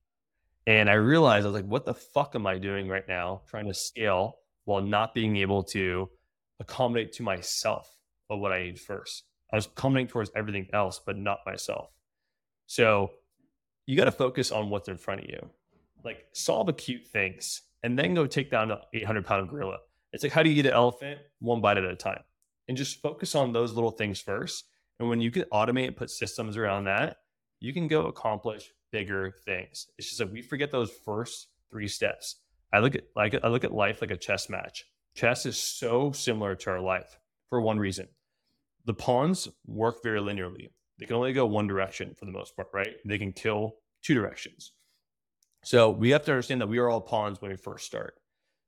And 0.66 0.90
I 0.90 0.94
realized 0.94 1.46
I 1.46 1.50
was 1.50 1.56
like, 1.56 1.70
what 1.70 1.86
the 1.86 1.94
fuck 1.94 2.36
am 2.36 2.46
I 2.46 2.58
doing 2.58 2.90
right 2.90 3.08
now 3.08 3.42
trying 3.48 3.68
to 3.68 3.74
scale 3.74 4.36
while 4.66 4.82
not 4.82 5.14
being 5.14 5.38
able 5.38 5.64
to 5.64 6.10
accommodate 6.60 7.14
to 7.14 7.24
myself 7.24 7.90
of 8.30 8.40
what 8.40 8.52
I 8.52 8.64
need 8.64 8.80
first? 8.80 9.24
I 9.52 9.56
was 9.56 9.66
accommodating 9.66 10.10
towards 10.10 10.32
everything 10.36 10.68
else, 10.74 11.00
but 11.04 11.18
not 11.18 11.40
myself. 11.46 11.90
So 12.66 13.12
you 13.86 13.96
got 13.96 14.06
to 14.06 14.12
focus 14.12 14.52
on 14.52 14.70
what's 14.70 14.90
in 14.90 14.98
front 14.98 15.22
of 15.22 15.30
you. 15.30 15.50
Like 16.04 16.26
solve 16.34 16.70
acute 16.70 17.08
things 17.08 17.62
and 17.84 17.98
then 17.98 18.14
go 18.14 18.26
take 18.26 18.52
down 18.52 18.72
an 18.72 18.80
800 18.94 19.26
pound 19.26 19.50
gorilla. 19.50 19.78
It's 20.14 20.24
like, 20.24 20.32
how 20.32 20.44
do 20.44 20.50
you 20.50 20.60
eat 20.60 20.66
an 20.66 20.74
elephant? 20.74 21.20
One 21.40 21.62
bite 21.62 21.78
at 21.78 21.84
a 21.84 21.96
time. 21.96 22.22
And 22.68 22.78
just 22.78 23.02
focus 23.02 23.36
on 23.36 23.54
those 23.54 23.74
little 23.74 23.92
things 23.92 24.20
first. 24.20 24.66
And 25.00 25.10
when 25.10 25.22
you 25.22 25.32
can 25.32 25.44
automate 25.54 25.88
and 25.88 25.96
put 25.96 26.10
systems 26.10 26.58
around 26.58 26.86
that, 26.86 27.18
you 27.60 27.74
can 27.74 27.88
go 27.88 28.08
accomplish 28.08 28.72
bigger 28.92 29.36
things. 29.46 29.88
It's 29.98 30.08
just 30.08 30.20
that 30.20 30.32
we 30.32 30.42
forget 30.42 30.72
those 30.72 30.92
first 31.06 31.48
three 31.70 31.88
steps. 31.88 32.38
I 32.74 32.80
look 32.80 32.96
at 32.96 33.04
like 33.16 33.36
I 33.44 33.48
look 33.48 33.64
at 33.64 33.74
life 33.74 34.02
like 34.02 34.12
a 34.12 34.18
chess 34.18 34.50
match. 34.50 34.86
Chess 35.16 35.46
is 35.46 35.58
so 35.58 36.12
similar 36.12 36.56
to 36.56 36.70
our 36.72 36.82
life 36.82 37.18
for 37.50 37.62
one 37.62 37.80
reason. 37.80 38.08
The 38.86 38.94
pawns 38.94 39.48
work 39.66 40.04
very 40.04 40.20
linearly. 40.20 40.70
They 41.00 41.06
can 41.06 41.16
only 41.16 41.34
go 41.34 41.46
one 41.46 41.68
direction 41.68 42.16
for 42.18 42.26
the 42.26 42.32
most 42.32 42.56
part, 42.56 42.70
right? 42.74 42.96
They 43.06 43.18
can 43.18 43.34
kill 43.34 43.76
two 44.02 44.14
directions. 44.14 44.74
So 45.64 45.90
we 45.90 46.12
have 46.12 46.24
to 46.26 46.32
understand 46.32 46.62
that 46.62 46.68
we 46.68 46.78
are 46.78 46.90
all 46.90 47.02
pawns 47.02 47.42
when 47.42 47.52
we 47.52 47.58
first 47.58 47.86
start. 47.86 48.16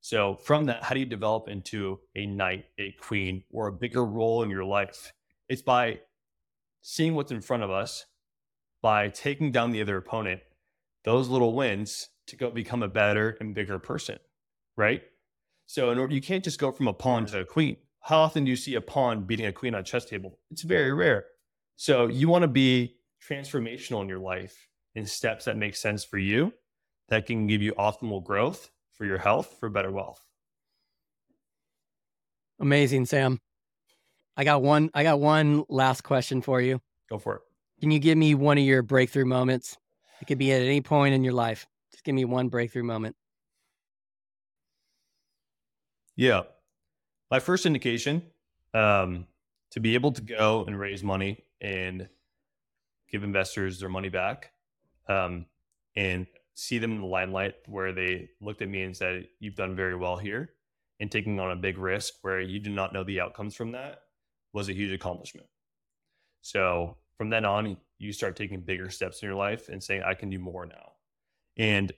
So 0.02 0.36
from 0.36 0.66
that, 0.66 0.84
how 0.84 0.94
do 0.94 1.00
you 1.00 1.06
develop 1.06 1.48
into 1.48 2.00
a 2.16 2.26
knight, 2.26 2.66
a 2.80 2.96
queen, 3.00 3.44
or 3.52 3.68
a 3.68 3.74
bigger 3.74 4.06
role 4.06 4.44
in 4.44 4.50
your 4.50 4.66
life? 4.66 5.14
It's 5.48 5.62
by 5.62 6.00
seeing 6.82 7.16
what's 7.16 7.32
in 7.32 7.42
front 7.42 7.64
of 7.64 7.70
us 7.70 8.06
by 8.82 9.10
taking 9.10 9.52
down 9.52 9.72
the 9.72 9.82
other 9.82 9.98
opponent, 9.98 10.42
those 11.04 11.28
little 11.28 11.54
wins 11.54 12.10
to 12.28 12.36
go 12.36 12.50
become 12.50 12.84
a 12.84 12.88
better 12.88 13.36
and 13.40 13.54
bigger 13.54 13.80
person, 13.80 14.18
right? 14.78 15.04
So 15.66 15.92
in 15.92 16.00
order, 16.00 16.14
you 16.14 16.22
can't 16.22 16.44
just 16.44 16.60
go 16.60 16.72
from 16.72 16.88
a 16.88 16.94
pawn 16.94 17.26
to 17.28 17.42
a 17.42 17.46
queen. 17.46 17.78
How 18.02 18.20
often 18.20 18.46
do 18.46 18.50
you 18.50 18.56
see 18.56 18.76
a 18.76 18.82
pawn 18.82 19.26
beating 19.26 19.46
a 19.46 19.52
queen 19.52 19.76
on 19.76 19.82
a 19.82 19.84
chess 19.84 20.06
table? 20.06 20.40
It's 20.50 20.62
very 20.62 20.94
rare. 20.94 21.26
So 21.76 22.08
you 22.08 22.30
want 22.30 22.44
to 22.44 22.48
be 22.48 22.96
transformational 23.28 24.02
in 24.02 24.10
your 24.10 24.20
life 24.20 24.68
in 24.96 25.06
steps 25.06 25.46
that 25.46 25.58
make 25.58 25.76
sense 25.76 26.04
for 26.04 26.18
you, 26.18 26.54
that 27.10 27.26
can 27.26 27.48
give 27.48 27.62
you 27.62 27.74
optimal 27.74 28.24
growth 28.24 28.70
for 28.94 29.06
your 29.06 29.18
health, 29.18 29.58
for 29.60 29.70
better 29.70 29.92
wealth. 29.92 30.24
Amazing, 32.60 33.06
Sam. 33.06 33.40
I 34.36 34.44
got 34.44 34.62
one. 34.62 34.90
I 34.94 35.04
got 35.04 35.20
one 35.20 35.64
last 35.70 36.02
question 36.02 36.42
for 36.42 36.62
you. 36.62 36.82
Go 37.10 37.18
for 37.18 37.36
it. 37.36 37.42
Can 37.80 37.92
you 37.92 38.00
give 38.00 38.18
me 38.18 38.36
one 38.36 38.58
of 38.58 38.64
your 38.64 38.82
breakthrough 38.82 39.26
moments? 39.26 39.78
It 40.22 40.26
could 40.26 40.38
be 40.38 40.52
at 40.52 40.62
any 40.62 40.82
point 40.82 41.16
in 41.16 41.24
your 41.24 41.34
life. 41.34 41.66
Just 41.92 42.04
give 42.04 42.16
me 42.16 42.26
one 42.26 42.50
breakthrough 42.50 42.84
moment. 42.84 43.16
Yeah. 46.16 46.42
My 47.32 47.40
first 47.40 47.66
indication 47.66 48.24
um, 48.74 49.26
to 49.72 49.80
be 49.80 49.94
able 49.94 50.12
to 50.12 50.22
go 50.22 50.66
and 50.66 50.78
raise 50.78 51.04
money 51.04 51.44
and 51.62 52.10
give 53.10 53.24
investors 53.24 53.80
their 53.80 53.90
money 53.90 54.10
back 54.10 54.52
um, 55.08 55.46
and 55.96 56.28
see 56.60 56.78
them 56.78 56.92
in 56.92 57.02
the 57.02 57.08
limelight 57.08 57.56
where 57.68 57.94
they 57.94 58.30
looked 58.42 58.62
at 58.62 58.68
me 58.68 58.84
and 58.84 58.96
said, 58.96 59.28
You've 59.40 59.56
done 59.56 59.76
very 59.76 59.96
well 59.96 60.18
here, 60.18 60.52
and 61.00 61.10
taking 61.10 61.40
on 61.40 61.52
a 61.52 61.56
big 61.56 61.78
risk 61.78 62.16
where 62.22 62.42
you 62.42 62.60
do 62.60 62.70
not 62.70 62.94
know 62.94 63.04
the 63.04 63.22
outcomes 63.22 63.56
from 63.56 63.72
that 63.72 64.02
was 64.54 64.68
a 64.68 64.74
huge 64.74 64.92
accomplishment. 64.92 65.48
So 66.42 66.98
from 67.18 67.30
then 67.30 67.46
on, 67.46 67.78
you 67.98 68.12
start 68.12 68.36
taking 68.36 68.62
bigger 68.62 68.90
steps 68.90 69.22
in 69.22 69.28
your 69.28 69.38
life 69.38 69.70
and 69.70 69.82
saying, 69.82 70.04
I 70.04 70.14
can 70.14 70.30
do 70.30 70.40
more 70.40 70.66
now. 70.66 70.94
And 71.58 71.92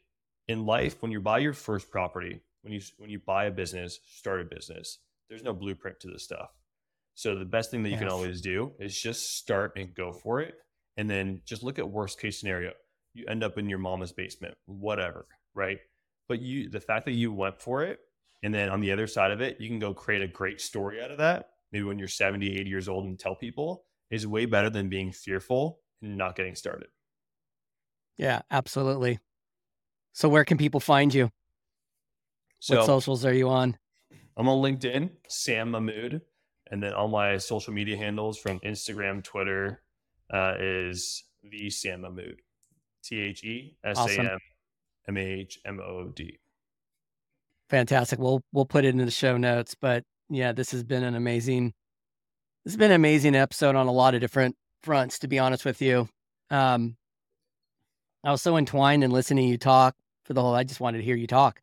in 0.48 0.66
life, 0.66 1.02
when 1.02 1.12
you 1.12 1.22
buy 1.22 1.40
your 1.40 1.54
first 1.54 1.90
property, 1.90 2.40
when 2.62 2.74
you 2.74 2.82
when 2.98 3.10
you 3.10 3.20
buy 3.20 3.46
a 3.46 3.52
business, 3.52 4.00
start 4.06 4.42
a 4.42 4.44
business, 4.44 5.00
there's 5.30 5.44
no 5.44 5.54
blueprint 5.54 6.00
to 6.02 6.08
this 6.08 6.24
stuff. 6.24 6.50
So 7.16 7.36
the 7.36 7.46
best 7.46 7.72
thing 7.72 7.84
that 7.84 7.90
you 7.90 7.96
yes. 7.96 8.02
can 8.02 8.10
always 8.10 8.42
do 8.42 8.74
is 8.80 9.00
just 9.00 9.38
start 9.38 9.74
and 9.76 9.94
go 9.94 10.12
for 10.12 10.40
it. 10.42 10.56
And 10.98 11.10
then 11.10 11.42
just 11.46 11.64
look 11.64 11.80
at 11.80 11.90
worst 11.90 12.20
case 12.20 12.40
scenario. 12.40 12.74
You 13.14 13.26
end 13.28 13.44
up 13.44 13.58
in 13.58 13.70
your 13.70 13.80
mama's 13.80 14.12
basement, 14.12 14.56
whatever, 14.66 15.28
right? 15.54 15.80
But 16.28 16.42
you 16.42 16.70
the 16.70 16.80
fact 16.80 17.06
that 17.06 17.14
you 17.14 17.34
went 17.34 17.60
for 17.60 17.84
it 17.84 18.00
and 18.44 18.54
then 18.54 18.70
on 18.70 18.82
the 18.82 18.92
other 18.92 19.08
side 19.08 19.32
of 19.32 19.42
it, 19.42 19.58
you 19.60 19.68
can 19.68 19.80
go 19.80 19.94
create 19.94 20.22
a 20.22 20.28
great 20.28 20.62
story 20.62 21.02
out 21.02 21.12
of 21.12 21.18
that. 21.18 21.50
Maybe 21.72 21.84
when 21.84 22.00
you're 22.00 22.08
70, 22.08 22.60
80 22.60 22.70
years 22.70 22.88
old 22.88 23.06
and 23.06 23.20
tell 23.20 23.36
people 23.36 23.84
is 24.10 24.28
way 24.28 24.46
better 24.46 24.70
than 24.70 24.90
being 24.90 25.12
fearful 25.12 25.80
and 26.02 26.18
not 26.18 26.36
getting 26.36 26.56
started. 26.56 26.88
Yeah, 28.18 28.42
absolutely. 28.50 29.20
So 30.14 30.28
where 30.28 30.44
can 30.44 30.58
people 30.58 30.80
find 30.80 31.14
you? 31.14 31.30
So, 32.60 32.78
what 32.78 32.86
socials 32.86 33.26
are 33.26 33.34
you 33.34 33.50
on? 33.50 33.78
I'm 34.38 34.48
on 34.48 34.62
LinkedIn, 34.62 35.10
Sam 35.28 35.72
Mahmood, 35.72 36.22
and 36.70 36.84
then 36.84 36.94
all 36.94 37.08
my 37.08 37.38
social 37.38 37.74
media 37.74 37.98
handles 37.98 38.38
from 38.38 38.60
Instagram, 38.60 39.24
Twitter 39.24 39.82
uh, 40.32 40.56
is 40.60 41.24
the 41.44 41.70
Sam 41.70 42.02
Mahmood, 42.02 42.42
T 43.04 43.20
H 43.20 43.44
E 43.44 43.78
S 43.84 43.98
A 43.98 44.20
M 44.20 44.40
M 45.08 45.18
A 45.18 45.22
H 45.22 45.60
M 45.66 45.80
O 45.80 46.08
D. 46.08 46.38
fantastic. 47.70 48.20
We'll 48.20 48.44
we'll 48.52 48.66
put 48.66 48.86
it 48.86 48.90
in 48.90 48.98
the 48.98 49.12
show 49.12 49.38
notes. 49.38 49.76
But 49.80 50.04
yeah, 50.30 50.52
this 50.52 50.72
has 50.72 50.84
been 50.84 51.04
an 51.04 51.16
amazing 51.16 51.74
this 52.64 52.74
has 52.74 52.78
been 52.78 52.92
an 52.92 52.96
amazing 52.96 53.36
episode 53.36 53.76
on 53.76 53.88
a 53.88 53.92
lot 53.92 54.14
of 54.14 54.22
different 54.22 54.56
fronts, 54.84 55.20
to 55.20 55.28
be 55.28 55.40
honest 55.40 55.66
with 55.66 55.82
you. 55.82 56.08
Um 56.50 56.98
I 58.24 58.32
was 58.32 58.42
so 58.42 58.58
entwined 58.58 59.04
in 59.04 59.12
listening 59.12 59.46
to 59.46 59.52
you 59.52 59.58
talk 59.58 59.96
for 60.26 60.34
the 60.34 60.42
whole 60.42 60.54
I 60.54 60.64
just 60.64 60.80
wanted 60.80 61.00
to 61.00 61.04
hear 61.04 61.16
you 61.16 61.28
talk. 61.28 61.62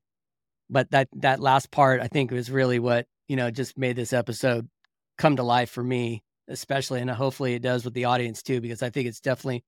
But 0.70 0.90
that 0.90 1.08
that 1.14 1.40
last 1.40 1.70
part 1.70 2.00
I 2.00 2.08
think 2.08 2.30
was 2.30 2.50
really 2.50 2.78
what, 2.78 3.06
you 3.28 3.36
know, 3.36 3.50
just 3.50 3.78
made 3.78 3.96
this 3.96 4.12
episode 4.12 4.68
come 5.18 5.36
to 5.36 5.42
life 5.42 5.70
for 5.70 5.82
me, 5.84 6.22
especially 6.48 7.00
and 7.00 7.10
hopefully 7.10 7.54
it 7.54 7.62
does 7.62 7.84
with 7.84 7.94
the 7.94 8.06
audience 8.06 8.42
too, 8.42 8.60
because 8.60 8.82
I 8.82 8.90
think 8.90 9.06
it's 9.08 9.20
definitely 9.20 9.64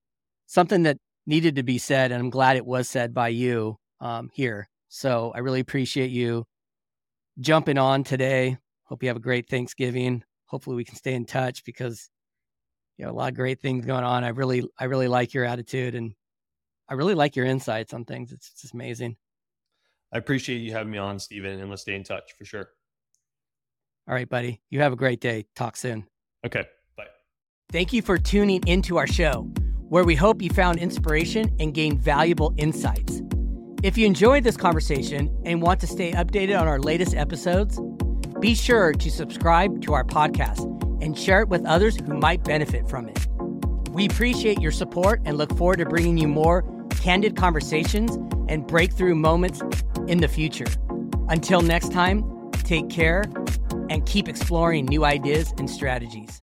something 0.47 0.83
that 0.83 0.97
needed 1.25 1.55
to 1.55 1.63
be 1.63 1.77
said, 1.77 2.11
and 2.11 2.21
I'm 2.21 2.29
glad 2.29 2.57
it 2.57 2.65
was 2.65 2.89
said 2.89 3.13
by 3.13 3.29
you 3.29 3.77
um, 3.99 4.29
here. 4.33 4.67
So 4.89 5.31
I 5.33 5.39
really 5.39 5.59
appreciate 5.59 6.11
you 6.11 6.45
jumping 7.39 7.77
on 7.77 8.03
today. 8.03 8.57
Hope 8.83 9.03
you 9.03 9.09
have 9.09 9.17
a 9.17 9.21
great 9.21 9.49
Thanksgiving. 9.49 10.23
Hopefully 10.45 10.75
we 10.75 10.83
can 10.83 10.95
stay 10.95 11.13
in 11.13 11.25
touch 11.25 11.63
because 11.63 12.09
you 12.97 13.05
know 13.05 13.11
a 13.11 13.13
lot 13.13 13.29
of 13.29 13.35
great 13.35 13.61
things 13.61 13.85
going 13.85 14.03
on. 14.03 14.23
I 14.23 14.29
really 14.29 14.63
I 14.77 14.85
really 14.85 15.07
like 15.07 15.33
your 15.33 15.45
attitude 15.45 15.95
and 15.95 16.13
I 16.89 16.95
really 16.95 17.15
like 17.15 17.37
your 17.37 17.45
insights 17.45 17.93
on 17.93 18.03
things. 18.03 18.33
It's 18.33 18.51
just 18.61 18.73
amazing. 18.73 19.15
I 20.11 20.17
appreciate 20.17 20.57
you 20.57 20.73
having 20.73 20.91
me 20.91 20.97
on, 20.97 21.19
Stephen, 21.19 21.59
and 21.61 21.69
let's 21.69 21.83
stay 21.83 21.95
in 21.95 22.03
touch 22.03 22.33
for 22.37 22.43
sure. 22.43 22.69
All 24.09 24.13
right, 24.13 24.27
buddy. 24.27 24.61
You 24.69 24.81
have 24.81 24.91
a 24.91 24.97
great 24.97 25.21
day. 25.21 25.45
Talk 25.55 25.77
soon. 25.77 26.05
Okay. 26.45 26.65
Bye. 26.97 27.05
Thank 27.71 27.93
you 27.93 28.01
for 28.01 28.17
tuning 28.17 28.61
into 28.67 28.97
our 28.97 29.07
show, 29.07 29.49
where 29.91 30.05
we 30.05 30.15
hope 30.15 30.41
you 30.41 30.49
found 30.49 30.79
inspiration 30.79 31.53
and 31.59 31.73
gained 31.73 32.01
valuable 32.01 32.53
insights. 32.55 33.21
If 33.83 33.97
you 33.97 34.05
enjoyed 34.05 34.45
this 34.45 34.55
conversation 34.55 35.29
and 35.43 35.61
want 35.61 35.81
to 35.81 35.87
stay 35.87 36.13
updated 36.13 36.57
on 36.57 36.65
our 36.65 36.79
latest 36.79 37.13
episodes, 37.13 37.77
be 38.39 38.55
sure 38.55 38.93
to 38.93 39.11
subscribe 39.11 39.81
to 39.81 39.91
our 39.91 40.05
podcast 40.05 40.61
and 41.03 41.19
share 41.19 41.41
it 41.41 41.49
with 41.49 41.65
others 41.65 41.97
who 41.97 42.13
might 42.13 42.41
benefit 42.45 42.87
from 42.87 43.09
it. 43.09 43.27
We 43.89 44.05
appreciate 44.05 44.61
your 44.61 44.71
support 44.71 45.19
and 45.25 45.37
look 45.37 45.57
forward 45.57 45.79
to 45.79 45.85
bringing 45.85 46.17
you 46.17 46.29
more 46.29 46.63
candid 46.91 47.35
conversations 47.35 48.15
and 48.47 48.65
breakthrough 48.65 49.15
moments 49.15 49.61
in 50.07 50.19
the 50.19 50.29
future. 50.29 50.71
Until 51.27 51.59
next 51.59 51.91
time, 51.91 52.23
take 52.63 52.89
care 52.89 53.25
and 53.89 54.05
keep 54.05 54.29
exploring 54.29 54.85
new 54.85 55.03
ideas 55.03 55.53
and 55.57 55.69
strategies. 55.69 56.41